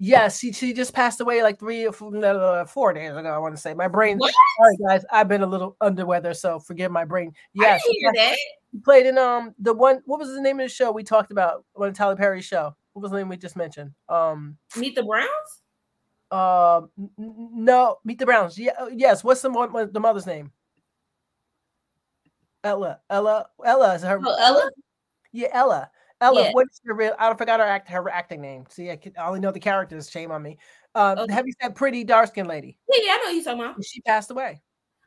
Yes, 0.00 0.38
she, 0.38 0.52
she 0.52 0.72
just 0.72 0.94
passed 0.94 1.20
away 1.20 1.42
like 1.42 1.58
three 1.58 1.84
or 1.84 1.92
four, 1.92 2.14
uh, 2.24 2.64
four 2.66 2.92
days 2.92 3.10
ago. 3.10 3.28
I 3.28 3.38
want 3.38 3.56
to 3.56 3.60
say 3.60 3.74
my 3.74 3.88
brain. 3.88 4.16
What? 4.18 4.32
Sorry 4.58 4.76
guys, 4.76 5.04
I've 5.10 5.26
been 5.26 5.42
a 5.42 5.46
little 5.46 5.76
under 5.80 6.06
weather, 6.06 6.34
so 6.34 6.60
forgive 6.60 6.92
my 6.92 7.04
brain. 7.04 7.34
Yes, 7.52 7.82
I 7.84 7.90
hear 7.92 8.12
that. 8.14 8.36
played 8.84 9.06
in 9.06 9.18
um 9.18 9.54
the 9.58 9.74
one. 9.74 10.00
What 10.04 10.20
was 10.20 10.28
the 10.32 10.40
name 10.40 10.60
of 10.60 10.66
the 10.66 10.72
show 10.72 10.92
we 10.92 11.02
talked 11.02 11.32
about? 11.32 11.64
One 11.72 11.88
of 11.88 11.96
Tyler 11.96 12.14
Perry's 12.14 12.44
show. 12.44 12.76
What 12.92 13.02
was 13.02 13.10
the 13.10 13.18
name 13.18 13.28
we 13.28 13.36
just 13.38 13.56
mentioned? 13.56 13.90
Um, 14.08 14.56
Meet 14.76 14.94
the 14.94 15.02
Browns. 15.02 15.28
Um, 16.30 16.90
uh, 17.18 17.26
no, 17.56 17.98
Meet 18.04 18.20
the 18.20 18.26
Browns. 18.26 18.56
Yeah, 18.56 18.72
uh, 18.80 18.90
yes. 18.94 19.24
What's 19.24 19.42
the 19.42 19.50
what, 19.50 19.92
the 19.92 19.98
mother's 20.00 20.26
name? 20.26 20.52
Ella. 22.62 23.00
Ella. 23.10 23.46
Ella 23.64 23.94
is 23.96 24.02
her. 24.02 24.20
Oh, 24.24 24.36
Ella. 24.38 24.70
Yeah, 25.32 25.48
Ella. 25.52 25.90
Ella, 26.20 26.42
yeah. 26.42 26.50
what's 26.52 26.80
your 26.84 26.96
real? 26.96 27.14
I 27.18 27.32
forgot 27.34 27.60
her 27.60 27.66
act 27.66 27.88
her 27.90 28.08
acting 28.10 28.40
name. 28.40 28.64
See, 28.68 28.90
I, 28.90 28.96
can, 28.96 29.12
I 29.18 29.26
only 29.28 29.40
know 29.40 29.52
the 29.52 29.60
characters. 29.60 30.10
Shame 30.10 30.30
on 30.30 30.42
me. 30.42 30.58
Um, 30.94 31.18
okay. 31.18 31.26
Oh. 31.32 31.34
Have 31.34 31.46
you 31.46 31.52
said 31.62 31.76
pretty 31.76 32.02
dark 32.02 32.28
skinned 32.28 32.48
lady? 32.48 32.76
Yeah, 32.92 32.98
yeah, 33.04 33.12
I 33.14 33.22
know 33.24 33.30
you 33.30 33.44
talking 33.44 33.60
about. 33.60 33.84
She 33.84 34.00
passed 34.00 34.30
away. 34.30 34.60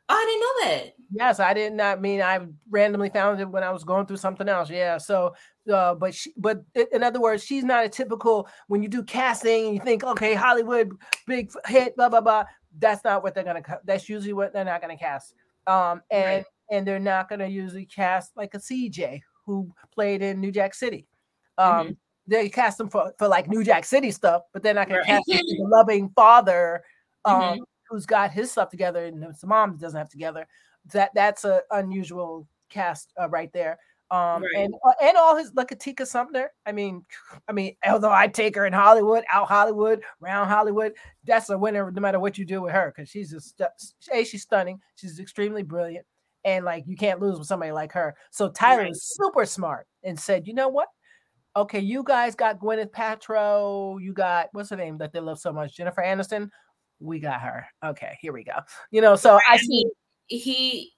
Oh, 0.08 0.14
I 0.14 0.64
didn't 0.64 0.78
know 0.78 0.84
that. 0.84 0.94
Yes, 1.12 1.38
I 1.38 1.52
did 1.54 1.74
not 1.74 2.00
mean 2.00 2.22
I 2.22 2.40
randomly 2.70 3.10
found 3.10 3.40
it 3.40 3.48
when 3.48 3.62
I 3.62 3.70
was 3.70 3.84
going 3.84 4.06
through 4.06 4.16
something 4.18 4.48
else. 4.48 4.70
Yeah, 4.70 4.96
so 4.98 5.34
uh, 5.72 5.94
but 5.94 6.14
she, 6.14 6.32
but 6.36 6.62
in 6.92 7.02
other 7.02 7.20
words, 7.20 7.44
she's 7.44 7.64
not 7.64 7.84
a 7.84 7.88
typical 7.88 8.48
when 8.68 8.82
you 8.82 8.88
do 8.88 9.02
casting 9.02 9.66
and 9.66 9.74
you 9.74 9.80
think, 9.80 10.02
okay, 10.04 10.32
Hollywood 10.34 10.90
big 11.26 11.50
hit, 11.66 11.94
blah 11.96 12.08
blah 12.08 12.20
blah. 12.22 12.44
That's 12.78 13.04
not 13.04 13.22
what 13.22 13.34
they're 13.34 13.44
gonna. 13.44 13.62
That's 13.84 14.08
usually 14.08 14.32
what 14.32 14.52
they're 14.54 14.64
not 14.64 14.80
gonna 14.80 14.96
cast. 14.98 15.34
Um, 15.66 16.02
and 16.10 16.26
right. 16.38 16.44
and 16.70 16.86
they're 16.86 16.98
not 16.98 17.28
gonna 17.28 17.48
usually 17.48 17.84
cast 17.86 18.34
like 18.36 18.54
a 18.54 18.58
CJ 18.58 19.20
who 19.46 19.70
played 19.94 20.22
in 20.22 20.40
New 20.40 20.52
Jack 20.52 20.74
City. 20.74 21.06
Um, 21.58 21.70
mm-hmm. 21.72 21.92
They 22.28 22.48
cast 22.48 22.78
him 22.80 22.88
for, 22.88 23.12
for 23.18 23.28
like 23.28 23.48
New 23.48 23.64
Jack 23.64 23.84
City 23.84 24.10
stuff, 24.10 24.42
but 24.52 24.62
then 24.62 24.78
I 24.78 24.84
can 24.84 24.96
right. 24.96 25.06
cast 25.06 25.24
the 25.26 25.56
loving 25.68 26.10
father 26.10 26.82
um, 27.24 27.40
mm-hmm. 27.40 27.60
who's 27.88 28.06
got 28.06 28.30
his 28.30 28.50
stuff 28.50 28.70
together 28.70 29.04
and 29.06 29.22
his 29.24 29.44
mom 29.44 29.76
doesn't 29.76 29.98
have 29.98 30.08
together. 30.10 30.46
That 30.92 31.10
that's 31.14 31.44
an 31.44 31.60
unusual 31.70 32.46
cast 32.68 33.12
uh, 33.20 33.28
right 33.28 33.52
there. 33.52 33.78
Um, 34.10 34.42
right. 34.42 34.50
and 34.58 34.74
uh, 34.84 34.92
and 35.00 35.16
all 35.16 35.36
his 35.36 35.52
like 35.54 35.68
Atika 35.70 36.06
Sumner. 36.06 36.50
I 36.66 36.72
mean, 36.72 37.04
I 37.48 37.52
mean, 37.52 37.76
although 37.88 38.10
I 38.12 38.26
take 38.26 38.56
her 38.56 38.66
in 38.66 38.72
Hollywood, 38.72 39.22
out 39.32 39.46
Hollywood, 39.48 40.02
round 40.20 40.50
Hollywood, 40.50 40.92
that's 41.24 41.48
a 41.50 41.56
winner 41.58 41.90
no 41.92 42.00
matter 42.02 42.18
what 42.20 42.36
you 42.36 42.44
do 42.44 42.60
with 42.62 42.72
her 42.72 42.92
because 42.94 43.08
she's 43.08 43.30
just 43.30 43.60
a 43.60 44.24
she's 44.24 44.42
stunning. 44.42 44.80
She's 44.96 45.18
extremely 45.20 45.62
brilliant 45.62 46.04
and 46.44 46.64
like 46.64 46.84
you 46.86 46.96
can't 46.96 47.20
lose 47.20 47.38
with 47.38 47.48
somebody 47.48 47.72
like 47.72 47.92
her. 47.92 48.16
So 48.30 48.48
Tyler 48.50 48.82
right. 48.82 48.90
is 48.92 49.14
super 49.16 49.44
smart 49.46 49.86
and 50.02 50.18
said, 50.18 50.46
you 50.46 50.54
know 50.54 50.68
what? 50.68 50.88
Okay, 51.54 51.80
you 51.80 52.02
guys 52.02 52.34
got 52.34 52.58
Gwyneth 52.60 52.90
Paltrow. 52.90 54.02
You 54.02 54.12
got 54.12 54.48
what's 54.52 54.70
her 54.70 54.76
name 54.76 54.98
that 54.98 55.12
they 55.12 55.20
love 55.20 55.38
so 55.38 55.52
much, 55.52 55.76
Jennifer 55.76 56.02
Aniston. 56.02 56.50
We 56.98 57.18
got 57.20 57.42
her. 57.42 57.66
Okay, 57.84 58.16
here 58.20 58.32
we 58.32 58.44
go. 58.44 58.54
You 58.90 59.00
know, 59.02 59.16
so 59.16 59.36
I, 59.36 59.54
I 59.54 59.56
see 59.58 59.86
he. 60.28 60.92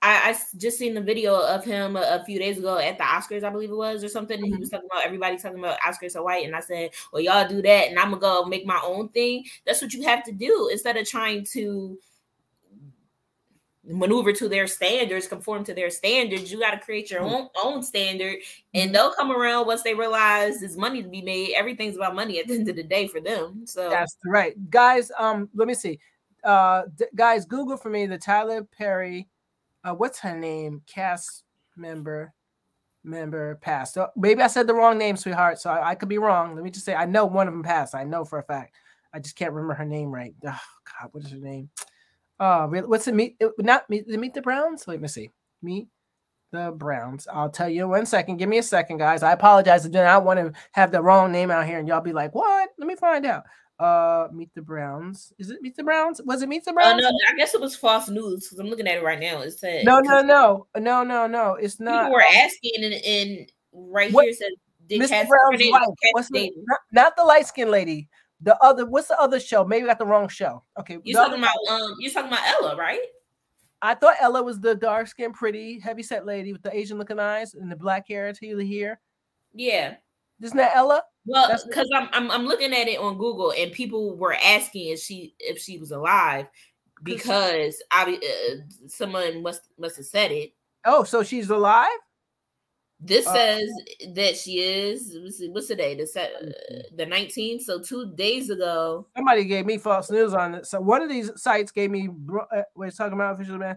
I, 0.00 0.30
I, 0.30 0.38
just 0.58 0.78
seen 0.78 0.94
the 0.94 1.00
video 1.00 1.34
of 1.34 1.64
him 1.64 1.96
a, 1.96 2.02
a, 2.20 2.24
few 2.24 2.38
days 2.38 2.56
ago 2.56 2.78
at 2.78 2.98
the 2.98 3.02
Oscars, 3.02 3.42
I 3.42 3.50
believe 3.50 3.70
it 3.70 3.76
was, 3.76 4.04
or 4.04 4.06
something. 4.08 4.40
He 4.42 4.52
mm-hmm. 4.52 4.60
was 4.60 4.70
talking 4.70 4.86
about 4.92 5.04
everybody 5.04 5.36
talking 5.36 5.58
about 5.58 5.76
Oscars 5.80 6.14
are 6.14 6.22
white, 6.22 6.46
and 6.46 6.54
I 6.54 6.60
said, 6.60 6.90
"Well, 7.12 7.20
y'all 7.20 7.48
do 7.48 7.60
that, 7.62 7.88
and 7.88 7.98
I'm 7.98 8.10
gonna 8.10 8.20
go 8.20 8.44
make 8.44 8.64
my 8.64 8.80
own 8.84 9.08
thing." 9.10 9.44
That's 9.66 9.82
what 9.82 9.92
you 9.92 10.04
have 10.04 10.22
to 10.26 10.32
do 10.32 10.68
instead 10.72 10.96
of 10.96 11.06
trying 11.08 11.44
to 11.52 11.98
maneuver 13.88 14.32
to 14.32 14.48
their 14.48 14.66
standards, 14.66 15.28
conform 15.28 15.64
to 15.64 15.74
their 15.74 15.90
standards. 15.90 16.52
You 16.52 16.58
got 16.60 16.72
to 16.72 16.78
create 16.80 17.10
your 17.10 17.22
hmm. 17.22 17.26
own 17.28 17.48
own 17.62 17.82
standard, 17.82 18.36
and 18.74 18.90
hmm. 18.90 18.92
they'll 18.94 19.12
come 19.12 19.30
around 19.30 19.66
once 19.66 19.82
they 19.82 19.94
realize 19.94 20.60
there's 20.60 20.76
money 20.76 21.02
to 21.02 21.08
be 21.08 21.22
made. 21.22 21.54
Everything's 21.56 21.96
about 21.96 22.14
money 22.14 22.38
at 22.38 22.46
the 22.46 22.54
end 22.54 22.68
of 22.68 22.76
the 22.76 22.82
day 22.82 23.08
for 23.08 23.20
them. 23.20 23.62
So 23.66 23.88
that's 23.90 24.16
right, 24.24 24.54
guys. 24.70 25.10
Um, 25.18 25.48
let 25.54 25.68
me 25.68 25.74
see. 25.74 25.98
Uh, 26.44 26.82
d- 26.96 27.06
guys, 27.14 27.44
Google 27.46 27.76
for 27.76 27.90
me 27.90 28.06
the 28.06 28.18
Tyler 28.18 28.62
Perry. 28.64 29.28
Uh, 29.84 29.94
what's 29.94 30.18
her 30.20 30.36
name? 30.38 30.82
Cast 30.86 31.44
member. 31.76 32.32
Member 33.04 33.54
passed. 33.62 33.94
So 33.94 34.02
oh, 34.02 34.12
maybe 34.16 34.42
I 34.42 34.48
said 34.48 34.66
the 34.66 34.74
wrong 34.74 34.98
name, 34.98 35.16
sweetheart. 35.16 35.58
So 35.60 35.70
I, 35.70 35.90
I 35.90 35.94
could 35.94 36.08
be 36.08 36.18
wrong. 36.18 36.54
Let 36.54 36.64
me 36.64 36.70
just 36.70 36.84
say 36.84 36.94
I 36.94 37.06
know 37.06 37.24
one 37.24 37.48
of 37.48 37.54
them 37.54 37.62
passed. 37.62 37.94
I 37.94 38.04
know 38.04 38.24
for 38.24 38.38
a 38.38 38.42
fact. 38.42 38.74
I 39.14 39.18
just 39.20 39.36
can't 39.36 39.52
remember 39.52 39.72
her 39.74 39.84
name 39.86 40.10
right. 40.10 40.34
Oh 40.44 40.48
God, 40.50 41.08
what 41.12 41.24
is 41.24 41.30
her 41.30 41.38
name? 41.38 41.70
Uh, 42.40 42.66
what's 42.66 43.04
the 43.06 43.12
meet? 43.12 43.36
Uh, 43.42 43.48
not 43.58 43.88
meet, 43.90 44.06
meet 44.08 44.34
the 44.34 44.42
Browns. 44.42 44.86
Wait, 44.86 44.94
let 44.96 45.02
me 45.02 45.08
see. 45.08 45.30
Meet 45.62 45.88
the 46.52 46.72
Browns. 46.76 47.26
I'll 47.32 47.50
tell 47.50 47.68
you 47.68 47.88
one 47.88 48.06
second. 48.06 48.36
Give 48.36 48.48
me 48.48 48.58
a 48.58 48.62
second, 48.62 48.98
guys. 48.98 49.22
I 49.22 49.32
apologize 49.32 49.86
do 49.88 49.98
I 49.98 50.18
want 50.18 50.38
to 50.38 50.52
have 50.72 50.92
the 50.92 51.02
wrong 51.02 51.32
name 51.32 51.50
out 51.50 51.66
here, 51.66 51.78
and 51.78 51.88
y'all 51.88 52.00
be 52.00 52.12
like, 52.12 52.34
"What?" 52.34 52.68
Let 52.78 52.86
me 52.86 52.94
find 52.94 53.26
out. 53.26 53.42
Uh, 53.78 54.28
meet 54.32 54.50
the 54.54 54.62
Browns. 54.62 55.32
Is 55.38 55.50
it 55.50 55.62
meet 55.62 55.76
the 55.76 55.82
Browns? 55.82 56.20
Was 56.24 56.42
it 56.42 56.48
meet 56.48 56.64
the 56.64 56.72
Browns? 56.72 57.04
Uh, 57.04 57.10
no, 57.10 57.16
I 57.28 57.34
guess 57.36 57.54
it 57.54 57.60
was 57.60 57.74
false 57.76 58.08
news 58.08 58.44
because 58.44 58.58
I'm 58.60 58.66
looking 58.68 58.86
at 58.88 58.98
it 58.98 59.04
right 59.04 59.20
now. 59.20 59.40
It 59.40 59.52
said 59.58 59.84
no, 59.84 59.98
no, 60.00 60.22
no, 60.22 60.68
no, 60.78 61.02
no, 61.02 61.26
no. 61.26 61.54
It's 61.54 61.80
not. 61.80 62.04
People 62.04 62.14
were 62.14 62.36
asking, 62.36 62.84
and, 62.84 62.94
and 62.94 63.52
right 63.72 64.12
what? 64.12 64.26
here 64.26 64.34
says 64.34 64.46
Mr. 64.88 65.26
Brown's 65.28 65.60
wife. 65.70 65.84
What's 66.12 66.30
not, 66.30 66.78
not 66.92 67.16
the 67.16 67.24
light 67.24 67.46
skinned 67.46 67.70
lady 67.72 68.08
the 68.40 68.56
other 68.62 68.86
what's 68.86 69.08
the 69.08 69.18
other 69.20 69.40
show? 69.40 69.64
Maybe 69.64 69.84
I 69.84 69.88
got 69.88 69.98
the 69.98 70.06
wrong 70.06 70.28
show. 70.28 70.62
Okay. 70.78 70.98
You 71.02 71.14
talking 71.14 71.34
other, 71.34 71.42
about 71.42 71.80
um 71.82 71.94
you 71.98 72.10
talking 72.10 72.30
about 72.30 72.46
Ella, 72.48 72.76
right? 72.76 73.00
I 73.82 73.94
thought 73.94 74.16
Ella 74.20 74.42
was 74.42 74.58
the 74.60 74.74
dark 74.74 75.06
skinned, 75.08 75.34
pretty, 75.34 75.78
heavy 75.78 76.02
set 76.02 76.26
lady 76.26 76.52
with 76.52 76.62
the 76.62 76.74
Asian 76.76 76.98
looking 76.98 77.18
eyes 77.20 77.54
and 77.54 77.70
the 77.70 77.76
black 77.76 78.08
hair 78.08 78.32
to 78.32 78.56
the 78.56 78.64
here. 78.64 79.00
Yeah. 79.54 79.96
Isn't 80.40 80.56
that 80.56 80.76
Ella? 80.76 81.02
Well, 81.26 81.48
because 81.66 81.88
I'm, 81.94 82.08
I'm 82.12 82.30
I'm 82.30 82.46
looking 82.46 82.72
at 82.72 82.86
it 82.86 83.00
on 83.00 83.18
Google 83.18 83.52
and 83.56 83.72
people 83.72 84.16
were 84.16 84.34
asking 84.34 84.90
if 84.92 85.00
she 85.00 85.34
if 85.40 85.58
she 85.58 85.78
was 85.78 85.90
alive 85.90 86.46
because 87.02 87.82
I 87.90 88.18
uh, 88.82 88.86
someone 88.88 89.42
must 89.42 89.62
must 89.78 89.96
have 89.96 90.06
said 90.06 90.30
it. 90.30 90.52
Oh, 90.84 91.02
so 91.02 91.22
she's 91.24 91.50
alive? 91.50 91.88
This 93.00 93.26
uh, 93.28 93.32
says 93.34 93.70
that 94.14 94.36
she 94.36 94.54
is. 94.58 95.16
What's 95.52 95.68
today? 95.68 95.94
The 95.94 96.02
mm-hmm. 96.02 96.96
the 96.96 97.06
nineteenth. 97.06 97.62
So 97.62 97.80
two 97.80 98.12
days 98.16 98.50
ago, 98.50 99.06
somebody 99.16 99.44
gave 99.44 99.66
me 99.66 99.78
false 99.78 100.10
news 100.10 100.34
on 100.34 100.56
it. 100.56 100.66
So 100.66 100.80
one 100.80 101.02
of 101.02 101.08
these 101.08 101.30
sites 101.40 101.70
gave 101.70 101.90
me. 101.92 102.08
Uh, 102.50 102.62
wait, 102.74 102.96
talking 102.96 103.12
about 103.14 103.34
official 103.34 103.56
man. 103.58 103.76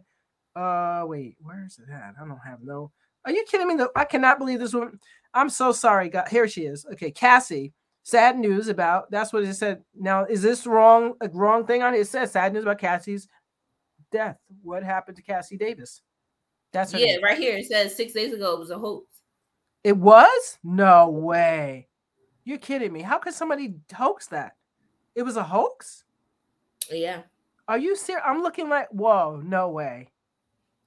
Uh, 0.56 1.04
wait, 1.06 1.36
where 1.40 1.64
is 1.66 1.80
it 1.80 1.92
at? 1.92 2.16
I 2.20 2.28
don't 2.28 2.36
have 2.40 2.60
no. 2.64 2.92
Are 3.24 3.32
you 3.32 3.44
kidding 3.48 3.68
me? 3.78 3.84
I 3.96 4.06
cannot 4.06 4.40
believe 4.40 4.58
this 4.60 4.74
one. 4.74 5.00
I'm 5.36 5.50
so 5.50 5.72
sorry. 5.72 6.10
God, 6.10 6.28
here 6.28 6.48
she 6.48 6.66
is. 6.66 6.86
Okay, 6.94 7.12
Cassie. 7.12 7.74
Sad 8.04 8.40
news 8.40 8.68
about. 8.70 9.12
That's 9.12 9.32
what 9.32 9.44
it 9.44 9.54
said. 9.54 9.84
Now, 9.96 10.26
is 10.26 10.42
this 10.42 10.66
wrong? 10.66 11.14
A 11.22 11.30
wrong 11.30 11.68
thing 11.68 11.84
on 11.84 11.94
it? 11.94 12.00
It 12.00 12.08
says 12.08 12.32
sad 12.32 12.54
news 12.54 12.64
about 12.64 12.80
Cassie's 12.80 13.28
death. 14.12 14.38
What 14.64 14.82
happened 14.84 15.18
to 15.18 15.22
Cassie 15.24 15.58
Davis? 15.58 16.02
That's 16.74 16.94
yeah, 16.94 17.06
name. 17.18 17.22
right 17.24 17.38
here. 17.38 17.58
It 17.58 17.66
says 17.66 17.96
six 17.96 18.14
days 18.14 18.34
ago 18.34 18.54
it 18.54 18.60
was 18.60 18.72
a 18.72 18.80
hoax. 18.80 19.11
It 19.84 19.98
was? 19.98 20.60
No 20.64 21.10
way. 21.10 21.88
You're 22.44 22.58
kidding 22.60 22.94
me. 22.94 23.02
How 23.02 23.18
could 23.18 23.34
somebody 23.34 23.74
hoax 23.96 24.28
that? 24.28 24.56
It 25.16 25.24
was 25.24 25.38
a 25.38 25.44
hoax? 25.44 26.04
Yeah. 26.92 27.22
Are 27.68 27.78
you 27.78 27.96
serious? 27.96 28.24
I'm 28.26 28.42
looking 28.42 28.70
like, 28.70 28.90
whoa, 28.90 29.42
no 29.44 29.70
way. 29.70 30.10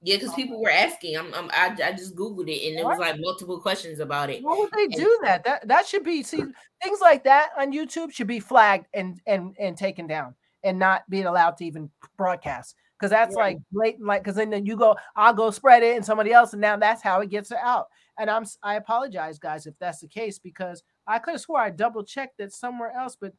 Yeah, 0.01 0.17
because 0.17 0.33
people 0.33 0.61
were 0.61 0.69
asking. 0.71 1.17
I'm, 1.17 1.33
I'm 1.33 1.49
I, 1.51 1.75
I, 1.83 1.91
just 1.93 2.15
googled 2.15 2.47
it, 2.47 2.67
and 2.67 2.77
there 2.77 2.85
was 2.85 2.99
like 2.99 3.19
multiple 3.19 3.59
questions 3.59 3.99
about 3.99 4.29
it. 4.29 4.43
Why 4.43 4.55
would 4.57 4.71
they 4.71 4.87
do 4.87 5.19
that? 5.23 5.43
That 5.45 5.67
that 5.67 5.87
should 5.87 6.03
be 6.03 6.21
see 6.21 6.43
things 6.83 7.01
like 7.01 7.23
that 7.23 7.49
on 7.57 7.73
YouTube 7.73 8.11
should 8.11 8.27
be 8.27 8.39
flagged 8.39 8.85
and 8.93 9.19
and 9.25 9.55
and 9.59 9.75
taken 9.75 10.05
down, 10.05 10.35
and 10.63 10.77
not 10.77 11.09
being 11.09 11.25
allowed 11.25 11.57
to 11.57 11.65
even 11.65 11.89
broadcast 12.17 12.75
because 12.99 13.09
that's 13.09 13.33
yeah. 13.35 13.43
like 13.43 13.57
blatant. 13.71 14.05
Like 14.05 14.21
because 14.23 14.35
then 14.35 14.63
you 14.63 14.77
go, 14.77 14.95
I'll 15.15 15.33
go 15.33 15.49
spread 15.49 15.81
it, 15.81 15.95
and 15.95 16.05
somebody 16.05 16.31
else, 16.31 16.51
and 16.53 16.61
now 16.61 16.77
that's 16.77 17.01
how 17.01 17.21
it 17.21 17.31
gets 17.31 17.51
out. 17.51 17.87
And 18.17 18.29
I'm 18.29 18.43
I 18.63 18.75
apologize, 18.75 19.39
guys, 19.39 19.65
if 19.65 19.73
that's 19.79 19.99
the 19.99 20.07
case, 20.07 20.39
because 20.39 20.83
I 21.07 21.19
could 21.19 21.31
have 21.33 21.41
swore 21.41 21.59
I 21.59 21.69
double 21.69 22.03
checked 22.03 22.37
that 22.37 22.53
somewhere 22.53 22.91
else, 22.91 23.17
but 23.19 23.33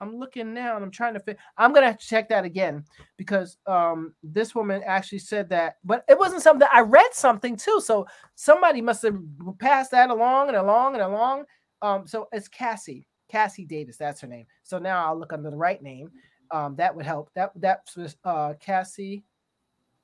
I'm 0.00 0.16
looking 0.18 0.52
now 0.52 0.74
and 0.74 0.84
I'm 0.84 0.90
trying 0.90 1.14
to 1.14 1.20
fit. 1.20 1.38
I'm 1.56 1.72
gonna 1.72 1.96
check 1.98 2.28
that 2.28 2.44
again 2.44 2.84
because 3.16 3.56
um, 3.66 4.14
this 4.22 4.54
woman 4.54 4.82
actually 4.84 5.18
said 5.20 5.48
that, 5.50 5.76
but 5.84 6.04
it 6.08 6.18
wasn't 6.18 6.42
something 6.42 6.66
I 6.72 6.80
read 6.80 7.14
something 7.14 7.56
too. 7.56 7.80
So 7.82 8.06
somebody 8.34 8.80
must 8.82 9.02
have 9.02 9.16
passed 9.60 9.92
that 9.92 10.10
along 10.10 10.48
and 10.48 10.56
along 10.56 10.94
and 10.94 11.02
along. 11.02 11.44
Um, 11.82 12.06
so 12.06 12.28
it's 12.32 12.48
Cassie, 12.48 13.06
Cassie 13.30 13.64
Davis. 13.64 13.96
That's 13.96 14.20
her 14.20 14.26
name. 14.26 14.46
So 14.64 14.78
now 14.78 15.06
I'll 15.06 15.18
look 15.18 15.32
under 15.32 15.50
the 15.50 15.56
right 15.56 15.80
name. 15.82 16.10
Um, 16.50 16.76
that 16.76 16.94
would 16.94 17.06
help. 17.06 17.30
That 17.34 17.52
that 17.56 17.88
uh, 18.24 18.54
Cassie 18.60 19.24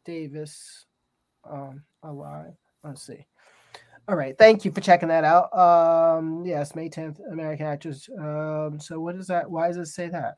Davis. 0.05 0.87
Um, 1.49 1.83
alive. 2.03 2.53
Oh, 2.85 2.88
let's 2.88 3.01
see. 3.03 3.25
All 4.09 4.16
right. 4.16 4.37
Thank 4.38 4.64
you 4.64 4.71
for 4.71 4.81
checking 4.81 5.09
that 5.11 5.23
out. 5.23 5.57
Um, 5.57 6.42
yes, 6.44 6.75
May 6.75 6.88
10th, 6.88 7.21
American 7.31 7.66
Actors. 7.66 8.09
Um, 8.18 8.81
so 8.81 8.99
what 9.01 9.14
is 9.16 9.27
that? 9.27 9.51
Why 9.51 9.68
does 9.68 9.77
it 9.77 9.87
say 9.88 10.09
that? 10.09 10.37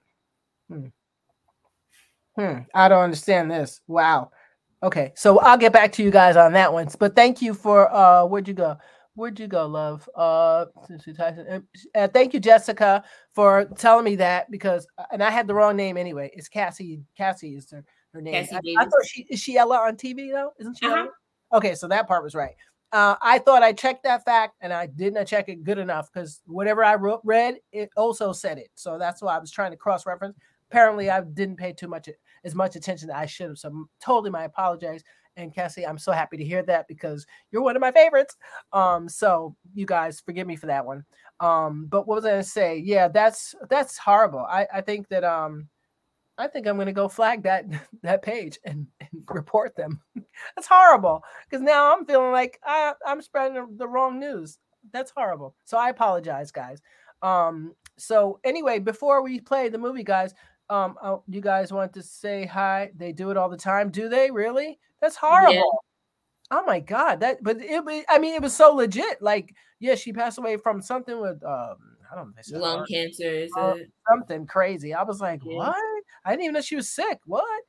Hmm. 0.69 0.87
Hmm. 2.37 2.59
I 2.75 2.89
don't 2.89 3.05
understand 3.05 3.49
this. 3.49 3.81
Wow. 3.87 4.33
Okay. 4.83 5.13
So 5.15 5.39
I'll 5.39 5.57
get 5.57 5.73
back 5.73 5.93
to 5.93 6.03
you 6.03 6.11
guys 6.11 6.37
on 6.37 6.53
that 6.55 6.73
one. 6.73 6.89
But 6.99 7.15
thank 7.15 7.41
you 7.41 7.55
for 7.55 7.93
uh 7.95 8.25
where'd 8.25 8.49
you 8.49 8.55
go? 8.55 8.77
Where'd 9.15 9.39
you 9.39 9.47
go, 9.47 9.67
love? 9.67 10.09
Uh, 10.17 10.65
uh, 11.21 11.61
uh 11.95 12.09
thank 12.09 12.35
you, 12.35 12.41
Jessica, 12.41 13.05
for 13.35 13.67
telling 13.77 14.05
me 14.05 14.17
that 14.17 14.51
because 14.51 14.87
uh, 14.99 15.05
and 15.13 15.23
I 15.23 15.31
had 15.31 15.47
the 15.47 15.55
wrong 15.55 15.77
name 15.77 15.97
anyway. 15.97 16.31
It's 16.35 16.49
Cassie. 16.49 17.03
Cassie 17.17 17.55
is 17.55 17.71
her, 17.71 17.85
her 18.15 18.21
name. 18.21 18.47
Cassie 18.47 18.77
I, 18.77 18.83
I, 18.83 18.85
thought 18.85 19.07
she 19.07 19.27
is 19.31 19.39
she 19.41 19.57
Ella 19.59 19.77
on 19.79 19.95
TV 19.97 20.33
though? 20.33 20.53
Isn't 20.59 20.77
she? 20.79 20.87
Uh-huh. 20.89 21.07
Okay, 21.53 21.75
so 21.75 21.89
that 21.89 22.07
part 22.09 22.23
was 22.25 22.35
right. 22.35 22.55
Uh, 22.93 23.15
I 23.23 23.39
thought 23.39 23.63
I 23.63 23.73
checked 23.73 24.03
that 24.03 24.25
fact 24.25 24.57
and 24.61 24.73
I 24.73 24.87
didn't 24.87 25.27
check 25.27 25.49
it 25.49 25.63
good 25.63 25.79
enough 25.79 26.11
because 26.13 26.41
whatever 26.47 26.83
I 26.85 26.97
wrote, 26.97 27.21
read, 27.23 27.59
it 27.73 27.91
also 27.97 28.33
said 28.33 28.59
it. 28.59 28.69
So 28.75 28.99
that's 28.99 29.23
why 29.23 29.37
I 29.37 29.39
was 29.39 29.51
trying 29.53 29.71
to 29.71 29.77
cross 29.77 30.07
reference. 30.07 30.37
Apparently, 30.71 31.09
I 31.11 31.21
didn't 31.21 31.57
pay 31.57 31.73
too 31.73 31.89
much 31.89 32.09
as 32.45 32.55
much 32.55 32.75
attention 32.77 33.11
as 33.11 33.17
I 33.17 33.27
should 33.27 33.49
have. 33.51 33.59
So 33.59 33.89
totally, 34.03 34.31
my 34.31 34.45
apologies. 34.45 35.05
And 35.37 35.55
Cassie, 35.55 35.87
I'm 35.87 35.99
so 35.99 36.11
happy 36.13 36.37
to 36.37 36.45
hear 36.45 36.63
that 36.65 36.89
because 36.89 37.25
you're 37.53 37.63
one 37.63 37.77
of 37.77 37.81
my 37.81 37.93
favorites. 37.93 38.37
Um, 38.73 39.09
so 39.09 39.55
you 39.75 39.87
guys 39.87 40.21
forgive 40.21 40.47
me 40.49 40.57
for 40.57 40.67
that 40.67 40.85
one. 40.85 41.05
Um, 41.39 41.87
but 41.87 42.07
what 42.09 42.17
was 42.17 42.25
I 42.25 42.31
gonna 42.31 42.43
say? 42.45 42.77
Yeah, 42.79 43.07
that's 43.09 43.55
that's 43.69 43.97
horrible. 43.99 44.41
I, 44.49 44.67
I 44.75 44.81
think 44.81 45.09
that 45.09 45.23
um 45.25 45.69
I 46.41 46.49
think 46.49 46.67
I'm 46.67 46.77
going 46.77 46.87
to 46.87 46.93
go 46.93 47.07
flag 47.07 47.43
that 47.45 47.67
that 48.03 48.23
page 48.23 48.59
and, 48.65 48.87
and 48.99 49.09
report 49.29 49.77
them. 49.77 50.01
That's 50.57 50.67
horrible 50.69 51.23
because 51.49 51.63
now 51.63 51.95
I'm 51.95 52.05
feeling 52.07 52.33
like 52.33 52.59
I, 52.65 52.95
I'm 53.07 53.21
spreading 53.21 53.77
the, 53.77 53.87
wrong 53.87 54.19
news. 54.19 54.59
That's 54.93 55.13
horrible. 55.15 55.55
So 55.67 55.77
I 55.77 55.91
apologize, 55.91 56.51
guys. 56.51 56.81
Um, 57.23 57.75
so 57.99 58.41
anyway, 58.45 58.79
before 58.79 59.23
we 59.23 59.41
play 59.41 59.69
the 59.69 59.77
movie, 59.77 60.03
guys, 60.05 60.33
um, 60.71 60.97
oh, 61.05 61.23
you 61.29 61.43
guys 61.43 61.73
want 61.73 61.93
to 61.95 62.03
say 62.03 62.47
hi? 62.47 62.91
They 62.97 63.13
do 63.13 63.31
it 63.31 63.37
all 63.37 63.51
the 63.51 63.57
time, 63.59 63.91
do 63.91 64.09
they? 64.09 64.31
Really? 64.31 64.79
That's 65.03 65.17
horrible. 65.17 65.55
Yeah. 65.55 65.61
Oh 66.53 66.65
my 66.65 66.81
god, 66.81 67.21
that. 67.21 67.43
But 67.43 67.59
it, 67.61 68.07
I 68.09 68.19
mean, 68.19 68.35
it 68.35 68.43
was 68.43 68.57
so 68.57 68.75
legit. 68.75 69.21
Like, 69.21 69.55
yeah, 69.79 69.95
she 69.95 70.13
passed 70.15 70.39
away 70.39 70.57
from 70.57 70.81
something 70.81 71.21
with 71.21 71.43
um, 71.45 71.77
I 72.11 72.17
don't 72.17 72.35
know, 72.51 72.59
lung 72.59 72.87
cancer, 72.91 73.25
is 73.31 73.51
it? 73.55 73.91
something 74.09 74.47
crazy. 74.47 74.95
I 74.95 75.03
was 75.03 75.21
like, 75.21 75.43
yeah. 75.45 75.57
what? 75.57 76.00
I 76.25 76.31
didn't 76.31 76.45
even 76.45 76.55
know 76.55 76.61
she 76.61 76.77
was 76.77 76.89
sick. 76.89 77.19
What? 77.27 77.63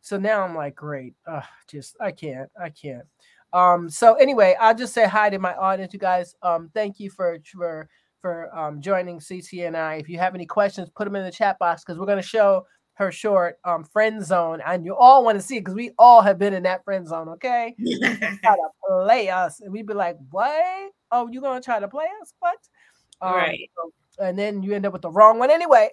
So 0.00 0.16
now 0.18 0.42
I'm 0.42 0.54
like, 0.54 0.74
great. 0.74 1.14
Ugh, 1.26 1.44
just 1.68 1.96
I 2.00 2.10
can't. 2.10 2.50
I 2.60 2.70
can't. 2.70 3.04
Um, 3.52 3.90
so 3.90 4.14
anyway, 4.14 4.56
I'll 4.60 4.74
just 4.74 4.94
say 4.94 5.06
hi 5.06 5.30
to 5.30 5.38
my 5.38 5.54
audience, 5.54 5.92
you 5.92 5.98
guys. 5.98 6.34
Um, 6.42 6.70
thank 6.74 6.98
you 6.98 7.10
for 7.10 7.38
for 7.54 7.88
for 8.20 8.56
um, 8.56 8.80
joining 8.80 9.20
CC 9.20 9.66
and 9.66 9.76
I. 9.76 9.94
If 9.94 10.08
you 10.08 10.18
have 10.18 10.34
any 10.34 10.46
questions, 10.46 10.90
put 10.90 11.04
them 11.04 11.16
in 11.16 11.24
the 11.24 11.30
chat 11.30 11.58
box 11.58 11.84
because 11.84 11.98
we're 11.98 12.06
gonna 12.06 12.22
show 12.22 12.66
her 12.94 13.12
short 13.12 13.58
um, 13.64 13.84
friend 13.84 14.24
zone, 14.24 14.60
and 14.66 14.84
you 14.84 14.96
all 14.96 15.24
want 15.24 15.38
to 15.38 15.42
see 15.42 15.56
it 15.56 15.60
because 15.60 15.74
we 15.74 15.90
all 15.98 16.22
have 16.22 16.38
been 16.38 16.54
in 16.54 16.64
that 16.64 16.82
friend 16.84 17.06
zone. 17.06 17.28
Okay, 17.28 17.74
try 18.00 18.56
to 18.56 18.68
play 18.88 19.28
us, 19.28 19.60
and 19.60 19.72
we'd 19.72 19.86
be 19.86 19.94
like, 19.94 20.16
"What? 20.30 20.90
Oh, 21.12 21.28
you 21.30 21.40
gonna 21.40 21.60
try 21.62 21.78
to 21.78 21.88
play 21.88 22.06
us? 22.20 22.32
What?" 22.40 22.56
Um, 23.20 23.34
right. 23.36 23.70
So 23.76 23.92
and 24.22 24.38
then 24.38 24.62
you 24.62 24.72
end 24.74 24.86
up 24.86 24.92
with 24.92 25.02
the 25.02 25.10
wrong 25.10 25.38
one 25.38 25.50
anyway. 25.50 25.88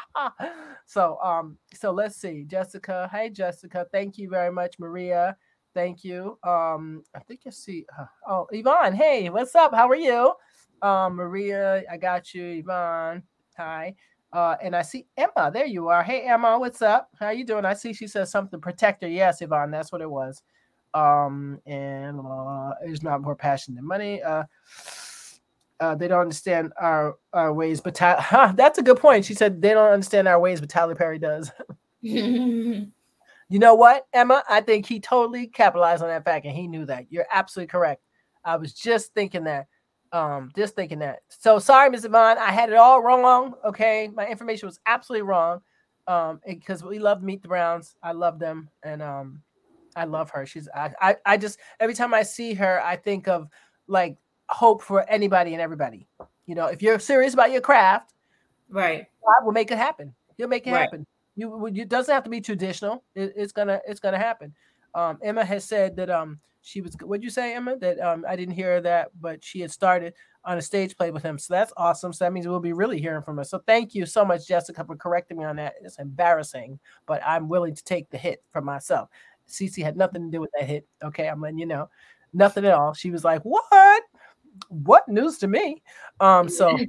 so 0.86 1.18
um, 1.22 1.56
so 1.74 1.90
let's 1.90 2.16
see. 2.16 2.44
Jessica, 2.44 3.08
hey 3.12 3.30
Jessica, 3.30 3.86
thank 3.92 4.18
you 4.18 4.28
very 4.28 4.52
much, 4.52 4.78
Maria. 4.78 5.36
Thank 5.74 6.04
you. 6.04 6.38
Um, 6.46 7.02
I 7.14 7.20
think 7.20 7.40
I 7.46 7.50
see. 7.50 7.86
Uh, 7.98 8.04
oh, 8.28 8.46
Yvonne, 8.50 8.94
hey, 8.94 9.30
what's 9.30 9.54
up? 9.54 9.74
How 9.74 9.88
are 9.88 9.94
you? 9.96 10.32
Um, 10.82 11.14
Maria, 11.16 11.82
I 11.90 11.96
got 11.96 12.34
you. 12.34 12.44
Yvonne, 12.44 13.22
hi. 13.56 13.94
Uh, 14.34 14.56
and 14.62 14.74
I 14.76 14.82
see 14.82 15.06
Emma. 15.16 15.50
There 15.52 15.66
you 15.66 15.88
are. 15.88 16.02
Hey, 16.02 16.22
Emma, 16.22 16.58
what's 16.58 16.82
up? 16.82 17.08
How 17.18 17.30
you 17.30 17.44
doing? 17.46 17.64
I 17.64 17.74
see 17.74 17.92
she 17.94 18.06
says 18.06 18.30
something. 18.30 18.60
Protector. 18.60 19.06
Yes, 19.08 19.40
Yvonne, 19.42 19.70
that's 19.70 19.92
what 19.92 20.00
it 20.02 20.10
was. 20.10 20.42
Um, 20.94 21.58
and 21.64 22.20
uh, 22.20 22.72
it's 22.82 23.02
not 23.02 23.22
more 23.22 23.36
passion 23.36 23.74
than 23.74 23.86
money. 23.86 24.22
Uh, 24.22 24.44
uh, 25.80 25.94
they 25.94 26.08
don't 26.08 26.20
understand 26.20 26.72
our, 26.78 27.16
our 27.32 27.52
ways, 27.52 27.80
but 27.80 27.94
Ty- 27.94 28.20
huh, 28.20 28.52
that's 28.54 28.78
a 28.78 28.82
good 28.82 28.98
point. 28.98 29.24
She 29.24 29.34
said 29.34 29.60
they 29.62 29.70
don't 29.70 29.92
understand 29.92 30.28
our 30.28 30.38
ways, 30.40 30.60
but 30.60 30.68
Tyler 30.70 30.94
Perry 30.94 31.18
does. 31.18 31.50
you 32.00 32.86
know 33.50 33.74
what, 33.74 34.06
Emma? 34.12 34.42
I 34.48 34.60
think 34.60 34.86
he 34.86 34.98
totally 35.00 35.46
capitalized 35.46 36.02
on 36.02 36.08
that 36.08 36.24
fact, 36.24 36.46
and 36.46 36.56
he 36.56 36.66
knew 36.66 36.84
that. 36.86 37.06
You're 37.10 37.26
absolutely 37.32 37.68
correct. 37.70 38.02
I 38.44 38.56
was 38.56 38.72
just 38.72 39.14
thinking 39.14 39.44
that. 39.44 39.66
Um, 40.12 40.50
just 40.54 40.74
thinking 40.74 40.98
that. 40.98 41.20
So 41.28 41.58
sorry, 41.58 41.88
Ms. 41.88 42.04
Yvonne, 42.04 42.36
I 42.38 42.50
had 42.52 42.68
it 42.68 42.74
all 42.76 43.00
wrong. 43.02 43.54
Okay, 43.64 44.10
my 44.14 44.26
information 44.26 44.66
was 44.68 44.80
absolutely 44.86 45.22
wrong. 45.22 45.62
Um, 46.08 46.40
because 46.44 46.82
we 46.82 46.98
love 46.98 47.22
Meet 47.22 47.42
the 47.42 47.48
Browns. 47.48 47.94
I 48.02 48.10
love 48.12 48.38
them, 48.40 48.68
and 48.82 49.00
um, 49.00 49.40
I 49.94 50.04
love 50.04 50.28
her. 50.30 50.44
She's 50.46 50.68
I, 50.74 50.90
I 51.00 51.16
I 51.24 51.36
just 51.38 51.60
every 51.78 51.94
time 51.94 52.12
I 52.12 52.24
see 52.24 52.52
her, 52.54 52.82
I 52.82 52.96
think 52.96 53.28
of 53.28 53.46
like 53.86 54.16
hope 54.48 54.82
for 54.82 55.08
anybody 55.08 55.52
and 55.52 55.60
everybody. 55.62 56.06
You 56.46 56.54
know, 56.54 56.66
if 56.66 56.82
you're 56.82 56.98
serious 56.98 57.34
about 57.34 57.52
your 57.52 57.60
craft, 57.60 58.12
right, 58.68 59.06
God 59.24 59.44
will 59.44 59.52
make 59.52 59.70
it 59.70 59.78
happen. 59.78 60.14
He'll 60.36 60.48
make 60.48 60.66
it 60.66 60.72
right. 60.72 60.80
happen. 60.82 61.06
You, 61.36 61.66
it 61.66 61.88
doesn't 61.88 62.12
have 62.12 62.24
to 62.24 62.30
be 62.30 62.40
traditional. 62.40 63.04
It, 63.14 63.32
it's 63.36 63.52
gonna, 63.52 63.80
it's 63.86 64.00
gonna 64.00 64.18
happen. 64.18 64.52
Um, 64.94 65.18
Emma 65.22 65.44
has 65.44 65.64
said 65.64 65.96
that 65.96 66.10
um, 66.10 66.40
she 66.60 66.80
was. 66.80 66.94
What'd 67.02 67.22
you 67.24 67.30
say, 67.30 67.54
Emma? 67.54 67.76
That 67.76 68.00
um, 68.00 68.24
I 68.28 68.36
didn't 68.36 68.54
hear 68.54 68.80
that, 68.80 69.10
but 69.20 69.42
she 69.42 69.60
had 69.60 69.70
started 69.70 70.14
on 70.44 70.58
a 70.58 70.62
stage 70.62 70.96
play 70.96 71.12
with 71.12 71.22
him. 71.22 71.38
So 71.38 71.54
that's 71.54 71.72
awesome. 71.76 72.12
So 72.12 72.24
that 72.24 72.32
means 72.32 72.48
we'll 72.48 72.58
be 72.58 72.72
really 72.72 73.00
hearing 73.00 73.22
from 73.22 73.36
her. 73.36 73.44
So 73.44 73.62
thank 73.64 73.94
you 73.94 74.04
so 74.06 74.24
much, 74.24 74.48
Jessica, 74.48 74.84
for 74.84 74.96
correcting 74.96 75.38
me 75.38 75.44
on 75.44 75.54
that. 75.56 75.74
It's 75.82 76.00
embarrassing, 76.00 76.80
but 77.06 77.22
I'm 77.24 77.48
willing 77.48 77.76
to 77.76 77.84
take 77.84 78.10
the 78.10 78.18
hit 78.18 78.42
for 78.52 78.60
myself. 78.60 79.08
Cece 79.48 79.84
had 79.84 79.96
nothing 79.96 80.24
to 80.26 80.36
do 80.36 80.40
with 80.40 80.50
that 80.58 80.68
hit. 80.68 80.84
Okay, 81.04 81.28
I'm 81.28 81.40
letting 81.40 81.58
you 81.58 81.66
know. 81.66 81.88
Nothing 82.34 82.64
at 82.64 82.72
all. 82.72 82.92
She 82.94 83.10
was 83.12 83.24
like, 83.24 83.42
"What?" 83.42 84.02
what 84.68 85.06
news 85.08 85.38
to 85.38 85.48
me? 85.48 85.82
Um, 86.20 86.48
so 86.48 86.76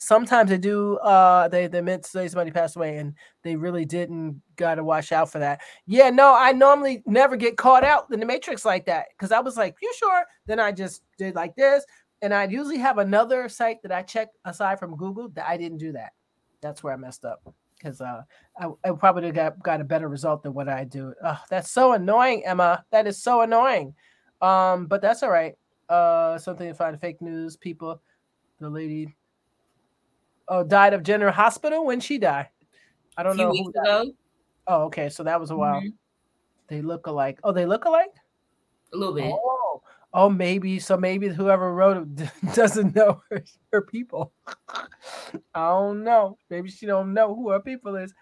Sometimes 0.00 0.48
they 0.50 0.58
do. 0.58 0.96
Uh, 0.98 1.48
they 1.48 1.66
they 1.66 1.80
meant 1.80 2.04
to 2.04 2.08
say 2.08 2.28
somebody 2.28 2.52
passed 2.52 2.76
away, 2.76 2.98
and 2.98 3.14
they 3.42 3.56
really 3.56 3.84
didn't. 3.84 4.40
Got 4.54 4.76
to 4.76 4.84
watch 4.84 5.10
out 5.10 5.28
for 5.28 5.40
that. 5.40 5.60
Yeah, 5.86 6.08
no, 6.10 6.32
I 6.36 6.52
normally 6.52 7.02
never 7.04 7.34
get 7.34 7.56
caught 7.56 7.82
out 7.82 8.06
in 8.12 8.20
the 8.20 8.26
matrix 8.26 8.64
like 8.64 8.86
that 8.86 9.06
because 9.10 9.32
I 9.32 9.40
was 9.40 9.56
like, 9.56 9.74
"You 9.82 9.92
sure?" 9.98 10.22
Then 10.46 10.60
I 10.60 10.70
just 10.70 11.02
did 11.18 11.34
like 11.34 11.56
this, 11.56 11.84
and 12.22 12.32
I 12.32 12.44
usually 12.46 12.78
have 12.78 12.98
another 12.98 13.48
site 13.48 13.82
that 13.82 13.90
I 13.90 14.02
check 14.02 14.28
aside 14.44 14.78
from 14.78 14.96
Google 14.96 15.30
that 15.30 15.48
I 15.48 15.56
didn't 15.56 15.78
do 15.78 15.90
that. 15.90 16.12
That's 16.60 16.80
where 16.84 16.92
I 16.92 16.96
messed 16.96 17.24
up 17.24 17.52
because 17.76 18.00
uh, 18.00 18.22
I, 18.56 18.68
I 18.84 18.92
probably 18.92 19.32
got 19.32 19.60
got 19.64 19.80
a 19.80 19.84
better 19.84 20.08
result 20.08 20.44
than 20.44 20.54
what 20.54 20.68
I 20.68 20.84
do. 20.84 21.12
that's 21.50 21.72
so 21.72 21.94
annoying, 21.94 22.44
Emma. 22.46 22.84
That 22.92 23.08
is 23.08 23.20
so 23.20 23.40
annoying. 23.40 23.94
Um, 24.40 24.86
but 24.86 25.02
that's 25.02 25.24
all 25.24 25.30
right 25.30 25.56
uh, 25.88 26.38
something 26.38 26.68
to 26.68 26.74
find 26.74 27.00
fake 27.00 27.20
news 27.22 27.56
people. 27.56 28.00
The 28.60 28.68
lady 28.68 29.16
uh, 30.48 30.64
died 30.64 30.94
of 30.94 31.02
General 31.02 31.32
Hospital 31.32 31.84
when 31.84 32.00
she 32.00 32.18
died. 32.18 32.48
I 33.16 33.22
don't 33.22 33.36
know. 33.36 33.50
Who 33.50 33.72
Oh, 34.70 34.82
okay. 34.84 35.08
So 35.08 35.22
that 35.22 35.40
was 35.40 35.50
a 35.50 35.56
while. 35.56 35.80
Mm-hmm. 35.80 35.88
They 36.68 36.82
look 36.82 37.06
alike. 37.06 37.38
Oh, 37.44 37.52
they 37.52 37.64
look 37.66 37.84
alike. 37.86 38.12
A 38.92 38.96
little 38.96 39.14
bit. 39.14 39.24
Oh, 39.26 39.82
oh, 40.12 40.28
maybe. 40.28 40.78
So 40.78 40.96
maybe 40.96 41.28
whoever 41.28 41.72
wrote 41.74 41.96
it 41.98 42.30
doesn't 42.54 42.94
know 42.94 43.22
her, 43.30 43.42
her 43.72 43.82
people. 43.82 44.32
I 45.54 45.68
don't 45.68 46.04
know. 46.04 46.36
Maybe 46.50 46.70
she 46.70 46.84
don't 46.86 47.14
know 47.14 47.34
who 47.34 47.50
her 47.50 47.60
people 47.60 47.96
is. 47.96 48.12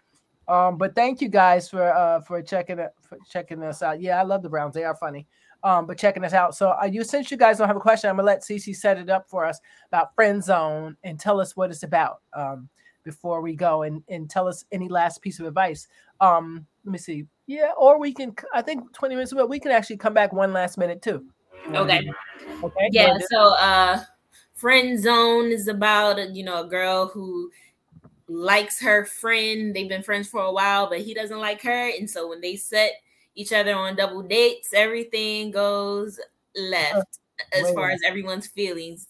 Um, 0.48 0.78
but 0.78 0.94
thank 0.94 1.20
you 1.20 1.28
guys 1.28 1.68
for 1.68 1.82
uh 1.92 2.20
for 2.20 2.40
checking 2.40 2.78
it 2.78 2.90
for 3.02 3.18
checking 3.28 3.62
us 3.64 3.82
out. 3.82 4.00
Yeah, 4.00 4.20
I 4.20 4.22
love 4.22 4.42
the 4.44 4.48
Browns. 4.48 4.74
They 4.74 4.84
are 4.84 4.94
funny 4.94 5.26
um, 5.66 5.84
but 5.84 5.98
checking 5.98 6.24
us 6.24 6.32
out. 6.32 6.54
So 6.54 6.70
uh, 6.80 6.88
you, 6.90 7.02
since 7.02 7.28
you 7.28 7.36
guys 7.36 7.58
don't 7.58 7.66
have 7.66 7.76
a 7.76 7.80
question, 7.80 8.08
I'm 8.08 8.14
gonna 8.16 8.26
let 8.26 8.42
CC 8.42 8.74
set 8.74 8.98
it 8.98 9.10
up 9.10 9.28
for 9.28 9.44
us 9.44 9.58
about 9.90 10.14
friend 10.14 10.42
zone 10.42 10.96
and 11.02 11.18
tell 11.18 11.40
us 11.40 11.56
what 11.56 11.70
it's 11.70 11.82
about 11.82 12.20
um, 12.34 12.68
before 13.02 13.40
we 13.42 13.52
go 13.56 13.82
and 13.82 14.00
and 14.08 14.30
tell 14.30 14.46
us 14.46 14.64
any 14.70 14.88
last 14.88 15.20
piece 15.22 15.40
of 15.40 15.46
advice. 15.46 15.88
Um, 16.20 16.64
let 16.84 16.92
me 16.92 16.98
see. 16.98 17.26
Yeah, 17.48 17.72
or 17.76 17.98
we 17.98 18.14
can. 18.14 18.32
I 18.54 18.62
think 18.62 18.92
20 18.92 19.16
minutes, 19.16 19.32
but 19.34 19.48
we 19.48 19.58
can 19.58 19.72
actually 19.72 19.96
come 19.96 20.14
back 20.14 20.32
one 20.32 20.52
last 20.52 20.78
minute 20.78 21.02
too. 21.02 21.26
Okay. 21.74 22.08
Okay. 22.62 22.88
Yeah. 22.92 23.18
So, 23.28 23.54
uh, 23.54 24.02
friend 24.54 25.02
zone 25.02 25.46
is 25.46 25.66
about 25.66 26.30
you 26.32 26.44
know 26.44 26.60
a 26.60 26.64
girl 26.68 27.08
who 27.08 27.50
likes 28.28 28.80
her 28.82 29.04
friend. 29.04 29.74
They've 29.74 29.88
been 29.88 30.04
friends 30.04 30.28
for 30.28 30.42
a 30.42 30.52
while, 30.52 30.88
but 30.88 31.00
he 31.00 31.12
doesn't 31.12 31.36
like 31.40 31.60
her, 31.62 31.90
and 31.98 32.08
so 32.08 32.28
when 32.28 32.40
they 32.40 32.54
set 32.54 32.92
each 33.36 33.52
other 33.52 33.76
on 33.76 33.94
double 33.94 34.22
dates. 34.22 34.70
Everything 34.74 35.50
goes 35.52 36.18
left 36.56 37.18
as 37.52 37.70
far 37.72 37.90
as 37.90 38.00
everyone's 38.04 38.48
feelings. 38.48 39.06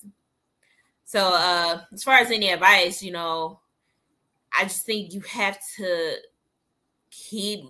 So, 1.04 1.20
uh, 1.32 1.80
as 1.94 2.02
far 2.02 2.16
as 2.16 2.30
any 2.32 2.50
advice, 2.50 3.02
you 3.02 3.12
know, 3.12 3.60
I 4.58 4.64
just 4.64 4.84
think 4.84 5.14
you 5.14 5.20
have 5.20 5.56
to 5.78 6.14
keep 7.10 7.60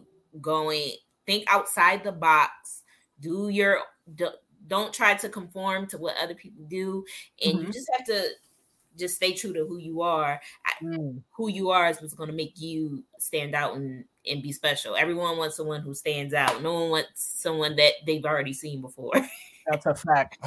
going. 0.40 0.92
Think 1.26 1.44
outside 1.48 2.02
the 2.02 2.12
box. 2.12 2.82
Do 3.20 3.50
your 3.50 3.80
do, 4.14 4.28
don't 4.66 4.92
try 4.92 5.14
to 5.14 5.28
conform 5.28 5.86
to 5.88 5.98
what 5.98 6.16
other 6.20 6.34
people 6.34 6.64
do, 6.64 7.04
and 7.44 7.54
mm-hmm. 7.56 7.66
you 7.66 7.72
just 7.72 7.88
have 7.96 8.06
to 8.06 8.28
just 8.98 9.16
stay 9.16 9.32
true 9.32 9.52
to 9.52 9.66
who 9.66 9.76
you 9.76 10.00
are. 10.00 10.40
mm. 10.82 11.20
Who 11.32 11.48
you 11.48 11.70
are 11.70 11.88
is 11.90 12.00
what's 12.00 12.14
going 12.14 12.30
to 12.30 12.36
make 12.36 12.58
you 12.60 13.04
stand 13.18 13.54
out 13.54 13.76
and 13.76 14.04
and 14.26 14.42
be 14.42 14.52
special. 14.52 14.96
Everyone 14.96 15.36
wants 15.38 15.56
someone 15.56 15.80
who 15.80 15.94
stands 15.94 16.34
out. 16.34 16.62
No 16.62 16.74
one 16.74 16.90
wants 16.90 17.10
someone 17.14 17.76
that 17.76 17.92
they've 18.06 18.24
already 18.24 18.52
seen 18.52 18.80
before. 18.80 19.12
That's 19.68 19.86
a 19.86 19.94
fact. 19.94 20.38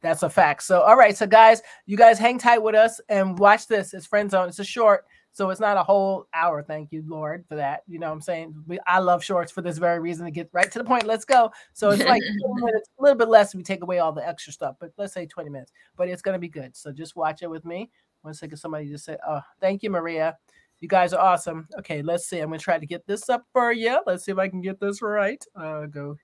That's 0.00 0.22
a 0.22 0.30
fact. 0.30 0.62
So, 0.62 0.80
all 0.80 0.96
right. 0.96 1.16
So, 1.16 1.26
guys, 1.26 1.60
you 1.86 1.96
guys 1.96 2.18
hang 2.18 2.38
tight 2.38 2.58
with 2.62 2.74
us 2.74 3.00
and 3.08 3.38
watch 3.38 3.66
this. 3.66 3.94
It's 3.94 4.06
Friend 4.06 4.30
Zone. 4.30 4.48
It's 4.48 4.58
a 4.58 4.64
short. 4.64 5.06
So 5.32 5.50
it's 5.50 5.60
not 5.60 5.76
a 5.76 5.82
whole 5.84 6.26
hour. 6.34 6.64
Thank 6.64 6.90
you, 6.90 7.04
Lord, 7.06 7.44
for 7.48 7.54
that. 7.56 7.82
You 7.86 8.00
know 8.00 8.06
what 8.08 8.14
I'm 8.14 8.20
saying? 8.20 8.54
We, 8.66 8.80
I 8.88 8.98
love 8.98 9.22
shorts 9.22 9.52
for 9.52 9.62
this 9.62 9.78
very 9.78 10.00
reason 10.00 10.24
to 10.24 10.32
get 10.32 10.48
right 10.52 10.70
to 10.72 10.78
the 10.78 10.84
point. 10.84 11.06
Let's 11.06 11.24
go. 11.24 11.52
So 11.74 11.90
it's 11.90 12.02
like 12.02 12.22
minutes, 12.54 12.88
a 12.98 13.02
little 13.02 13.16
bit 13.18 13.28
less 13.28 13.54
we 13.54 13.62
take 13.62 13.82
away 13.82 14.00
all 14.00 14.10
the 14.12 14.26
extra 14.26 14.52
stuff, 14.52 14.74
but 14.80 14.90
let's 14.96 15.12
say 15.12 15.26
20 15.26 15.48
minutes. 15.50 15.70
But 15.96 16.08
it's 16.08 16.22
going 16.22 16.32
to 16.34 16.40
be 16.40 16.48
good. 16.48 16.74
So 16.74 16.90
just 16.90 17.14
watch 17.14 17.42
it 17.42 17.50
with 17.50 17.64
me. 17.64 17.88
One 18.22 18.34
second, 18.34 18.56
somebody 18.56 18.88
just 18.88 19.04
said, 19.04 19.18
oh, 19.28 19.40
thank 19.60 19.84
you, 19.84 19.90
Maria. 19.90 20.36
You 20.80 20.86
guys 20.88 21.12
are 21.12 21.20
awesome. 21.20 21.68
Okay, 21.80 22.02
let's 22.02 22.28
see. 22.28 22.38
I'm 22.38 22.50
gonna 22.50 22.58
try 22.60 22.78
to 22.78 22.86
get 22.86 23.06
this 23.06 23.28
up 23.28 23.44
for 23.52 23.72
you. 23.72 24.00
Let's 24.06 24.24
see 24.24 24.32
if 24.32 24.38
I 24.38 24.48
can 24.48 24.60
get 24.60 24.78
this 24.78 25.02
right. 25.02 25.42
Uh, 25.56 25.86
go, 25.86 26.16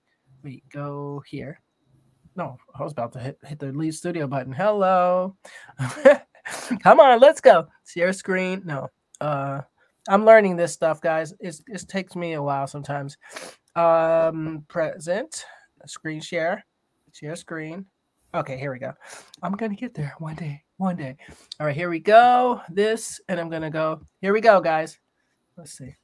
wait, 0.45 0.63
go 0.71 1.23
here. 1.27 1.61
No, 2.37 2.59
I 2.75 2.83
was 2.83 2.93
about 2.93 3.13
to 3.15 3.19
hit, 3.19 3.39
hit 3.45 3.59
the 3.59 3.73
lead 3.73 3.95
studio 3.95 4.27
button. 4.27 4.53
Hello. 4.53 5.37
Come 6.83 7.01
on, 7.01 7.21
let's 7.21 7.41
go. 7.41 7.67
Share 7.85 8.13
screen. 8.13 8.63
No. 8.65 8.89
Uh, 9.21 9.63
I'm 10.09 10.25
learning 10.25 10.57
this 10.57 10.73
stuff, 10.73 11.01
guys. 11.01 11.33
It's, 11.41 11.63
it 11.69 11.89
takes 11.89 12.15
me 12.17 12.35
a 12.35 12.43
while 12.43 12.67
sometimes. 12.67 13.17
Um, 13.77 14.65
present, 14.69 15.45
screen 15.87 16.21
share, 16.21 16.65
share 17.13 17.37
screen. 17.37 17.87
Okay, 18.35 18.59
here 18.59 18.73
we 18.73 18.81
go. 18.81 18.93
I'm 19.45 19.53
gonna 19.53 19.77
get 19.77 19.95
there 19.95 20.13
one 20.19 20.35
day. 20.35 20.63
One 20.77 20.97
day. 20.97 21.17
All 21.61 21.67
right, 21.67 21.75
here 21.77 21.89
we 21.89 22.01
go. 22.01 22.61
This, 22.69 23.21
and 23.29 23.39
I'm 23.39 23.49
gonna 23.49 23.71
go. 23.71 24.01
Here 24.21 24.33
we 24.33 24.41
go, 24.41 24.61
guys. 24.61 24.99
Let's 25.57 25.79
see. 25.79 25.95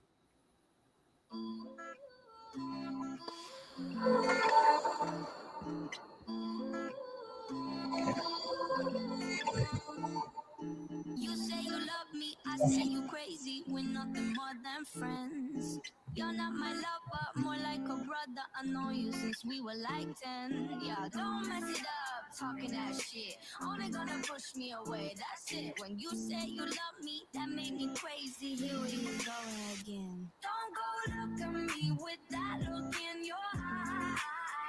You 10.93 11.37
say 11.37 11.61
you 11.61 11.73
love 11.73 12.11
me, 12.15 12.37
I 12.47 12.57
say 12.59 12.83
you 12.83 13.03
crazy. 13.09 13.65
We're 13.67 13.83
nothing 13.83 14.35
more 14.35 14.55
than 14.63 14.85
friends. 14.85 15.81
You're 16.15 16.33
not 16.33 16.55
my 16.55 16.71
lover, 16.71 17.29
more 17.37 17.57
like 17.57 17.81
a 17.81 17.97
brother. 18.05 18.47
I 18.61 18.67
know 18.67 18.91
you 18.91 19.11
since 19.13 19.45
we 19.45 19.61
were 19.61 19.75
like 19.75 20.09
10. 20.23 20.79
Yeah, 20.85 21.09
don't 21.13 21.49
mess 21.49 21.69
it 21.71 21.81
up 21.81 22.20
talking 22.39 22.71
that 22.71 22.95
shit. 23.01 23.37
Only 23.63 23.91
gonna 23.91 24.13
push 24.29 24.55
me 24.57 24.73
away, 24.87 25.15
that's 25.17 25.53
it. 25.63 25.75
When 25.81 25.99
you 25.99 26.11
say 26.15 26.47
you 26.47 26.63
love 26.63 26.99
me, 27.03 27.25
that 27.35 27.49
made 27.49 27.75
me 27.75 27.91
crazy. 27.95 28.55
Here 28.55 28.79
we 28.79 29.07
go 29.25 29.33
again. 29.81 30.29
Don't 30.43 30.75
go 30.77 30.91
look 31.11 31.41
at 31.71 31.77
me 31.77 31.93
with 31.99 32.19
that 32.31 32.59
look 32.73 32.95
in 32.95 33.25
your 33.25 33.49
eye. 33.55 34.19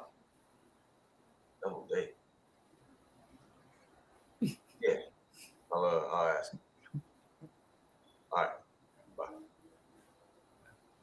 oh, 1.65 1.85
day. 1.93 2.11
Yeah. 4.83 4.97
I'll, 5.73 5.85
uh, 5.85 6.05
I'll 6.15 6.37
ask. 6.39 6.53
All 8.33 8.39
right. 8.43 8.49
Bye. 9.17 9.25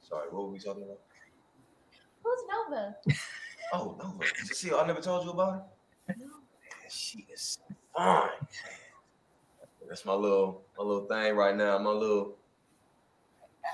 Sorry, 0.08 0.28
what 0.30 0.44
were 0.44 0.50
we 0.52 0.60
talking 0.60 0.84
about? 0.84 1.00
Who's 2.24 2.40
Nova? 2.50 2.96
Oh, 3.74 3.98
Nova. 4.02 4.24
See, 4.46 4.72
I 4.72 4.88
never 4.88 5.02
told 5.02 5.26
you 5.26 5.32
about 5.32 5.52
her. 6.08 6.16
No. 6.18 6.26
Man, 6.28 6.36
she 6.90 7.26
is 7.34 7.60
fine. 7.94 8.30
That's 9.88 10.04
my 10.06 10.14
little 10.14 10.64
my 10.78 10.84
little 10.84 11.06
thing 11.06 11.36
right 11.36 11.56
now. 11.56 11.78
My 11.78 11.92
little 11.92 12.36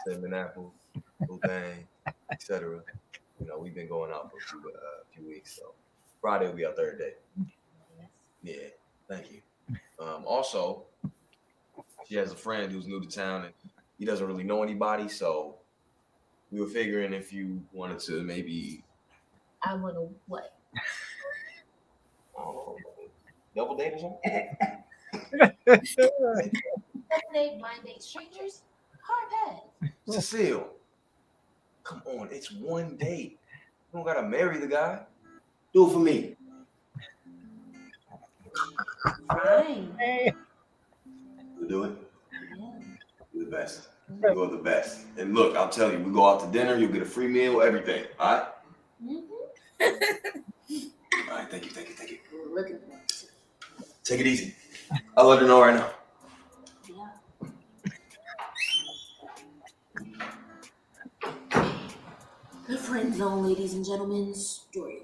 cinnamon 0.05 0.33
apple, 0.33 0.73
little 1.19 1.39
thing, 1.39 1.87
etc. 2.31 2.81
You 3.39 3.47
know, 3.47 3.57
we've 3.57 3.73
been 3.73 3.87
going 3.87 4.11
out 4.11 4.29
for 4.29 4.37
a 4.37 4.41
few, 4.41 4.69
uh, 4.75 5.03
few 5.15 5.27
weeks, 5.27 5.55
so 5.57 5.73
Friday 6.21 6.45
will 6.47 6.53
be 6.53 6.65
our 6.65 6.73
third 6.73 6.99
day. 6.99 7.47
Yeah, 8.43 8.53
thank 9.09 9.31
you. 9.31 9.41
Um, 9.99 10.23
also, 10.25 10.83
she 12.07 12.15
has 12.15 12.31
a 12.31 12.35
friend 12.35 12.71
who's 12.71 12.85
new 12.85 13.01
to 13.01 13.07
town 13.07 13.45
and 13.45 13.53
he 13.97 14.05
doesn't 14.05 14.27
really 14.27 14.43
know 14.43 14.61
anybody, 14.61 15.07
so 15.07 15.55
we 16.51 16.59
were 16.59 16.67
figuring 16.67 17.13
if 17.13 17.33
you 17.33 17.61
wanted 17.73 17.97
to 18.01 18.21
maybe. 18.21 18.83
I 19.63 19.73
want 19.75 19.95
to 19.95 20.09
what? 20.27 20.55
um, 22.37 22.75
double 23.55 23.75
date 23.75 23.93
or 23.95 23.99
something. 23.99 24.57
Lemonade 25.33 25.57
blind 27.59 27.83
date 27.85 28.01
strangers, 28.01 28.61
hard 29.01 29.59
Cecile, 30.07 30.67
come 31.83 32.01
on, 32.05 32.29
it's 32.31 32.51
one 32.51 32.95
date. 32.97 33.39
You 33.91 33.95
don't 33.95 34.05
gotta 34.05 34.21
marry 34.23 34.57
the 34.59 34.65
guy. 34.67 35.01
Do 35.73 35.87
it 35.89 35.93
for 35.93 35.99
me. 35.99 36.35
Fine. 39.27 39.95
we 41.61 41.67
do 41.67 41.83
it. 41.85 41.93
You're 43.33 43.45
the 43.45 43.51
best. 43.51 43.87
You're 44.21 44.51
the 44.51 44.57
best. 44.57 45.07
And 45.17 45.33
look, 45.33 45.55
I'll 45.55 45.69
tell 45.69 45.91
you, 45.91 45.97
we 45.99 46.11
go 46.13 46.29
out 46.29 46.39
to 46.41 46.51
dinner, 46.57 46.75
you'll 46.77 46.91
get 46.91 47.01
a 47.01 47.05
free 47.05 47.27
meal, 47.27 47.61
everything. 47.61 48.03
All 48.19 48.33
right? 48.37 48.45
Mm-hmm. 49.03 49.21
All 51.31 51.37
right, 51.37 51.49
thank 51.49 51.63
you, 51.65 51.71
thank 51.71 51.87
you, 51.89 51.95
thank 51.95 52.11
you. 52.11 52.17
we 52.31 52.37
looking 52.55 52.77
for 52.77 52.83
Take 54.03 54.19
it 54.19 54.27
easy. 54.27 54.53
I'll 55.17 55.27
let 55.27 55.39
her 55.39 55.47
know 55.47 55.61
right 55.61 55.75
now. 55.75 55.89
Good 62.67 62.79
friend 62.79 63.13
zone, 63.15 63.45
ladies 63.47 63.73
and 63.73 63.85
gentlemen, 63.85 64.33
story. 64.33 65.03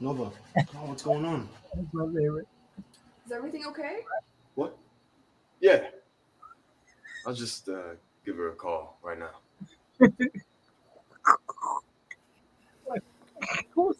Nova, 0.00 0.24
oh, 0.30 0.30
what's 0.84 1.02
going 1.02 1.24
on? 1.24 1.48
That's 1.74 1.88
my 1.92 2.06
favorite. 2.06 2.46
Is 3.26 3.32
everything 3.32 3.64
okay? 3.66 3.98
What? 4.54 4.76
Yeah. 5.60 5.80
I 7.26 7.28
was 7.30 7.36
just 7.38 7.68
uh, 7.68 7.96
give 8.28 8.36
her 8.36 8.48
a 8.50 8.54
call 8.54 8.98
right 9.02 9.18
now. 9.18 10.08
what 12.84 13.02
Oh, 13.74 13.94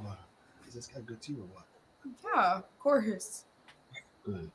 uh, 0.00 0.14
is 0.66 0.74
this 0.74 0.86
guy 0.88 1.00
good 1.04 1.20
to 1.20 1.32
you 1.32 1.38
or 1.40 1.40
what? 1.52 1.64
Yeah, 2.34 2.56
of 2.56 2.78
course. 2.78 3.44
Good. 4.24 4.50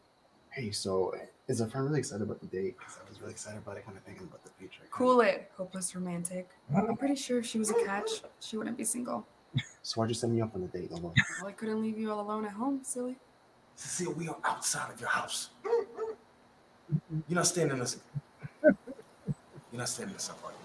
Hey, 0.50 0.72
so 0.72 1.14
is 1.50 1.60
if 1.62 1.76
I'm 1.76 1.84
really 1.86 2.00
excited 2.00 2.24
about 2.24 2.40
the 2.40 2.46
date 2.46 2.78
because 2.78 2.98
I 3.04 3.10
was 3.10 3.20
really 3.20 3.32
excited 3.34 3.58
about 3.58 3.76
it, 3.76 3.86
kind 3.86 3.98
of 3.98 4.04
thinking 4.04 4.26
about 4.28 4.46
the 4.46 4.52
future. 4.58 4.84
Cool 4.92 5.20
it, 5.22 5.52
hopeless 5.58 5.94
romantic. 5.96 6.48
I'm 6.76 6.96
pretty 6.96 7.16
sure 7.16 7.40
if 7.40 7.48
she 7.48 7.58
was 7.58 7.72
a 7.72 7.74
catch, 7.86 8.08
she 8.40 8.56
wouldn't 8.56 8.78
be 8.78 8.84
single. 8.86 9.26
So 9.82 10.00
why'd 10.00 10.10
you 10.10 10.14
send 10.16 10.34
me 10.34 10.42
up 10.42 10.54
on 10.54 10.62
the 10.62 10.68
date 10.68 10.92
alone? 10.92 11.16
Well, 11.40 11.48
I 11.48 11.52
couldn't 11.52 11.82
leave 11.82 11.98
you 11.98 12.12
all 12.12 12.22
alone 12.22 12.46
at 12.46 12.52
home, 12.52 12.82
silly. 12.84 13.18
Cecile, 13.76 14.14
we 14.14 14.28
are 14.28 14.38
outside 14.46 14.92
of 14.94 15.00
your 15.00 15.10
house. 15.10 15.50
You're 15.68 17.36
not 17.36 17.48
standing 17.48 17.74
in 17.74 17.80
this. 17.80 17.98
You're 18.64 18.70
not 19.74 19.90
standing 19.90 20.14
in 20.16 20.18
the 20.18 20.32
apartment. 20.32 20.59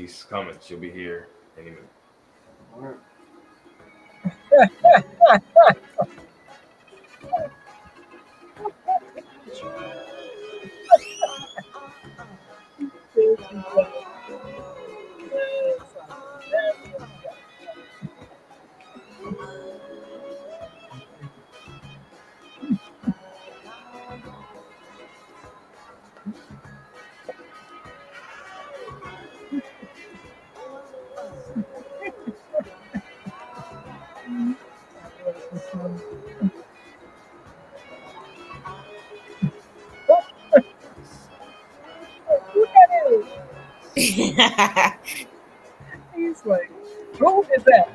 she's 0.00 0.26
coming. 0.30 0.54
She'll 0.62 0.78
be 0.78 0.90
here 0.90 1.28
any 1.60 1.70
minute. 1.72 2.98
He's 46.14 46.44
like, 46.46 46.70
who 47.18 47.42
is 47.56 47.64
that? 47.64 47.88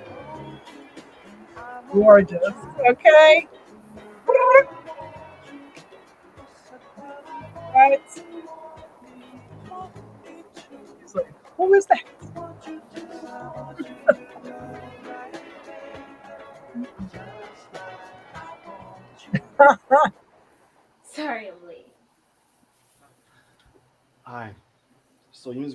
Gorgeous. 1.92 2.54
Okay. 2.90 3.48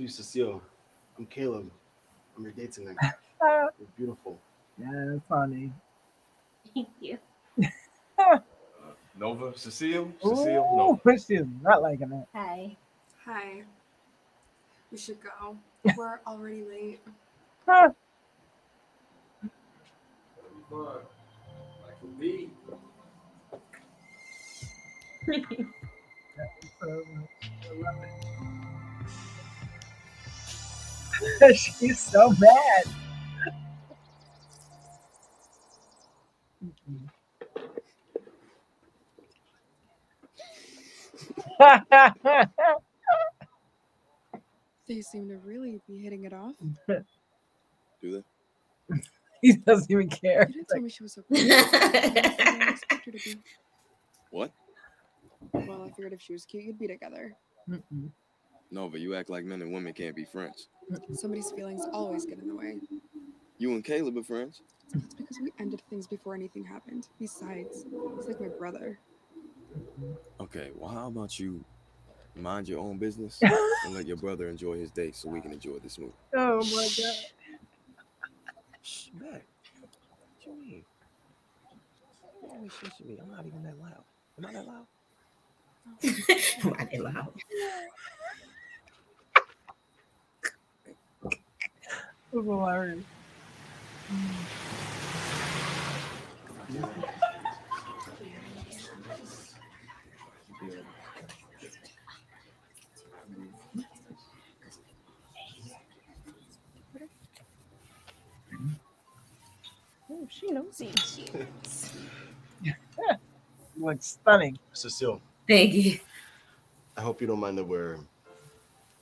you, 0.09 0.15
Cecile. 0.15 0.61
I'm 1.19 1.27
Caleb. 1.27 1.71
I'm 2.35 2.43
your 2.43 2.53
date 2.53 2.73
tonight. 2.73 2.97
You're 3.43 3.71
beautiful. 3.99 4.39
Yeah, 4.81 5.17
funny. 5.29 5.71
Thank 6.75 6.89
you. 7.01 7.19
uh, 8.19 8.39
Nova, 9.21 9.53
Cecile, 9.59 10.11
Cecile, 10.23 10.61
Ooh, 10.73 10.77
Nova. 11.03 11.15
She's 11.19 11.43
not 11.61 11.83
liking 11.83 12.11
it. 12.13 12.27
Hi. 12.39 12.75
Hi. 13.27 13.63
We 14.91 14.97
should 14.97 15.19
go. 15.21 15.57
We're 15.97 16.21
already 16.27 16.65
late. 16.65 17.01
Huh. 17.67 17.91
I 20.73 20.75
love 20.75 21.03
it. 27.03 28.28
She's 31.55 32.01
so 32.01 32.33
mad. 32.39 32.85
they 44.87 45.01
seem 45.01 45.29
to 45.29 45.37
really 45.39 45.81
be 45.89 45.99
hitting 45.99 46.23
it 46.25 46.33
off. 46.33 46.55
Do 48.01 48.23
they? 48.23 48.23
he 49.43 49.55
doesn't 49.57 49.91
even 49.91 50.09
care. 50.09 50.47
You 50.49 50.55
didn't 50.55 50.69
tell 50.69 50.81
me 50.81 50.89
she 50.89 51.03
was 51.03 51.15
so 51.15 51.23
cute. 51.33 51.51
What? 54.31 54.53
Well, 55.53 55.83
I 55.85 55.89
figured 55.91 56.13
if 56.13 56.23
she 56.23 56.33
was 56.33 56.45
cute, 56.45 56.63
you'd 56.65 56.79
be 56.79 56.87
together. 56.87 57.35
Mm-mm. 57.69 58.11
Nova, 58.71 58.99
you 58.99 59.15
act 59.15 59.31
like 59.31 59.45
men 59.45 59.63
and 59.63 59.73
women 59.73 59.93
can't 59.95 60.15
be 60.15 60.25
friends. 60.25 60.69
Somebody's 61.15 61.51
feelings 61.53 61.85
always 61.93 62.27
get 62.27 62.39
in 62.39 62.49
the 62.49 62.55
way. 62.55 62.79
You 63.57 63.73
and 63.73 63.85
Caleb 63.85 64.19
are 64.19 64.23
friends. 64.23 64.61
It's 64.95 65.15
because 65.15 65.39
we 65.43 65.53
ended 65.59 65.83
things 65.89 66.07
before 66.07 66.35
anything 66.35 66.65
happened. 66.65 67.09
Besides, 67.19 67.85
he's 68.17 68.27
like 68.27 68.41
my 68.41 68.49
brother. 68.49 68.99
Okay, 70.41 70.71
well, 70.77 70.91
how 70.91 71.09
about 71.09 71.39
you 71.39 71.65
mind 72.37 72.69
your 72.69 72.79
own 72.81 72.99
business 72.99 73.39
and 73.43 73.95
let 73.95 74.07
your 74.07 74.17
brother 74.17 74.49
enjoy 74.49 74.75
his 74.77 74.91
day 74.91 75.11
so 75.13 75.29
we 75.31 75.41
can 75.41 75.53
enjoy 75.53 75.79
this 75.83 75.99
movie? 75.99 76.13
Oh 76.37 76.59
my 76.65 76.89
god. 76.99 77.15
Shh, 78.83 79.09
back. 79.15 79.45
What 79.51 80.47
you 80.47 80.61
mean? 80.61 80.85
You 83.07 83.19
I'm 83.23 83.31
not 83.31 83.47
even 83.47 83.63
that 83.63 83.79
loud. 83.81 84.05
Am 84.39 84.47
I 84.47 84.53
that 84.53 84.67
loud? 84.67 84.87
i 86.03 86.65
Am 86.65 86.73
not 86.83 86.91
that 86.91 87.01
loud? 87.03 87.29
Oh, 92.31 92.43
she 110.31 110.49
knows 110.51 110.81
it. 110.81 111.47
Looks 113.77 114.05
stunning. 114.07 114.59
Cecile, 114.73 115.23
Thank 115.47 115.73
you. 115.75 115.99
I 116.97 117.01
hope 117.01 117.21
you 117.23 117.27
don't 117.29 117.39
mind 117.41 117.57
that 117.59 117.65
we're 117.65 117.97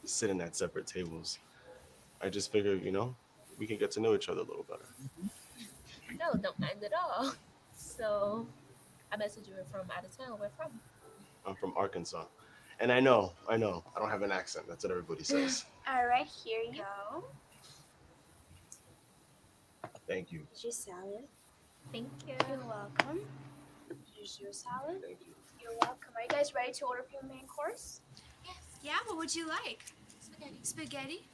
sitting 0.04 0.38
at 0.42 0.54
separate 0.54 0.86
tables. 0.86 1.38
I 2.22 2.28
just 2.28 2.50
figure, 2.50 2.74
you 2.74 2.90
know, 2.92 3.14
we 3.58 3.66
can 3.66 3.76
get 3.78 3.90
to 3.92 4.00
know 4.00 4.14
each 4.14 4.28
other 4.28 4.40
a 4.40 4.44
little 4.44 4.64
better. 4.68 4.86
Mm-hmm. 5.02 6.16
No, 6.18 6.38
don't 6.40 6.58
mind 6.58 6.82
at 6.84 6.92
all. 6.94 7.32
So 7.76 8.46
I 9.12 9.16
messaged 9.16 9.48
you 9.48 9.54
from 9.70 9.82
out 9.96 10.04
of 10.04 10.16
town. 10.16 10.38
Where 10.38 10.50
from? 10.56 10.72
I'm 11.46 11.54
from 11.56 11.74
Arkansas. 11.76 12.24
And 12.78 12.92
I 12.92 13.00
know, 13.00 13.32
I 13.48 13.56
know, 13.56 13.82
I 13.96 14.00
don't 14.00 14.10
have 14.10 14.22
an 14.22 14.32
accent. 14.32 14.66
That's 14.68 14.84
what 14.84 14.90
everybody 14.90 15.24
says. 15.24 15.64
All 15.88 16.06
right, 16.06 16.26
here 16.26 16.60
you 16.60 16.78
go. 17.12 17.24
Thank 20.08 20.30
you. 20.30 20.46
Here's 20.52 20.62
your 20.64 20.72
salad. 20.94 21.24
Thank 21.92 22.08
you. 22.26 22.34
You're 22.48 22.64
welcome. 22.66 23.20
Here's 24.14 24.38
your 24.40 24.52
salad. 24.52 25.02
Thank 25.02 25.18
you. 25.26 25.34
You're 25.60 25.72
welcome. 25.82 26.12
Are 26.16 26.22
you 26.22 26.28
guys 26.28 26.54
ready 26.54 26.72
to 26.72 26.84
order 26.84 27.02
for 27.02 27.12
your 27.24 27.32
main 27.34 27.46
course? 27.46 28.00
Yes. 28.44 28.56
Yeah, 28.82 28.92
what 29.06 29.16
would 29.18 29.34
you 29.34 29.48
like? 29.48 29.84
Spaghetti. 30.20 30.60
Spaghetti? 30.62 31.26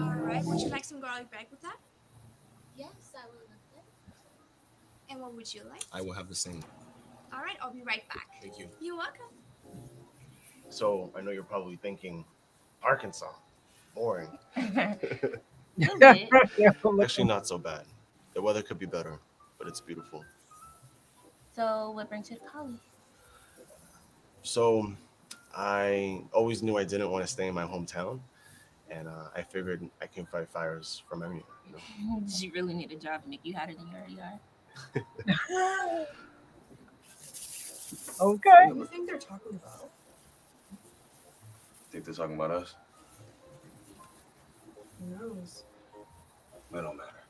All 0.00 0.14
right. 0.16 0.44
Would 0.44 0.60
you 0.60 0.68
like 0.68 0.84
some 0.84 1.00
garlic 1.00 1.28
bread 1.30 1.46
with 1.50 1.60
that? 1.62 1.76
Yes, 2.76 2.88
I 3.16 3.20
will 3.26 3.36
And 5.10 5.18
what 5.20 5.34
would 5.34 5.52
you 5.52 5.62
like? 5.68 5.82
I 5.92 6.00
will 6.00 6.12
have 6.12 6.28
the 6.28 6.34
same. 6.34 6.62
All 7.32 7.40
right. 7.40 7.56
I'll 7.62 7.72
be 7.72 7.82
right 7.82 8.06
back. 8.08 8.26
Thank 8.40 8.56
you. 8.58 8.68
You're 8.80 8.96
welcome. 8.96 9.24
So 10.70 11.10
I 11.16 11.20
know 11.22 11.30
you're 11.30 11.42
probably 11.42 11.76
thinking, 11.76 12.24
Arkansas, 12.82 13.32
boring. 13.94 14.28
Actually, 14.76 15.38
not 17.24 17.46
so 17.46 17.56
bad. 17.58 17.84
The 18.34 18.42
weather 18.42 18.60
could 18.62 18.78
be 18.78 18.86
better, 18.86 19.18
but 19.58 19.68
it's 19.68 19.80
beautiful. 19.80 20.24
So, 21.54 21.90
what 21.92 22.08
brings 22.08 22.30
you 22.30 22.36
to 22.36 22.42
college? 22.44 22.76
So, 24.42 24.92
I 25.56 26.20
always 26.32 26.62
knew 26.64 26.76
I 26.78 26.84
didn't 26.84 27.10
want 27.10 27.24
to 27.24 27.30
stay 27.30 27.46
in 27.48 27.54
my 27.54 27.64
hometown 27.64 28.20
and 28.90 29.06
uh, 29.08 29.12
I 29.36 29.42
figured 29.42 29.86
I 30.00 30.06
can 30.06 30.24
fight 30.26 30.48
fires 30.48 31.02
from 31.08 31.22
anywhere. 31.22 31.42
You 31.66 31.72
know? 31.72 31.78
Did 32.20 32.40
you 32.40 32.52
really 32.54 32.74
need 32.74 32.92
a 32.92 32.96
job, 32.96 33.22
Nick? 33.26 33.40
You 33.42 33.54
had 33.54 33.70
it 33.70 33.78
in 33.78 33.88
your 33.88 34.06
yard. 34.18 34.38
okay. 38.20 38.64
What 38.68 38.72
do 38.74 38.78
you 38.78 38.84
think 38.86 39.06
they're 39.08 39.16
talking 39.18 39.54
about? 39.62 39.90
Think 41.90 42.04
they're 42.04 42.14
talking 42.14 42.36
about 42.36 42.50
us? 42.50 42.74
Who 45.00 45.06
knows? 45.16 45.64
It 46.70 46.74
don't 46.74 46.96
matter. 46.98 47.22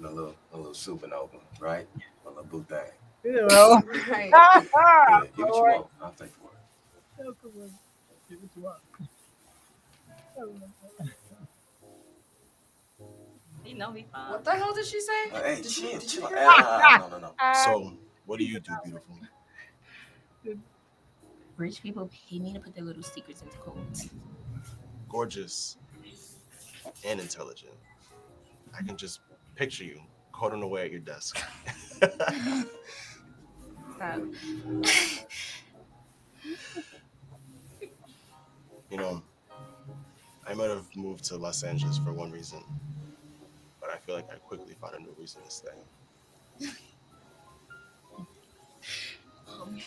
a 0.00 0.02
little, 0.14 0.34
a 0.52 0.56
little 0.56 0.72
supernova, 0.72 1.40
right? 1.60 1.86
A 2.26 2.28
little 2.28 2.44
boot 2.44 2.68
thing. 2.68 2.80
You 3.24 3.46
know. 3.48 3.80
right. 4.08 4.30
give 5.36 5.46
it 5.46 5.50
to 5.50 5.52
all. 5.52 5.90
I'll 6.02 6.10
take 6.12 6.32
for 6.36 6.50
it. 6.50 6.54
Give 8.28 8.38
it 8.42 8.50
know 13.76 13.90
me, 13.92 14.06
fine. 14.10 14.30
What 14.30 14.42
the 14.44 14.52
hell 14.52 14.72
did 14.74 14.86
she 14.86 14.98
say? 15.00 15.12
Uh, 15.32 15.42
hey, 15.42 15.56
did 15.62 15.68
chill, 15.70 15.98
did 15.98 16.08
chill. 16.08 16.24
uh, 16.24 16.30
ah, 16.34 17.06
no, 17.08 17.10
no, 17.16 17.20
no. 17.28 17.34
Uh, 17.38 17.52
so, 17.64 17.92
what 18.26 18.38
do 18.38 18.44
you 18.44 18.58
do, 18.60 18.72
beautiful? 18.84 19.14
Rich 21.56 21.82
people 21.82 22.08
pay 22.30 22.38
me 22.38 22.52
to 22.52 22.60
put 22.60 22.72
their 22.74 22.84
little 22.84 23.02
secrets 23.02 23.42
into 23.42 23.56
quotes. 23.58 24.08
Gorgeous 25.08 25.76
and 27.04 27.18
intelligent. 27.20 27.72
I 28.78 28.82
can 28.82 28.96
just 28.96 29.20
picture 29.54 29.82
you 29.84 30.00
coding 30.32 30.62
away 30.62 30.84
at 30.84 30.90
your 30.92 31.00
desk. 31.00 31.38
you 38.90 38.96
know, 38.98 39.22
I 40.48 40.54
might 40.54 40.70
have 40.70 40.84
moved 40.94 41.24
to 41.24 41.36
Los 41.36 41.62
Angeles 41.64 41.98
for 41.98 42.12
one 42.12 42.30
reason, 42.30 42.62
but 43.80 43.90
I 43.90 43.96
feel 43.96 44.14
like 44.14 44.28
I 44.30 44.36
quickly 44.36 44.74
found 44.80 44.94
a 44.94 45.00
new 45.00 45.14
reason 45.18 45.42
to 45.42 45.50
stay. 45.50 45.68
um, 49.50 49.80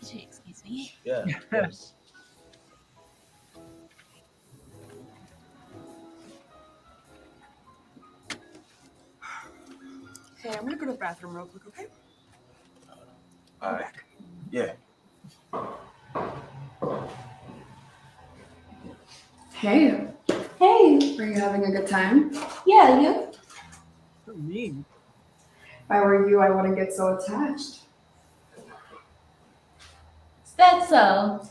excuse 0.00 0.40
me? 0.64 0.92
Yeah, 1.04 1.24
of 1.26 1.50
course. 1.50 1.92
Hey, 10.38 10.48
I'm 10.58 10.64
gonna 10.64 10.76
go 10.76 10.86
to 10.86 10.92
the 10.92 10.98
bathroom 10.98 11.34
real 11.36 11.46
quick, 11.46 11.66
okay? 11.68 11.86
Uh, 12.90 12.94
All 13.62 13.72
right. 13.74 13.84
Yeah. 14.50 14.72
Hey. 19.64 20.08
Hey. 20.58 21.16
Are 21.18 21.24
you 21.24 21.32
having 21.40 21.64
a 21.64 21.70
good 21.70 21.86
time? 21.88 22.34
Yeah, 22.66 23.00
you? 23.00 23.28
So 24.26 24.34
mean. 24.34 24.84
If 25.66 25.90
I 25.90 26.00
were 26.02 26.28
you, 26.28 26.40
I 26.40 26.50
wouldn't 26.50 26.76
get 26.76 26.92
so 26.92 27.16
attached. 27.16 27.78
Is 30.44 30.52
that 30.58 30.86
so? 30.86 31.48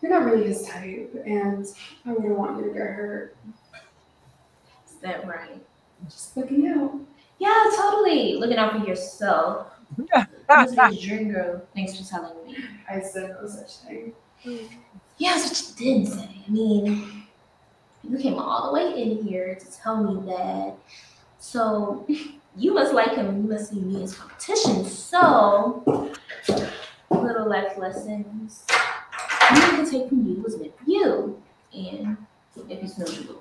You're 0.00 0.12
not 0.18 0.24
really 0.24 0.46
his 0.46 0.66
type, 0.66 1.12
and 1.26 1.66
I 2.06 2.12
wouldn't 2.14 2.38
want 2.38 2.56
you 2.56 2.64
to 2.72 2.72
get 2.72 2.78
hurt. 2.86 3.36
Is 4.88 4.94
that 5.02 5.26
right? 5.26 5.62
just 6.06 6.34
looking 6.34 6.68
out. 6.68 6.98
Yeah, 7.38 7.52
totally. 7.76 8.36
Looking 8.36 8.56
out 8.56 8.80
for 8.80 8.88
yourself. 8.88 9.66
Yeah. 10.14 10.24
a 10.48 10.96
dream 10.98 11.30
girl? 11.32 11.60
Thanks 11.74 11.98
for 11.98 12.04
telling 12.08 12.32
me. 12.46 12.56
I 12.90 12.98
said 13.02 13.28
no 13.42 13.46
such 13.46 13.76
thing. 13.86 14.14
Yeah, 15.18 15.34
that's 15.34 15.70
what 15.72 15.78
you 15.80 15.98
did 16.02 16.08
say. 16.10 16.36
I 16.48 16.50
mean, 16.50 17.21
you 18.08 18.18
came 18.18 18.38
all 18.38 18.66
the 18.68 18.72
way 18.72 19.00
in 19.00 19.22
here 19.22 19.54
to 19.54 19.72
tell 19.80 20.02
me 20.02 20.26
that. 20.32 20.74
So 21.38 22.06
you 22.56 22.74
must 22.74 22.92
like 22.92 23.12
him 23.14 23.42
you 23.44 23.48
must 23.50 23.70
see 23.70 23.78
me 23.80 24.02
as 24.02 24.14
competition. 24.14 24.84
So 24.84 25.82
little 27.10 27.48
life 27.48 27.76
lessons 27.78 28.64
you 29.54 29.76
need 29.76 29.84
to 29.86 29.90
take 29.90 30.08
from 30.08 30.26
you 30.26 30.42
was 30.42 30.58
meant 30.58 30.76
for 30.78 30.84
you. 30.84 31.40
And 31.72 32.16
if 32.68 32.82
it's 32.82 32.98
no 32.98 33.06
you 33.06 33.38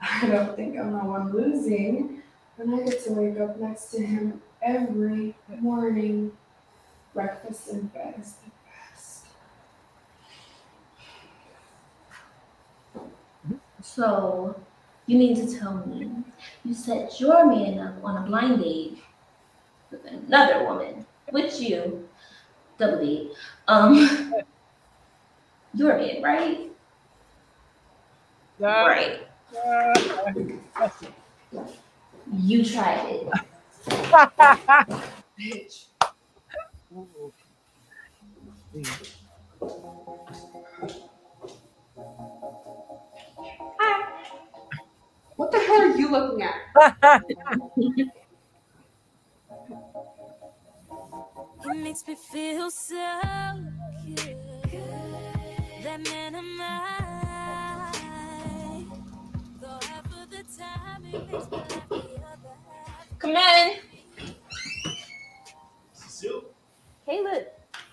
I 0.00 0.26
don't 0.26 0.56
think 0.56 0.76
I'm 0.78 0.92
the 0.92 0.98
one 0.98 1.32
losing 1.32 2.22
when 2.56 2.74
I 2.80 2.84
get 2.84 3.04
to 3.04 3.12
wake 3.12 3.38
up 3.38 3.58
next 3.60 3.92
to 3.92 4.04
him 4.04 4.42
every 4.62 5.36
morning, 5.60 6.32
breakfast 7.14 7.68
and 7.68 7.92
bed. 7.94 8.22
So 13.94 14.58
you 15.06 15.18
need 15.18 15.36
to 15.36 15.58
tell 15.58 15.84
me. 15.86 16.10
You 16.64 16.72
set 16.74 17.20
your 17.20 17.44
man 17.46 17.78
up 17.78 18.02
on 18.02 18.24
a 18.24 18.26
blind 18.26 18.62
date 18.62 18.98
with 19.90 20.02
another 20.06 20.64
woman, 20.64 21.04
with 21.30 21.60
you, 21.60 22.08
double 22.78 23.04
date. 23.04 23.32
Um, 23.68 24.32
your 25.74 25.98
man, 25.98 26.22
right? 26.22 26.70
Yeah. 28.58 28.86
Right. 28.86 29.26
Yeah. 29.52 30.90
You 32.34 32.64
tried 32.64 33.06
it. 33.20 33.28
Bitch. 35.38 35.84
Ooh. 36.96 37.32
you 46.02 46.08
looking 46.10 46.42
at? 46.42 46.58
It 51.64 51.76
makes 51.78 52.02
me 52.08 52.16
feel 52.16 52.70
so 52.72 52.96
good. 54.04 54.36
That 55.84 56.00
man 56.12 56.34
of 56.34 56.42
mine. 56.42 58.90
Though 59.60 59.78
half 59.82 60.04
of 60.22 60.26
the 60.36 60.42
time 60.58 61.04
it 61.04 61.12
makes 61.12 61.46
me 61.88 62.02
Come 63.20 63.36
in. 63.36 63.70
Cecile. 65.92 66.42
Caleb. 67.06 67.46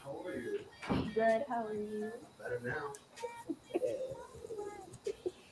How 0.03 0.26
are 0.26 0.36
you? 0.36 0.62
Good. 1.14 1.41
How 1.47 1.62
are 1.68 1.76
you? 1.76 2.10
Better 2.39 2.60
now. 2.66 2.88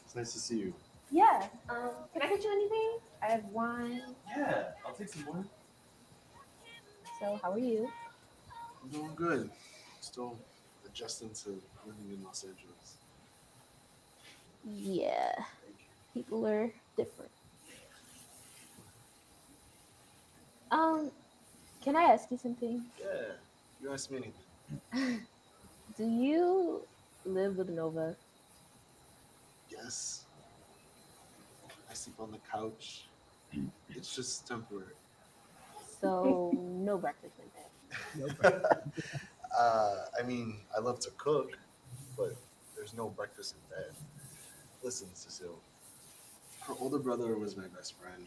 it's 0.06 0.16
nice 0.16 0.34
to 0.34 0.40
see 0.40 0.58
you. 0.66 0.74
Yeah. 1.12 1.48
Um, 1.70 1.90
can 2.12 2.22
I 2.22 2.28
get 2.28 2.44
you 2.44 2.52
anything? 2.52 2.92
I 3.22 3.26
have 3.28 3.46
wine. 3.46 4.02
Yeah, 4.36 4.64
I'll 4.86 4.94
take 4.94 5.10
some 5.10 5.26
wine. 5.26 5.50
So, 7.20 7.40
how 7.42 7.52
are 7.52 7.60
you? 7.60 7.90
I'm 8.84 8.90
doing 8.90 9.14
good. 9.16 9.50
Still 10.02 10.38
adjusting 10.86 11.32
to 11.46 11.62
living 11.86 12.12
in 12.12 12.24
Los 12.24 12.44
Angeles. 12.44 12.98
Yeah. 14.66 15.34
People 16.14 16.46
are 16.46 16.72
different. 16.98 17.32
Um, 20.72 21.12
can 21.82 21.96
I 21.96 22.04
ask 22.04 22.30
you 22.30 22.38
something? 22.38 22.84
Yeah, 23.00 23.34
you 23.82 23.94
ask 23.94 24.12
me 24.12 24.18
anything. 24.94 25.22
Do 25.98 26.06
you 26.06 26.82
live 27.26 27.58
with 27.58 27.70
Nova? 27.70 28.16
Yes 29.72 30.26
sleep 31.98 32.20
on 32.20 32.32
the 32.32 32.40
couch. 32.52 33.08
It's 33.90 34.16
just 34.16 34.48
temporary. 34.48 34.94
So 36.00 36.52
no 36.56 36.98
breakfast 36.98 37.34
in 37.40 38.26
bed. 38.26 38.30
No 38.30 38.34
breakfast. 38.36 39.16
uh, 39.58 39.96
I 40.20 40.24
mean, 40.26 40.58
I 40.76 40.80
love 40.80 41.00
to 41.02 41.10
cook, 41.18 41.58
but 42.18 42.36
there's 42.76 42.94
no 42.94 43.10
breakfast 43.10 43.56
in 43.56 43.76
bed. 43.76 43.92
Listen, 44.84 45.08
Cecile, 45.14 45.60
her 46.62 46.76
older 46.80 47.00
brother 47.00 47.36
was 47.38 47.58
my 47.58 47.68
best 47.76 47.96
friend. 48.00 48.26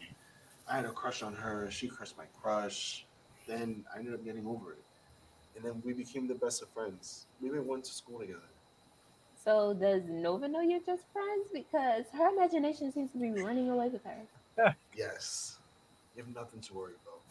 I 0.69 0.75
had 0.75 0.85
a 0.85 0.91
crush 0.91 1.23
on 1.23 1.33
her. 1.33 1.69
She 1.71 1.87
crushed 1.87 2.17
my 2.17 2.25
crush. 2.41 3.05
Then 3.47 3.83
I 3.93 3.99
ended 3.99 4.13
up 4.13 4.23
getting 4.23 4.45
over 4.45 4.73
it. 4.73 4.81
And 5.55 5.65
then 5.65 5.81
we 5.85 5.93
became 5.93 6.27
the 6.27 6.35
best 6.35 6.61
of 6.61 6.69
friends. 6.69 7.25
We 7.41 7.47
even 7.49 7.65
went 7.65 7.83
to 7.85 7.93
school 7.93 8.19
together. 8.19 8.41
So 9.43 9.73
does 9.73 10.03
Nova 10.07 10.47
know 10.47 10.61
you're 10.61 10.81
just 10.85 11.01
friends? 11.11 11.47
Because 11.51 12.05
her 12.13 12.29
imagination 12.35 12.91
seems 12.91 13.11
to 13.11 13.17
be 13.17 13.31
running 13.31 13.69
away 13.71 13.89
with 13.89 14.01
her. 14.03 14.75
yes. 14.95 15.57
You 16.15 16.23
have 16.23 16.35
nothing 16.35 16.61
to 16.61 16.73
worry 16.73 16.93
about. 17.03 17.21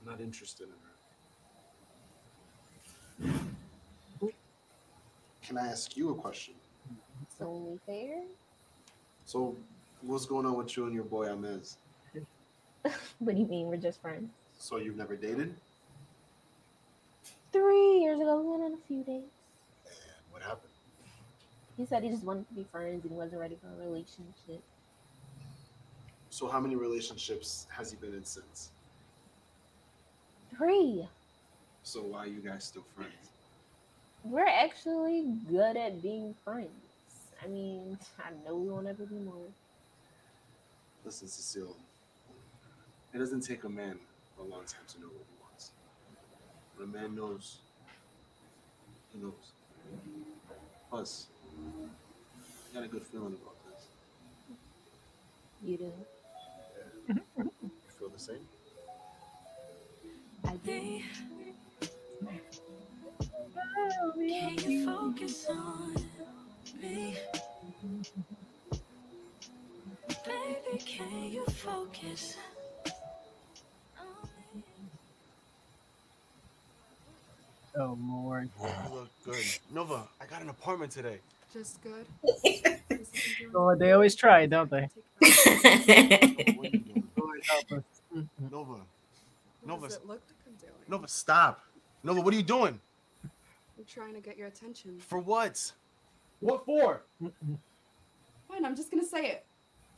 I'm 0.00 0.10
not 0.12 0.20
interested 0.20 0.68
in 3.18 3.26
her. 3.28 3.42
Can 5.42 5.58
I 5.58 5.66
ask 5.66 5.96
you 5.96 6.10
a 6.10 6.14
question? 6.14 6.54
It's 7.22 7.40
only 7.40 7.78
fair. 7.86 8.22
So 9.24 9.56
what's 10.02 10.26
going 10.26 10.46
on 10.46 10.54
with 10.56 10.76
you 10.76 10.86
and 10.86 10.94
your 10.94 11.04
boy 11.04 11.26
Amez? 11.26 11.76
what 12.82 13.34
do 13.34 13.40
you 13.40 13.46
mean 13.46 13.66
we're 13.66 13.76
just 13.78 14.00
friends? 14.00 14.30
So 14.58 14.76
you've 14.76 14.96
never 14.96 15.16
dated? 15.16 15.54
Three 17.52 17.98
years 17.98 18.20
ago, 18.20 18.40
we 18.40 18.48
went 18.52 18.62
on 18.62 18.72
a 18.74 18.86
few 18.86 19.02
dates. 19.02 19.35
He 21.76 21.84
said 21.84 22.02
he 22.02 22.08
just 22.08 22.24
wanted 22.24 22.48
to 22.48 22.54
be 22.54 22.64
friends 22.72 23.04
and 23.04 23.12
wasn't 23.14 23.40
ready 23.40 23.56
for 23.60 23.68
a 23.68 23.86
relationship. 23.86 24.62
So, 26.30 26.48
how 26.48 26.58
many 26.58 26.74
relationships 26.74 27.66
has 27.70 27.90
he 27.90 27.96
been 27.98 28.14
in 28.14 28.24
since? 28.24 28.70
Three. 30.56 31.06
So, 31.82 32.00
why 32.02 32.20
are 32.20 32.26
you 32.26 32.40
guys 32.40 32.64
still 32.64 32.84
friends? 32.94 33.30
We're 34.24 34.46
actually 34.46 35.24
good 35.48 35.76
at 35.76 36.02
being 36.02 36.34
friends. 36.44 36.68
I 37.44 37.48
mean, 37.48 37.98
I 38.18 38.30
know 38.46 38.56
we 38.56 38.68
won't 38.70 38.86
ever 38.86 39.04
be 39.04 39.14
more. 39.16 39.46
Listen, 41.04 41.28
Cecile, 41.28 41.76
it 43.14 43.18
doesn't 43.18 43.42
take 43.42 43.64
a 43.64 43.68
man 43.68 43.98
a 44.40 44.42
long 44.42 44.64
time 44.66 44.82
to 44.94 45.00
know 45.00 45.06
what 45.08 45.24
he 45.28 45.42
wants. 45.42 45.70
But 46.76 46.84
a 46.84 46.86
man 46.88 47.14
knows, 47.14 47.58
he 49.12 49.18
knows. 49.20 49.32
Plus, 50.90 51.28
got 52.76 52.84
a 52.84 52.88
good 52.88 53.06
feeling 53.06 53.32
about 53.42 53.54
this. 53.72 53.86
You 55.64 55.78
do. 55.78 55.92
Yeah. 57.08 57.14
you 57.38 57.70
feel 57.98 58.08
the 58.10 58.18
same? 58.18 58.36
I 60.44 60.56
do. 60.62 61.00
Can 64.56 64.70
you 64.70 64.84
focus 64.84 65.46
on 65.48 65.94
me? 66.82 67.16
Baby, 70.26 70.78
can 70.84 71.30
you 71.32 71.46
focus 71.46 72.36
Oh 77.78 77.96
Lord. 78.06 78.50
You 78.60 78.94
look 78.94 79.08
good. 79.24 79.36
Nova, 79.72 80.02
I 80.20 80.26
got 80.28 80.42
an 80.42 80.50
appointment 80.50 80.92
today. 80.92 81.20
Just 81.52 81.80
good. 81.82 82.06
well, 82.22 82.50
oh, 83.72 83.76
they 83.76 83.92
always 83.92 84.14
try, 84.14 84.46
don't 84.46 84.70
they? 84.70 84.88
Nova. 88.50 88.80
Nova. 89.64 89.88
Nova, 90.88 91.08
stop. 91.08 91.64
Nova, 92.02 92.20
what 92.20 92.34
are 92.34 92.36
you 92.36 92.42
doing? 92.42 92.80
I'm 93.24 93.84
trying 93.86 94.14
to 94.14 94.20
get 94.20 94.36
your 94.36 94.48
attention. 94.48 94.98
For 94.98 95.18
what? 95.18 95.70
What 96.40 96.64
for? 96.64 97.02
Fine, 98.48 98.64
I'm 98.64 98.76
just 98.76 98.90
gonna 98.90 99.04
say 99.04 99.26
it. 99.26 99.44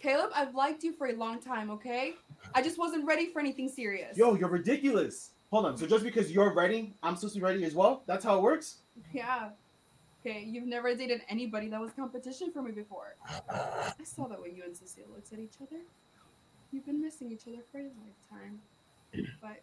Caleb, 0.01 0.31
I've 0.35 0.55
liked 0.55 0.85
you 0.85 0.93
for 0.93 1.09
a 1.09 1.13
long 1.13 1.41
time, 1.41 1.71
okay? 1.71 2.15
I 2.55 2.63
just 2.63 2.79
wasn't 2.79 3.05
ready 3.05 3.31
for 3.33 3.41
anything 3.41 3.69
serious. 3.69 4.17
Yo, 4.17 4.35
you're 4.35 4.49
ridiculous. 4.49 5.31
Hold 5.51 5.67
on. 5.67 5.77
So 5.77 5.87
just 5.87 6.05
because 6.05 6.31
you're 6.31 6.53
ready, 6.55 6.93
I'm 7.03 7.17
supposed 7.17 7.35
to 7.35 7.41
be 7.41 7.45
ready 7.45 7.65
as 7.65 7.75
well? 7.75 8.03
That's 8.07 8.23
how 8.25 8.37
it 8.37 8.43
works? 8.43 8.77
Yeah. 9.13 9.51
Okay, 10.27 10.45
you've 10.47 10.67
never 10.67 10.95
dated 10.95 11.23
anybody 11.29 11.69
that 11.69 11.81
was 11.81 11.93
competition 11.93 12.51
for 12.51 12.61
me 12.61 12.73
before. 12.73 13.15
I 13.49 13.93
saw 14.05 14.27
that 14.29 14.41
when 14.41 14.57
you 14.57 14.65
and 14.65 14.77
Cecile 14.77 15.05
looked 15.15 15.33
at 15.33 15.39
each 15.39 15.55
other. 15.63 15.81
You've 16.73 16.85
been 16.85 17.01
missing 17.01 17.31
each 17.31 17.45
other 17.47 17.63
for 17.71 17.79
a 17.79 17.83
lifetime. 17.83 18.59
But 19.41 19.63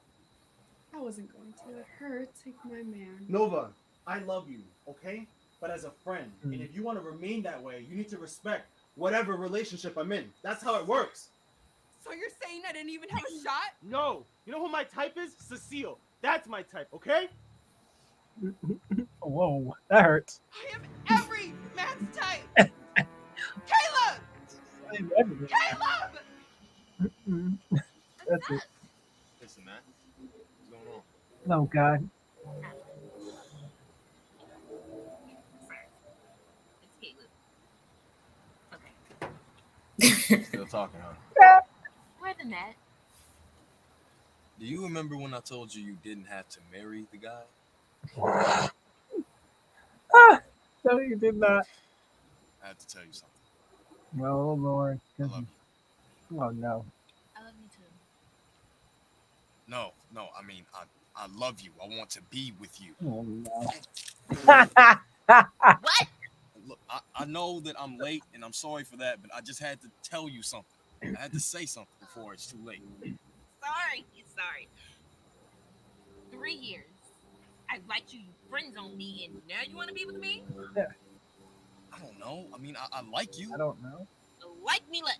I 0.97 1.01
wasn't 1.01 1.29
going 1.35 1.51
to 1.53 1.75
let 1.77 1.85
her 1.99 2.25
take 2.43 2.55
my 2.63 2.77
man. 2.83 3.25
Nova, 3.27 3.69
I 4.07 4.19
love 4.19 4.49
you, 4.49 4.59
okay? 4.89 5.27
But 5.59 5.71
as 5.71 5.83
a 5.83 5.91
friend. 6.03 6.31
Mm-hmm. 6.39 6.51
And 6.53 6.61
hmm. 6.61 6.67
if 6.69 6.73
you 6.75 6.83
want 6.83 6.97
to 7.03 7.03
remain 7.03 7.43
that 7.43 7.61
way, 7.61 7.85
you 7.89 7.95
need 7.95 8.09
to 8.09 8.17
respect 8.17 8.71
whatever 8.95 9.33
relationship 9.35 9.97
I'm 9.97 10.13
in. 10.13 10.25
That's 10.41 10.63
how 10.63 10.79
it 10.79 10.87
works. 10.87 11.29
So 12.03 12.13
you're 12.13 12.29
saying 12.41 12.61
I 12.67 12.71
didn't 12.71 12.91
even 12.91 13.09
have 13.09 13.23
a 13.23 13.43
shot? 13.43 13.73
No. 13.87 14.23
You 14.45 14.53
know 14.53 14.61
who 14.65 14.71
my 14.71 14.85
type 14.85 15.17
is? 15.17 15.31
Cecile. 15.37 15.97
That's 16.21 16.47
my 16.47 16.61
type, 16.61 16.87
okay? 16.93 17.27
Whoa, 19.25 19.75
that 19.87 20.03
hurts. 20.05 20.39
I 20.53 20.75
am 20.75 20.81
every 21.17 21.51
man's 21.75 22.15
type. 22.15 22.27
Caleb. 22.69 22.69
I 24.87 24.95
am 24.97 25.11
every 25.17 25.47
Caleb. 27.27 27.59
That's 28.29 28.49
it. 28.51 28.67
Listen, 29.41 29.65
man. 29.65 29.75
What's 30.21 30.69
going 30.69 30.95
on? 30.95 31.51
oh, 31.51 31.63
God. 31.73 32.07
Still 40.05 40.67
talking, 40.67 40.99
huh? 41.01 41.61
We're 42.21 42.33
the 42.39 42.47
net. 42.49 42.75
Do 44.59 44.67
you 44.67 44.83
remember 44.83 45.17
when 45.17 45.33
I 45.33 45.39
told 45.39 45.73
you 45.73 45.81
you 45.83 45.97
didn't 46.03 46.25
have 46.27 46.47
to 46.49 46.59
marry 46.71 47.05
the 47.11 47.17
guy? 47.17 48.69
ah, 50.15 50.41
no, 50.85 50.99
you 50.99 51.15
did 51.15 51.35
not. 51.35 51.65
I 52.63 52.67
have 52.69 52.77
to 52.77 52.87
tell 52.87 53.03
you 53.03 53.11
something. 53.13 53.29
No, 54.13 54.31
oh, 54.31 54.53
Lord. 54.53 54.99
I 55.19 55.23
love 55.23 55.45
you. 56.31 56.39
Oh, 56.41 56.49
no. 56.49 56.85
I 57.37 57.43
love 57.43 57.53
you 57.61 57.67
too. 57.75 57.91
No, 59.67 59.91
no. 60.13 60.27
I 60.37 60.45
mean, 60.45 60.63
I, 60.73 60.83
I 61.15 61.27
love 61.37 61.59
you. 61.61 61.71
I 61.83 61.87
want 61.97 62.09
to 62.11 62.21
be 62.29 62.53
with 62.59 62.79
you. 62.81 62.91
Oh, 63.05 63.23
no. 63.23 63.73
what? 64.45 65.01
Look, 66.67 66.79
I, 66.89 66.99
I 67.15 67.25
know 67.25 67.59
that 67.59 67.75
I'm 67.79 67.97
late 67.97 68.23
and 68.33 68.43
I'm 68.43 68.53
sorry 68.53 68.83
for 68.83 68.97
that, 68.97 69.21
but 69.21 69.29
I 69.35 69.41
just 69.41 69.59
had 69.61 69.79
to 69.81 69.87
tell 70.09 70.27
you 70.29 70.41
something. 70.41 70.65
I 71.03 71.21
had 71.21 71.33
to 71.33 71.39
say 71.39 71.65
something 71.65 71.91
before 71.99 72.33
it's 72.33 72.47
too 72.47 72.57
late. 72.65 72.81
Sorry. 73.03 74.05
Sorry. 74.35 74.67
Three 76.31 76.55
years. 76.55 76.85
I 77.75 77.79
liked 77.89 78.13
you. 78.13 78.19
You 78.19 78.31
friend 78.49 78.73
zoned 78.73 78.95
me, 78.97 79.27
and 79.27 79.41
now 79.49 79.59
you 79.67 79.75
want 79.75 79.89
to 79.89 79.93
be 79.93 80.05
with 80.05 80.15
me? 80.17 80.43
Yeah. 80.77 80.83
I 81.91 81.99
don't 81.99 82.17
know. 82.19 82.45
I 82.53 82.57
mean, 82.57 82.77
I, 82.79 82.99
I 82.99 83.01
like 83.11 83.37
you. 83.37 83.51
I 83.53 83.57
don't 83.57 83.81
know. 83.83 84.07
Like 84.65 84.81
me 84.89 85.01
less. 85.03 85.17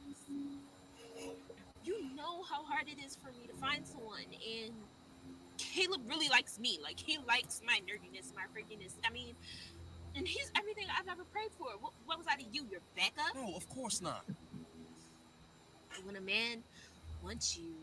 You 1.84 2.16
know 2.16 2.44
how 2.44 2.64
hard 2.64 2.86
it 2.88 3.04
is 3.06 3.18
for 3.22 3.32
me 3.40 3.46
to 3.48 3.54
find 3.60 3.86
someone, 3.86 4.26
and 4.32 4.72
Caleb 5.58 6.02
really 6.08 6.30
likes 6.30 6.58
me. 6.58 6.80
Like 6.82 6.96
he 6.98 7.18
likes 7.28 7.62
my 7.66 7.80
nerdiness, 7.86 8.34
my 8.34 8.44
freakiness. 8.56 8.94
I 9.06 9.12
mean, 9.12 9.36
and 10.16 10.26
he's 10.26 10.50
everything 10.58 10.86
I've 10.98 11.10
ever 11.12 11.26
prayed 11.26 11.52
for. 11.58 11.68
What, 11.82 11.92
what 12.06 12.18
was 12.18 12.28
I 12.30 12.38
to 12.38 12.46
you? 12.54 12.66
Your 12.72 12.82
backup? 12.96 13.36
No, 13.36 13.54
of 13.56 13.68
course 13.70 14.02
not. 14.02 14.24
When 16.04 16.16
a 16.16 16.22
man 16.22 16.64
wants 17.24 17.58
you, 17.58 17.74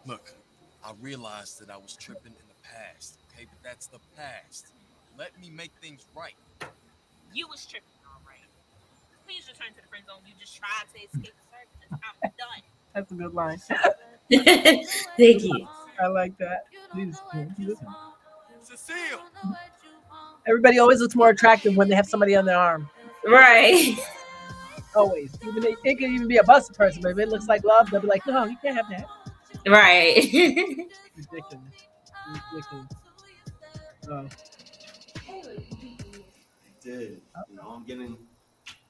Look, 0.06 0.32
I 0.84 0.92
realized 1.00 1.60
that 1.60 1.68
I 1.68 1.76
was 1.76 1.96
tripping 1.98 2.30
in 2.32 2.48
the 2.48 2.54
past, 2.62 3.18
okay? 3.34 3.44
But 3.50 3.58
that's 3.68 3.88
the 3.88 3.98
past. 4.16 4.68
Let 5.18 5.32
me 5.40 5.50
make 5.50 5.72
things 5.82 6.04
right. 6.16 6.36
You 7.34 7.48
was 7.48 7.66
tripping, 7.66 7.88
all 8.14 8.20
right. 8.24 8.38
Please 9.26 9.48
return 9.48 9.74
to 9.74 9.82
the 9.82 9.88
friend 9.88 10.04
zone. 10.06 10.18
You 10.24 10.34
just 10.38 10.56
tried 10.58 10.86
to 10.94 11.06
escape 11.06 11.34
service. 11.50 12.00
I'm 12.22 12.30
done. 12.38 12.62
That's 12.94 13.10
a 13.12 13.14
good 13.14 13.34
line. 13.34 14.84
Thank 15.18 15.42
you. 15.42 15.68
I 16.02 16.06
like 16.06 16.38
that. 16.38 16.64
Cecile. 18.64 18.96
Everybody 20.48 20.78
always 20.78 21.00
looks 21.00 21.14
more 21.16 21.30
attractive 21.30 21.76
when 21.76 21.88
they 21.90 21.94
have 21.94 22.06
somebody 22.06 22.34
on 22.36 22.46
their 22.46 22.56
arm. 22.56 22.88
Right. 23.26 23.98
Always. 24.94 25.32
Even 25.46 25.62
they, 25.62 25.76
it 25.84 25.96
could 25.98 26.08
even 26.08 26.26
be 26.28 26.36
a 26.38 26.42
bust 26.44 26.72
person, 26.74 27.02
but 27.02 27.10
if 27.10 27.18
it 27.18 27.28
looks 27.28 27.48
like 27.48 27.64
love, 27.64 27.90
they'll 27.90 28.00
be 28.00 28.06
like, 28.06 28.26
no, 28.26 28.44
you 28.44 28.56
can't 28.62 28.76
have 28.76 28.88
that. 28.90 29.06
Right. 29.68 30.14
ridiculous. 30.32 31.26
ridiculous. 31.32 32.86
Oh. 34.08 34.24
Dude, 36.82 37.20
know, 37.52 37.62
I'm 37.74 37.84
getting 37.84 38.16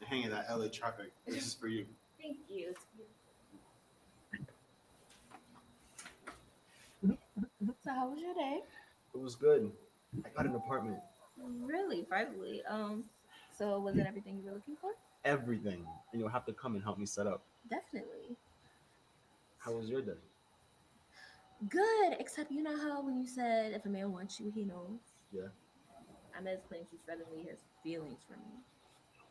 the 0.00 0.06
hang 0.06 0.26
of 0.26 0.30
that 0.32 0.46
LA 0.54 0.66
traffic. 0.68 1.12
This 1.26 1.46
is 1.46 1.54
for 1.54 1.68
you. 1.68 1.86
Thank 2.20 2.36
you. 2.50 2.74
So 7.84 7.90
how 7.94 8.08
was 8.10 8.18
your 8.20 8.34
day? 8.34 8.60
It 9.14 9.18
was 9.20 9.34
good. 9.34 9.70
I 10.26 10.28
got 10.36 10.44
an 10.44 10.54
apartment. 10.56 10.98
Really, 11.62 12.02
privately. 12.02 12.62
Um, 12.68 13.04
so 13.56 13.78
was 13.80 13.96
it 13.96 14.04
everything 14.06 14.36
you 14.40 14.50
were 14.50 14.56
looking 14.56 14.76
for? 14.78 14.90
Everything. 15.24 15.86
And 16.12 16.20
you'll 16.20 16.28
have 16.30 16.44
to 16.46 16.52
come 16.52 16.74
and 16.74 16.82
help 16.84 16.98
me 16.98 17.06
set 17.06 17.26
up. 17.26 17.42
Definitely. 17.70 18.36
How 19.58 19.72
was 19.72 19.88
your 19.88 20.02
day? 20.02 20.12
Good, 21.70 22.16
except 22.20 22.52
you 22.52 22.62
know 22.62 22.76
how 22.76 23.02
when 23.02 23.16
you 23.18 23.26
said 23.26 23.72
if 23.72 23.86
a 23.86 23.88
man 23.88 24.12
wants 24.12 24.38
you, 24.38 24.52
he 24.54 24.64
knows. 24.64 25.14
Yeah. 25.32 25.48
I 26.34 26.38
am 26.38 26.44
this 26.44 26.60
claim 26.68 26.82
she's 26.90 27.00
suddenly 27.08 27.46
has 27.48 27.56
feelings 27.82 28.18
for 28.28 28.34
me. 28.34 28.60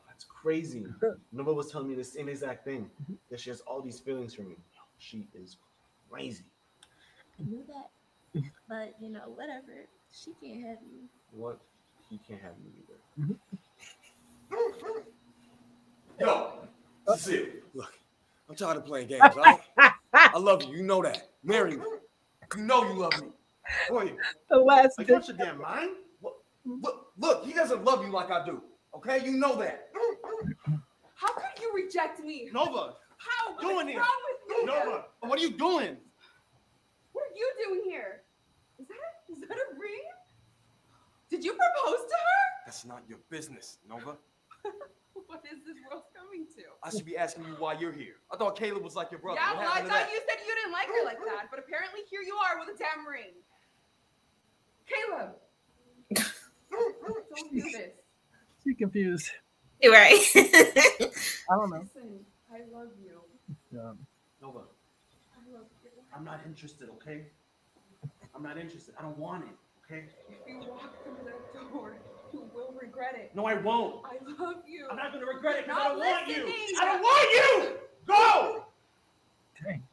That's 0.07 0.23
crazy. 0.25 0.85
Nova 1.31 1.53
was 1.53 1.71
telling 1.71 1.87
me 1.87 1.93
the 1.93 2.03
same 2.03 2.27
exact 2.27 2.65
thing 2.65 2.89
mm-hmm. 3.01 3.13
that 3.29 3.39
she 3.39 3.51
has 3.51 3.61
all 3.61 3.81
these 3.81 3.99
feelings 3.99 4.33
for 4.33 4.41
me. 4.41 4.55
She 4.97 5.27
is 5.35 5.57
crazy. 6.09 6.45
I 7.39 7.43
knew 7.43 7.63
that, 7.67 8.43
but 8.69 8.95
you 8.99 9.09
know, 9.11 9.31
whatever. 9.35 9.85
She 10.11 10.31
can't 10.41 10.61
have 10.65 10.77
you. 10.81 11.07
What? 11.31 11.59
He 12.09 12.19
can't 12.27 12.41
have 12.41 12.53
me 12.57 12.71
either. 12.83 13.33
Mm-hmm. 14.49 14.97
Yo, 16.21 16.53
Look, 17.73 17.93
I'm 18.49 18.55
tired 18.55 18.77
of 18.77 18.85
playing 18.85 19.07
games. 19.09 19.21
Right? 19.35 19.59
I 20.13 20.39
love 20.39 20.63
you. 20.63 20.77
You 20.77 20.83
know 20.83 21.03
that. 21.03 21.27
Marry 21.43 21.75
me. 21.77 21.83
You 22.57 22.63
know 22.63 22.83
you 22.83 22.93
love 22.99 23.21
me. 23.21 23.29
Boy, 23.89 24.13
the 24.49 24.57
last 24.57 24.97
like, 24.97 25.07
your 25.07 25.19
damn 25.37 25.61
mind. 25.61 25.91
Look, 26.65 27.07
look, 27.17 27.45
he 27.45 27.53
doesn't 27.53 27.83
love 27.83 28.03
you 28.05 28.11
like 28.11 28.31
I 28.31 28.45
do. 28.45 28.61
Okay, 28.95 29.23
you 29.25 29.33
know 29.33 29.55
that. 29.57 29.89
How 31.17 31.33
could 31.33 31.61
you 31.61 31.71
reject 31.75 32.19
me? 32.21 32.49
Nova. 32.53 32.93
How? 33.17 33.53
What 33.53 33.61
doing 33.61 33.85
with 33.85 33.95
you, 34.49 34.65
Nova, 34.65 35.05
what 35.21 35.39
are 35.39 35.41
you 35.41 35.51
doing? 35.51 35.97
What 37.13 37.23
are 37.25 37.35
you 37.37 37.51
doing 37.67 37.81
here? 37.85 38.21
Is 38.79 38.87
that 38.87 38.95
is 39.29 39.39
that 39.47 39.57
a 39.57 39.79
ring? 39.79 39.99
Did 41.29 41.43
you 41.43 41.51
propose 41.53 41.99
to 41.99 42.15
her? 42.15 42.61
That's 42.65 42.85
not 42.85 43.03
your 43.07 43.19
business, 43.29 43.79
Nova. 43.87 44.17
what 45.27 45.41
is 45.51 45.59
this 45.65 45.75
world 45.89 46.03
coming 46.15 46.45
to? 46.55 46.63
I 46.83 46.89
should 46.89 47.05
be 47.05 47.17
asking 47.17 47.43
you 47.45 47.55
why 47.59 47.73
you're 47.73 47.91
here. 47.91 48.15
I 48.31 48.37
thought 48.37 48.57
Caleb 48.57 48.83
was 48.83 48.95
like 48.95 49.11
your 49.11 49.19
brother. 49.19 49.39
Yeah, 49.43 49.53
well, 49.57 49.71
I 49.73 49.81
thought 49.81 50.09
you 50.11 50.19
said 50.25 50.39
you 50.45 50.55
didn't 50.55 50.71
like 50.71 50.87
her 50.87 51.05
like 51.05 51.17
that, 51.25 51.47
but 51.49 51.59
apparently 51.59 52.01
here 52.09 52.21
you 52.21 52.35
are 52.35 52.59
with 52.59 52.75
a 52.75 52.77
damn 52.77 53.07
ring. 53.07 53.33
Caleb, 54.87 55.35
don't, 56.71 57.53
do 57.53 57.61
this. 57.61 57.89
She 58.63 58.73
confused. 58.73 59.29
You're 59.81 59.93
right. 59.93 60.21
I 60.35 60.41
don't 61.51 61.69
know. 61.69 61.81
Listen, 61.81 62.19
I 62.51 62.59
love 62.73 62.89
you. 63.03 63.19
Yeah. 63.73 63.91
Nova, 64.41 64.59
I 65.35 65.41
love 65.57 65.65
you. 65.83 65.89
I'm 66.15 66.23
not 66.23 66.39
interested, 66.45 66.89
okay? 66.89 67.25
I'm 68.35 68.43
not 68.43 68.57
interested. 68.57 68.93
I 68.99 69.01
don't 69.01 69.17
want 69.17 69.45
it, 69.45 69.91
okay? 69.93 70.05
If 70.29 70.37
you 70.47 70.59
walk 70.69 71.03
through 71.03 71.15
that 71.25 71.73
door, 71.73 71.93
you 72.35 72.43
will 72.53 72.73
regret 72.81 73.15
it. 73.15 73.31
No, 73.33 73.45
I 73.45 73.53
won't. 73.55 74.01
I 74.03 74.15
love 74.43 74.57
you. 74.67 74.87
I'm 74.91 74.97
not 74.97 75.13
going 75.13 75.23
to 75.25 75.31
regret 75.31 75.55
it 75.59 75.65
because 75.67 75.79
I 75.81 75.87
don't 75.89 75.97
want 75.99 76.27
you. 76.27 76.43
I 76.43 76.85
don't 76.85 77.01
want 77.01 77.29
you. 77.37 77.77
Go. 78.07 78.65
Dang. 79.63 79.83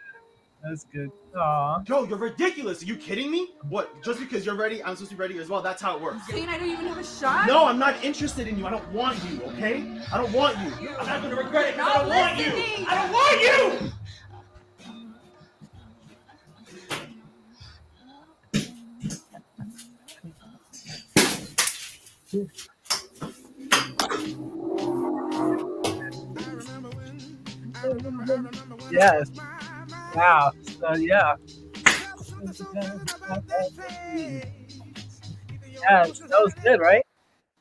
That's 0.67 0.83
good. 0.83 1.09
Aw. 1.37 1.81
Yo, 1.87 2.03
you're 2.05 2.17
ridiculous. 2.17 2.83
Are 2.83 2.85
you 2.85 2.97
kidding 2.97 3.31
me? 3.31 3.51
What? 3.69 4.01
Just 4.03 4.19
because 4.19 4.45
you're 4.45 4.55
ready, 4.55 4.83
I'm 4.83 4.95
supposed 4.95 5.11
to 5.11 5.15
be 5.15 5.21
ready 5.21 5.37
as 5.37 5.47
well. 5.47 5.61
That's 5.61 5.81
how 5.81 5.95
it 5.95 6.01
works. 6.01 6.17
Zane, 6.29 6.49
I 6.49 6.57
don't 6.57 6.69
even 6.69 6.87
have 6.87 6.97
a 6.97 7.03
shot. 7.05 7.47
No, 7.47 7.65
I'm 7.65 7.79
not 7.79 7.95
interested 8.03 8.47
in 8.49 8.57
you. 8.59 8.67
I 8.67 8.71
don't 8.71 8.91
want 8.91 9.17
you. 9.31 9.41
Okay? 9.43 9.85
I 10.11 10.17
don't 10.17 10.31
want 10.33 10.57
you. 10.81 10.89
I'm 10.99 11.05
not 11.05 11.21
gonna 11.21 11.35
regret 11.35 11.73
it. 11.73 11.79
I 11.79 11.93
don't 11.99 12.09
want 12.09 12.37
you. 12.37 12.45
I 12.87 12.95
don't 13.01 13.11
want 13.13 13.81
you. 13.81 13.91
Yes 28.91 29.31
now. 30.17 30.51
So 30.79 30.95
yeah. 30.95 31.35
yeah, 31.85 31.95
that 36.05 36.41
was 36.41 36.53
good, 36.63 36.79
right? 36.81 37.05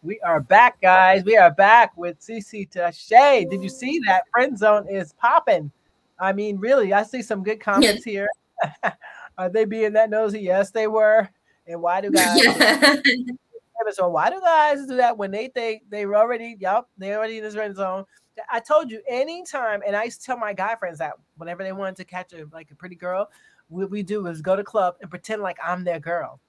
We 0.02 0.18
are 0.20 0.40
back, 0.40 0.80
guys. 0.80 1.22
We 1.24 1.36
are 1.36 1.50
back 1.50 1.94
with 1.98 2.18
CC 2.20 2.66
Tache. 2.70 3.44
Did 3.50 3.62
you 3.62 3.68
see 3.68 4.00
that? 4.06 4.22
Friend 4.32 4.56
zone 4.58 4.88
is 4.88 5.12
popping. 5.14 5.70
I 6.18 6.32
mean, 6.32 6.56
really, 6.58 6.92
I 6.94 7.02
see 7.02 7.20
some 7.22 7.42
good 7.42 7.60
comments 7.60 8.02
here. 8.04 8.28
are 9.38 9.50
they 9.50 9.66
being 9.66 9.92
that 9.92 10.08
nosy? 10.08 10.40
Yes, 10.40 10.70
they 10.70 10.86
were. 10.86 11.28
And 11.66 11.82
why 11.82 12.00
do 12.00 12.10
guys? 12.10 12.40
so 13.90 14.08
why 14.08 14.30
do 14.30 14.40
guys 14.40 14.86
do 14.86 14.96
that 14.96 15.16
when 15.18 15.30
they 15.30 15.48
think 15.48 15.82
they 15.90 16.04
are 16.04 16.16
already? 16.16 16.56
Yep, 16.58 16.86
they 16.96 17.14
already 17.14 17.36
in 17.38 17.44
this 17.44 17.54
friend 17.54 17.76
zone. 17.76 18.04
I 18.52 18.60
told 18.60 18.90
you 18.90 19.02
anytime, 19.08 19.80
and 19.86 19.96
I 19.96 20.04
used 20.04 20.20
to 20.20 20.26
tell 20.26 20.38
my 20.38 20.52
guy 20.52 20.76
friends 20.76 20.98
that 20.98 21.14
whenever 21.36 21.62
they 21.64 21.72
wanted 21.72 21.96
to 21.96 22.04
catch 22.04 22.32
a 22.32 22.46
like 22.52 22.70
a 22.70 22.74
pretty 22.74 22.96
girl, 22.96 23.30
what 23.68 23.90
we 23.90 24.02
do 24.02 24.26
is 24.26 24.42
go 24.42 24.54
to 24.56 24.64
club 24.64 24.96
and 25.00 25.10
pretend 25.10 25.42
like 25.42 25.58
I'm 25.62 25.84
their 25.84 25.98
girl. 26.00 26.40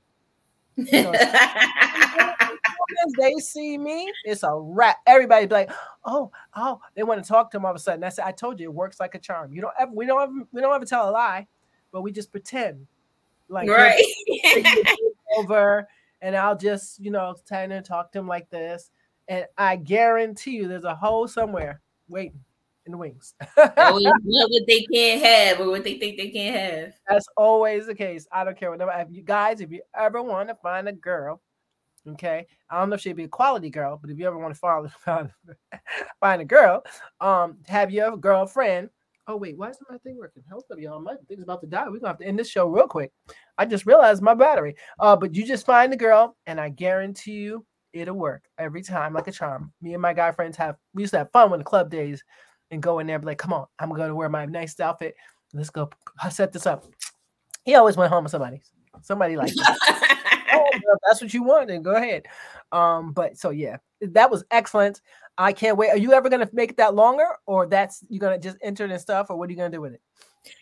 So, 0.77 1.11
as 1.11 2.43
they 3.19 3.33
see 3.35 3.77
me, 3.77 4.11
it's 4.25 4.43
a 4.43 4.51
wrap. 4.53 4.97
Everybody 5.07 5.45
be 5.47 5.53
like, 5.53 5.71
oh, 6.05 6.31
oh, 6.55 6.81
they 6.95 7.03
want 7.03 7.23
to 7.23 7.27
talk 7.27 7.51
to 7.51 7.57
them 7.57 7.65
all 7.65 7.71
of 7.71 7.77
a 7.77 7.79
sudden. 7.79 8.03
I 8.03 8.09
said, 8.09 8.25
I 8.25 8.31
told 8.31 8.59
you 8.59 8.69
it 8.69 8.73
works 8.73 8.99
like 8.99 9.15
a 9.15 9.19
charm. 9.19 9.53
You 9.53 9.61
don't 9.61 9.73
ever 9.79 9.91
we 9.91 10.05
don't 10.05 10.21
ever, 10.21 10.47
we 10.51 10.61
don't 10.61 10.73
ever 10.73 10.85
tell 10.85 11.09
a 11.09 11.11
lie, 11.11 11.47
but 11.91 12.01
we 12.01 12.11
just 12.11 12.31
pretend 12.31 12.85
like 13.49 13.69
right. 13.69 14.01
over 15.37 15.87
and 16.21 16.35
I'll 16.35 16.57
just, 16.57 16.99
you 16.99 17.11
know, 17.11 17.33
stand 17.45 17.71
and 17.71 17.85
talk 17.85 18.11
to 18.11 18.19
them 18.19 18.27
like 18.27 18.49
this. 18.49 18.91
And 19.27 19.45
I 19.57 19.75
guarantee 19.77 20.51
you 20.55 20.67
there's 20.67 20.83
a 20.85 20.95
hole 20.95 21.27
somewhere 21.27 21.81
waiting 22.07 22.39
in 22.85 22.93
the 22.93 22.97
wings. 22.97 23.33
love 23.57 23.95
what 23.95 24.61
they 24.67 24.81
can't 24.91 25.23
have 25.23 25.59
or 25.59 25.69
what 25.69 25.83
they 25.83 25.99
think 25.99 26.17
they 26.17 26.29
can't 26.29 26.55
have. 26.83 26.93
That's 27.09 27.27
always 27.35 27.85
the 27.87 27.95
case. 27.95 28.25
I 28.31 28.43
don't 28.45 28.57
care 28.57 28.71
whatever. 28.71 28.91
If 28.91 29.09
you 29.11 29.23
guys, 29.23 29.59
if 29.59 29.71
you 29.71 29.81
ever 29.97 30.21
want 30.23 30.47
to 30.49 30.55
find 30.55 30.87
a 30.87 30.93
girl, 30.93 31.41
okay, 32.09 32.47
I 32.69 32.79
don't 32.79 32.89
know 32.89 32.93
if 32.95 33.01
she'd 33.01 33.17
be 33.17 33.25
a 33.25 33.29
quality 33.29 33.69
girl, 33.69 33.97
but 34.01 34.09
if 34.09 34.17
you 34.17 34.25
ever 34.25 34.37
want 34.37 34.53
to 34.53 34.59
find, 34.59 34.89
find, 34.93 35.29
find 36.21 36.41
a 36.41 36.45
girl, 36.45 36.85
um, 37.19 37.57
have 37.67 37.91
your 37.91 38.15
girlfriend. 38.15 38.89
Oh 39.29 39.35
wait, 39.35 39.57
why 39.57 39.69
isn't 39.71 39.85
my 39.91 39.97
thing 39.97 40.15
working? 40.17 40.43
Hold 40.49 40.63
up, 40.71 40.79
y'all. 40.79 41.01
My 41.01 41.15
thing's 41.27 41.43
about 41.43 41.59
to 41.59 41.67
die. 41.67 41.89
We're 41.89 41.99
gonna 41.99 42.07
have 42.13 42.17
to 42.19 42.25
end 42.25 42.39
this 42.39 42.49
show 42.49 42.65
real 42.69 42.87
quick. 42.87 43.11
I 43.57 43.65
just 43.65 43.85
realized 43.85 44.21
my 44.23 44.33
battery. 44.35 44.75
Uh, 45.01 45.17
but 45.17 45.35
you 45.35 45.45
just 45.45 45.65
find 45.65 45.91
the 45.91 45.97
girl, 45.97 46.37
and 46.45 46.61
I 46.61 46.69
guarantee 46.69 47.33
you 47.33 47.65
It'll 47.93 48.15
work 48.15 48.43
every 48.57 48.81
time, 48.81 49.13
like 49.13 49.27
a 49.27 49.31
charm. 49.31 49.71
Me 49.81 49.93
and 49.93 50.01
my 50.01 50.13
guy 50.13 50.31
friends 50.31 50.57
have 50.57 50.75
we 50.93 51.03
used 51.03 51.11
to 51.13 51.19
have 51.19 51.31
fun 51.31 51.49
when 51.51 51.59
the 51.59 51.63
club 51.63 51.89
days 51.89 52.23
and 52.71 52.81
go 52.83 52.99
in 52.99 53.07
there 53.07 53.15
and 53.15 53.21
be 53.21 53.27
like, 53.27 53.37
come 53.37 53.53
on, 53.53 53.65
I'm 53.79 53.91
gonna 53.93 54.13
wear 54.15 54.29
my 54.29 54.45
nice 54.45 54.77
outfit. 54.79 55.15
Let's 55.53 55.69
go 55.69 55.89
I 56.21 56.29
set 56.29 56.51
this 56.51 56.65
up. 56.65 56.85
He 57.63 57.75
always 57.75 57.95
went 57.97 58.11
home 58.11 58.25
with 58.25 58.31
somebody. 58.31 58.61
Somebody 59.01 59.37
like 59.37 59.53
oh, 59.63 60.69
well, 60.85 60.97
that's 61.07 61.21
what 61.21 61.33
you 61.33 61.43
want, 61.43 61.67
then 61.69 61.81
go 61.81 61.95
ahead. 61.95 62.23
Um, 62.73 63.13
but 63.13 63.37
so 63.37 63.51
yeah, 63.51 63.77
that 64.01 64.29
was 64.29 64.43
excellent. 64.51 65.01
I 65.37 65.53
can't 65.53 65.77
wait. 65.77 65.91
Are 65.91 65.97
you 65.97 66.11
ever 66.13 66.29
gonna 66.29 66.49
make 66.51 66.75
that 66.77 66.93
longer, 66.93 67.27
or 67.45 67.67
that's 67.67 68.03
you 68.09 68.19
gonna 68.19 68.39
just 68.39 68.57
enter 68.61 68.83
it 68.85 68.91
and 68.91 68.99
stuff, 68.99 69.27
or 69.29 69.37
what 69.37 69.49
are 69.49 69.53
you 69.53 69.57
gonna 69.57 69.69
do 69.71 69.81
with 69.81 69.93
it? 69.93 70.01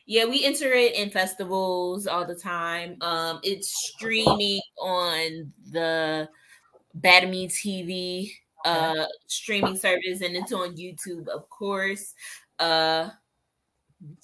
Yeah, 0.06 0.26
we 0.26 0.44
enter 0.46 0.72
it 0.74 0.94
in 0.96 1.10
festivals 1.10 2.06
all 2.08 2.26
the 2.26 2.36
time. 2.36 2.98
Um, 3.02 3.40
it's 3.44 3.94
streaming 3.94 4.62
on 4.82 5.52
the 5.72 6.28
Bad 6.96 7.30
Me 7.30 7.48
TV, 7.50 8.32
uh, 8.64 9.06
streaming 9.28 9.76
service, 9.76 10.22
and 10.22 10.36
it's 10.36 10.54
on 10.54 10.78
YouTube, 10.78 11.28
of 11.28 11.48
course. 11.50 12.14
Uh, 12.58 13.10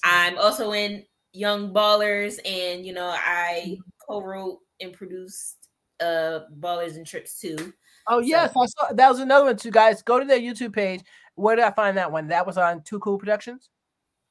I'm 0.04 0.38
also 0.38 0.72
in 0.72 1.04
Young 1.34 1.74
Ballers, 1.74 2.40
and 2.50 2.86
you 2.86 2.94
know, 2.94 3.14
I 3.14 3.78
co-wrote 4.08 4.60
and 4.80 4.94
produced 4.94 5.68
uh 6.00 6.42
Ballers 6.60 6.96
and 6.96 7.06
Trips 7.06 7.40
too. 7.42 7.74
Oh 8.08 8.20
yes, 8.20 8.54
so, 8.54 8.62
I 8.62 8.66
saw 8.68 8.94
that 8.94 9.10
was 9.10 9.20
another 9.20 9.46
one 9.48 9.58
too, 9.58 9.70
guys. 9.72 10.02
Go 10.02 10.18
to 10.20 10.26
their 10.26 10.40
YouTube 10.40 10.72
page. 10.74 11.02
Where 11.36 11.58
did 11.58 11.66
I 11.66 11.72
find 11.72 11.98
that 11.98 12.12
one? 12.12 12.28
That 12.30 12.48
was 12.48 12.58
on 12.58 12.84
Two 12.84 13.00
Cool 13.00 13.18
Productions. 13.20 13.70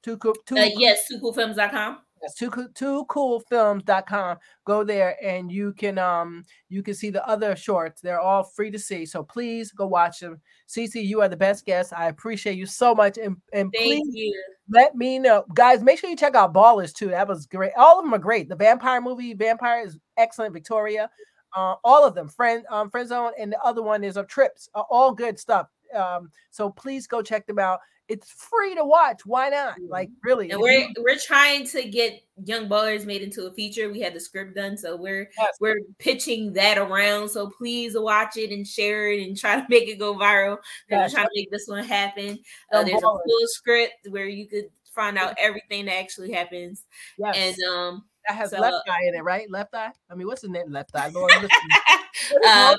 Two 0.03 0.17
Cool. 0.17 0.35
Two 0.47 0.57
uh, 0.57 0.67
cool. 0.71 0.81
yes, 0.81 1.05
twocoolfilms.com. 1.13 1.99
That's 2.21 2.35
two 2.35 2.51
too 2.75 3.07
coolfilms.com. 3.07 4.39
Go 4.67 4.85
there 4.85 5.17
and 5.25 5.51
you 5.51 5.73
can 5.73 5.97
um 5.99 6.45
you 6.69 6.83
can 6.83 6.95
see 6.95 7.09
the 7.11 7.27
other 7.27 7.57
shorts. 7.57 8.01
They're 8.03 8.21
all 8.21 8.43
free 8.43 8.71
to 8.71 8.79
see. 8.79 9.07
So 9.07 9.23
please 9.23 9.73
go 9.73 9.87
watch 9.87 10.21
them. 10.21 10.41
Cece, 10.69 11.03
you 11.03 11.23
are 11.23 11.29
the 11.29 11.37
best 11.37 11.65
guest. 11.65 11.93
I 11.97 12.09
appreciate 12.09 12.59
you 12.59 12.67
so 12.67 12.95
much. 12.95 13.17
And 13.17 13.37
and 13.55 13.73
Thank 13.73 13.75
please 13.85 14.11
you. 14.13 14.45
let 14.69 14.95
me 14.97 15.19
know. 15.19 15.47
Guys, 15.55 15.83
make 15.83 15.99
sure 15.99 16.11
you 16.11 16.17
check 16.17 16.35
out 16.35 16.53
Ballers 16.53 16.93
too. 16.93 17.09
That 17.09 17.27
was 17.29 17.47
great. 17.47 17.73
All 17.77 17.99
of 17.99 18.05
them 18.05 18.13
are 18.15 18.19
great. 18.19 18.49
The 18.49 18.57
vampire 18.57 19.01
movie, 19.01 19.33
Vampire 19.33 19.81
is 19.87 19.97
excellent, 20.19 20.53
Victoria. 20.53 21.11
Uh, 21.57 21.75
all 21.83 22.07
of 22.07 22.15
them, 22.15 22.29
friend 22.29 22.65
um 22.71 22.91
friend 22.91 23.09
zone, 23.09 23.33
and 23.39 23.51
the 23.51 23.61
other 23.63 23.83
one 23.83 24.05
is 24.05 24.17
of 24.19 24.25
uh, 24.25 24.29
trips, 24.29 24.69
uh, 24.75 24.83
all 24.91 25.13
good 25.13 25.39
stuff. 25.39 25.69
Um, 25.97 26.31
so 26.51 26.69
please 26.71 27.07
go 27.07 27.23
check 27.23 27.47
them 27.47 27.59
out 27.59 27.81
it's 28.11 28.29
free 28.33 28.75
to 28.75 28.85
watch. 28.85 29.25
Why 29.25 29.49
not? 29.51 29.77
Like 29.89 30.09
mm-hmm. 30.09 30.27
really. 30.29 30.51
And 30.51 30.61
we're 30.61 30.89
we're 31.01 31.19
trying 31.19 31.65
to 31.69 31.85
get 31.89 32.21
Young 32.45 32.69
Ballers 32.69 33.07
made 33.07 33.23
into 33.23 33.47
a 33.47 33.53
feature. 33.53 33.91
We 33.91 34.01
had 34.01 34.13
the 34.15 34.21
script 34.21 34.57
done, 34.57 34.77
so 34.77 34.97
we're 34.97 35.31
yes. 35.39 35.57
we're 35.61 35.79
pitching 36.01 36.53
that 36.55 36.77
around. 36.77 37.29
So 37.29 37.47
please 37.49 37.95
watch 37.97 38.37
it 38.37 38.51
and 38.51 38.67
share 38.67 39.13
it 39.13 39.25
and 39.27 39.39
try 39.39 39.57
to 39.57 39.67
make 39.71 39.89
it 39.89 39.99
go 40.01 40.15
viral. 40.17 40.59
Yes. 40.91 41.13
We're 41.13 41.19
trying 41.19 41.27
to 41.29 41.33
make 41.37 41.51
this 41.53 41.69
one 41.69 41.85
happen. 41.85 42.37
Uh, 42.73 42.83
there's 42.83 42.99
a 42.99 43.01
full 43.01 43.21
script 43.45 44.09
where 44.09 44.27
you 44.29 44.47
could 44.47 44.65
find 44.93 45.17
out 45.17 45.35
everything 45.39 45.85
that 45.85 45.95
actually 46.01 46.33
happens. 46.33 46.85
Yes. 47.17 47.37
And 47.57 47.69
um 47.73 48.05
that 48.29 48.37
has 48.37 48.51
so, 48.51 48.61
left 48.61 48.89
eye 48.91 49.07
in 49.07 49.15
it, 49.15 49.23
right? 49.23 49.49
Left 49.49 49.73
eye. 49.75 49.93
I 50.11 50.15
mean, 50.17 50.27
what's 50.27 50.43
in 50.43 50.53
that 50.53 50.69
left 50.71 50.91
eye? 50.95 51.09
Lord, 51.09 51.31
uh, 52.45 52.75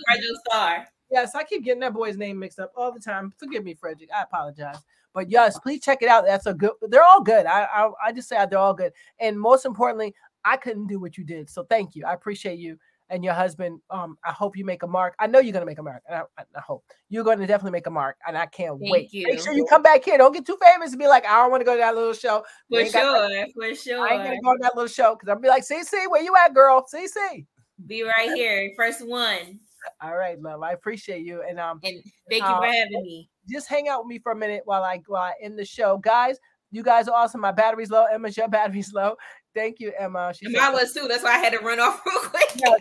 Star. 0.50 0.86
Yes, 1.12 1.36
I 1.36 1.44
keep 1.44 1.66
getting 1.66 1.82
that 1.82 1.94
boy's 1.94 2.16
name 2.18 2.40
mixed 2.40 2.60
up 2.60 2.72
all 2.76 2.92
the 2.92 3.00
time. 3.00 3.34
Forgive 3.38 3.66
me, 3.66 3.74
Frederick. 3.74 4.10
I 4.16 4.24
apologize. 4.24 4.78
But 5.14 5.30
yes, 5.30 5.60
please 5.60 5.82
check 5.82 6.02
it 6.02 6.08
out. 6.08 6.24
That's 6.26 6.46
a 6.46 6.54
good. 6.54 6.72
They're 6.88 7.04
all 7.04 7.22
good. 7.22 7.46
I 7.46 7.64
I, 7.64 7.90
I 8.06 8.12
just 8.14 8.30
say 8.30 8.44
they're 8.50 8.58
all 8.58 8.74
good. 8.74 8.94
And 9.20 9.38
most 9.40 9.66
importantly, 9.66 10.16
I 10.46 10.56
couldn't 10.56 10.88
do 10.88 11.00
what 11.00 11.18
you 11.18 11.26
did. 11.26 11.50
So 11.50 11.66
thank 11.66 11.96
you. 11.98 12.06
I 12.06 12.14
appreciate 12.14 12.60
you 12.60 12.78
and 13.10 13.26
your 13.26 13.34
husband. 13.34 13.82
Um, 13.90 14.18
I 14.26 14.32
hope 14.32 14.56
you 14.56 14.64
make 14.64 14.84
a 14.84 14.88
mark. 14.88 15.16
I 15.20 15.28
know 15.28 15.40
you're 15.40 15.52
gonna 15.52 15.66
make 15.66 15.80
a 15.80 15.84
mark. 15.84 16.02
I, 16.10 16.22
I, 16.38 16.62
hope 16.66 16.86
you're 17.10 17.26
gonna 17.26 17.46
definitely 17.46 17.72
make 17.76 17.88
a 17.88 17.92
mark, 17.92 18.16
and 18.26 18.38
I 18.38 18.46
can't 18.46 18.80
Thank 18.80 18.94
wait. 18.94 19.14
You. 19.14 19.28
Make 19.30 19.42
sure 19.42 19.52
you 19.52 19.66
come 19.66 19.84
back 19.84 20.06
here. 20.06 20.18
Don't 20.18 20.32
get 20.32 20.46
too 20.46 20.58
famous 20.72 20.92
and 20.92 21.00
be 21.00 21.08
like, 21.08 21.26
I 21.26 21.42
don't 21.42 21.52
want 21.52 21.60
to 21.60 21.66
go 21.66 21.74
to 21.74 21.80
that 21.80 21.94
little 21.94 22.14
show. 22.14 22.42
For 22.72 22.86
sure, 22.86 23.48
for 23.54 23.76
sure. 23.76 24.08
I 24.08 24.14
ain't 24.14 24.24
gonna 24.24 24.42
go 24.42 24.54
to 24.54 24.60
that 24.62 24.78
little 24.78 24.88
show 24.88 25.16
because 25.18 25.28
I'll 25.28 25.42
be 25.42 25.50
like, 25.50 25.68
CC, 25.68 26.10
where 26.10 26.22
you 26.24 26.34
at, 26.38 26.54
girl? 26.54 26.86
CC, 26.92 27.46
be 27.86 28.04
right 28.06 28.32
here, 28.34 28.72
first 28.78 29.06
one. 29.06 29.60
All 30.02 30.16
right, 30.16 30.40
love. 30.42 30.62
I 30.64 30.72
appreciate 30.74 31.24
you. 31.26 31.44
And 31.48 31.60
um 31.60 31.80
and 31.84 32.02
thank 32.30 32.42
you 32.44 32.48
uh, 32.50 32.60
for 32.60 32.66
having 32.66 33.04
me. 33.04 33.30
Just 33.50 33.68
hang 33.68 33.88
out 33.88 34.04
with 34.04 34.10
me 34.10 34.20
for 34.20 34.32
a 34.32 34.36
minute 34.36 34.62
while 34.66 34.84
I 34.84 35.02
while 35.08 35.22
I 35.24 35.34
end 35.42 35.58
the 35.58 35.66
show. 35.66 35.98
Guys, 35.98 36.38
you 36.72 36.84
guys 36.84 37.08
are 37.08 37.16
awesome. 37.16 37.42
My 37.42 37.52
battery's 37.52 37.90
low. 37.90 38.06
Emma's 38.06 38.38
your 38.38 38.48
battery's 38.48 38.94
low. 38.94 39.16
Thank 39.54 39.80
you, 39.80 39.92
Emma. 40.00 40.34
She 40.34 40.46
and 40.46 40.56
mine 40.56 40.72
was 40.74 40.94
too. 40.94 41.08
That's 41.10 41.24
why 41.24 41.34
I 41.34 41.38
had 41.40 41.52
to 41.54 41.60
run 41.60 41.80
off 41.80 42.02
real 42.06 42.22
quick. 42.30 42.50
yeah, 42.56 42.74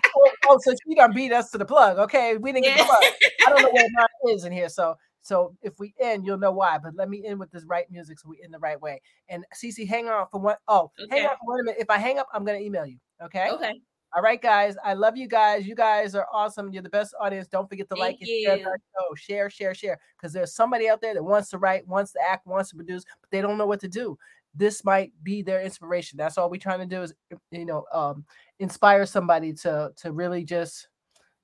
oh, 0.49 0.59
so 0.63 0.73
she 0.73 0.95
not 0.95 1.13
beat 1.15 1.33
us 1.33 1.51
to 1.51 1.59
the 1.59 1.65
plug. 1.65 1.99
Okay. 1.99 2.37
We 2.37 2.53
didn't 2.53 2.67
yeah. 2.67 2.77
get 2.77 2.87
the 2.87 2.93
plug. 2.93 3.13
I 3.47 3.51
don't 3.51 3.63
know 3.63 3.73
where 3.73 3.87
mine 3.93 4.35
is 4.35 4.45
in 4.45 4.53
here. 4.53 4.69
So 4.69 4.95
so 5.23 5.55
if 5.63 5.79
we 5.79 5.93
end, 6.01 6.25
you'll 6.25 6.39
know 6.39 6.53
why. 6.53 6.79
But 6.79 6.95
let 6.95 7.11
me 7.11 7.23
end 7.27 7.41
with 7.41 7.51
this 7.51 7.65
right 7.67 7.91
music 7.91 8.19
so 8.19 8.29
we 8.29 8.41
end 8.43 8.55
the 8.55 8.59
right 8.59 8.81
way. 8.81 9.03
And 9.29 9.45
Cece, 9.55 9.87
hang 9.87 10.09
on 10.09 10.27
for 10.31 10.41
one. 10.41 10.57
Oh, 10.69 10.93
okay. 11.01 11.19
hang 11.19 11.27
on 11.29 11.33
for 11.33 11.47
one 11.57 11.65
minute. 11.65 11.81
If 11.81 11.91
I 11.91 11.99
hang 11.99 12.19
up, 12.19 12.29
I'm 12.33 12.45
gonna 12.45 12.59
email 12.59 12.87
you. 12.87 12.99
Okay. 13.23 13.51
Okay. 13.51 13.73
All 14.17 14.23
right, 14.23 14.43
guys. 14.43 14.75
I 14.85 14.95
love 14.95 15.17
you 15.17 15.29
guys. 15.29 15.69
You 15.69 15.77
guys 15.77 16.17
are 16.17 16.27
awesome. 16.33 16.73
You're 16.73 16.83
the 16.83 16.89
best 16.89 17.15
audience. 17.21 17.47
Don't 17.47 17.69
forget 17.69 17.89
to 17.91 17.95
Thank 17.95 18.21
like 18.21 18.21
and 18.21 18.29
share 18.29 18.69
Share, 19.15 19.51
share, 19.51 19.75
share. 19.75 20.01
Because 20.17 20.33
there's 20.33 20.53
somebody 20.53 20.89
out 20.89 21.01
there 21.01 21.15
that 21.15 21.23
wants 21.23 21.49
to 21.51 21.59
write, 21.59 21.87
wants 21.87 22.13
to 22.13 22.19
act, 22.29 22.45
wants 22.47 22.71
to 22.71 22.77
produce, 22.77 23.05
but 23.21 23.31
they 23.31 23.41
don't 23.41 23.57
know 23.57 23.67
what 23.67 23.81
to 23.81 23.89
do. 23.89 24.19
This 24.53 24.85
might 24.85 25.13
be 25.23 25.43
their 25.43 25.63
inspiration. 25.63 26.17
That's 26.17 26.39
all 26.39 26.51
we're 26.51 26.57
trying 26.61 26.81
to 26.81 26.87
do 26.87 27.03
is, 27.03 27.15
you 27.53 27.65
know, 27.65 27.85
um, 27.93 28.25
inspire 28.59 29.07
somebody 29.07 29.53
to 29.55 29.93
to 29.97 30.11
really 30.11 30.43
just, 30.43 30.89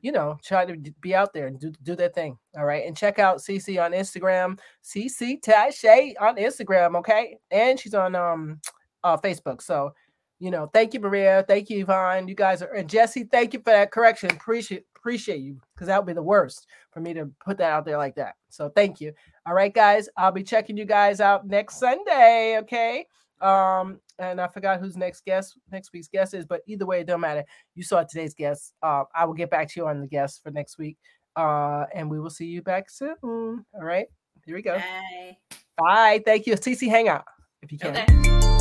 you 0.00 0.10
know, 0.10 0.36
try 0.42 0.64
to 0.66 0.76
be 1.00 1.14
out 1.14 1.32
there 1.32 1.46
and 1.46 1.60
do 1.60 1.70
do 1.84 1.94
their 1.94 2.08
thing. 2.08 2.36
All 2.58 2.64
right, 2.66 2.84
and 2.84 2.96
check 2.96 3.20
out 3.20 3.38
CC 3.38 3.80
on 3.82 3.92
Instagram, 3.92 4.58
CC 4.82 5.40
Tashay 5.40 6.14
on 6.20 6.34
Instagram. 6.36 6.96
Okay, 6.98 7.36
and 7.52 7.78
she's 7.78 7.94
on 7.94 8.16
um 8.16 8.60
uh, 9.04 9.16
Facebook. 9.16 9.62
So 9.62 9.92
you 10.38 10.50
know, 10.50 10.66
thank 10.72 10.92
you, 10.94 11.00
Maria. 11.00 11.44
Thank 11.46 11.70
you, 11.70 11.80
Yvonne. 11.82 12.28
You 12.28 12.34
guys 12.34 12.62
are 12.62 12.72
and 12.72 12.88
Jesse, 12.88 13.24
thank 13.24 13.54
you 13.54 13.60
for 13.60 13.72
that 13.72 13.90
correction. 13.90 14.30
Appreciate 14.30 14.84
appreciate 14.96 15.38
you 15.38 15.56
because 15.74 15.86
that 15.86 15.98
would 16.00 16.06
be 16.06 16.12
the 16.12 16.22
worst 16.22 16.66
for 16.92 16.98
me 17.00 17.14
to 17.14 17.30
put 17.44 17.56
that 17.58 17.70
out 17.72 17.84
there 17.84 17.96
like 17.96 18.16
that. 18.16 18.34
So 18.50 18.68
thank 18.68 19.00
you. 19.00 19.12
All 19.46 19.54
right, 19.54 19.72
guys. 19.72 20.08
I'll 20.16 20.32
be 20.32 20.42
checking 20.42 20.76
you 20.76 20.84
guys 20.84 21.20
out 21.20 21.46
next 21.46 21.78
Sunday. 21.78 22.56
Okay. 22.62 23.06
Um, 23.40 24.00
and 24.18 24.40
I 24.40 24.48
forgot 24.48 24.80
who's 24.80 24.96
next 24.96 25.24
guest, 25.26 25.58
next 25.70 25.92
week's 25.92 26.08
guest 26.08 26.32
is, 26.32 26.46
but 26.46 26.62
either 26.66 26.86
way, 26.86 27.00
it 27.00 27.06
don't 27.06 27.20
matter. 27.20 27.44
You 27.74 27.82
saw 27.82 28.02
today's 28.02 28.32
guest. 28.34 28.72
Uh, 28.82 29.04
I 29.14 29.26
will 29.26 29.34
get 29.34 29.50
back 29.50 29.68
to 29.68 29.80
you 29.80 29.86
on 29.86 30.00
the 30.00 30.06
guest 30.08 30.42
for 30.42 30.50
next 30.50 30.78
week. 30.78 30.96
Uh, 31.36 31.84
and 31.94 32.10
we 32.10 32.18
will 32.18 32.30
see 32.30 32.46
you 32.46 32.62
back 32.62 32.88
soon. 32.90 33.14
All 33.22 33.66
right. 33.82 34.06
Here 34.46 34.56
we 34.56 34.62
go. 34.62 34.76
Bye. 34.76 35.36
Bye. 35.76 36.22
Thank 36.24 36.46
you. 36.46 36.54
CC, 36.54 36.88
hang 36.88 37.08
out 37.08 37.24
if 37.62 37.70
you 37.70 37.78
can. 37.78 37.94
Okay. 37.96 38.55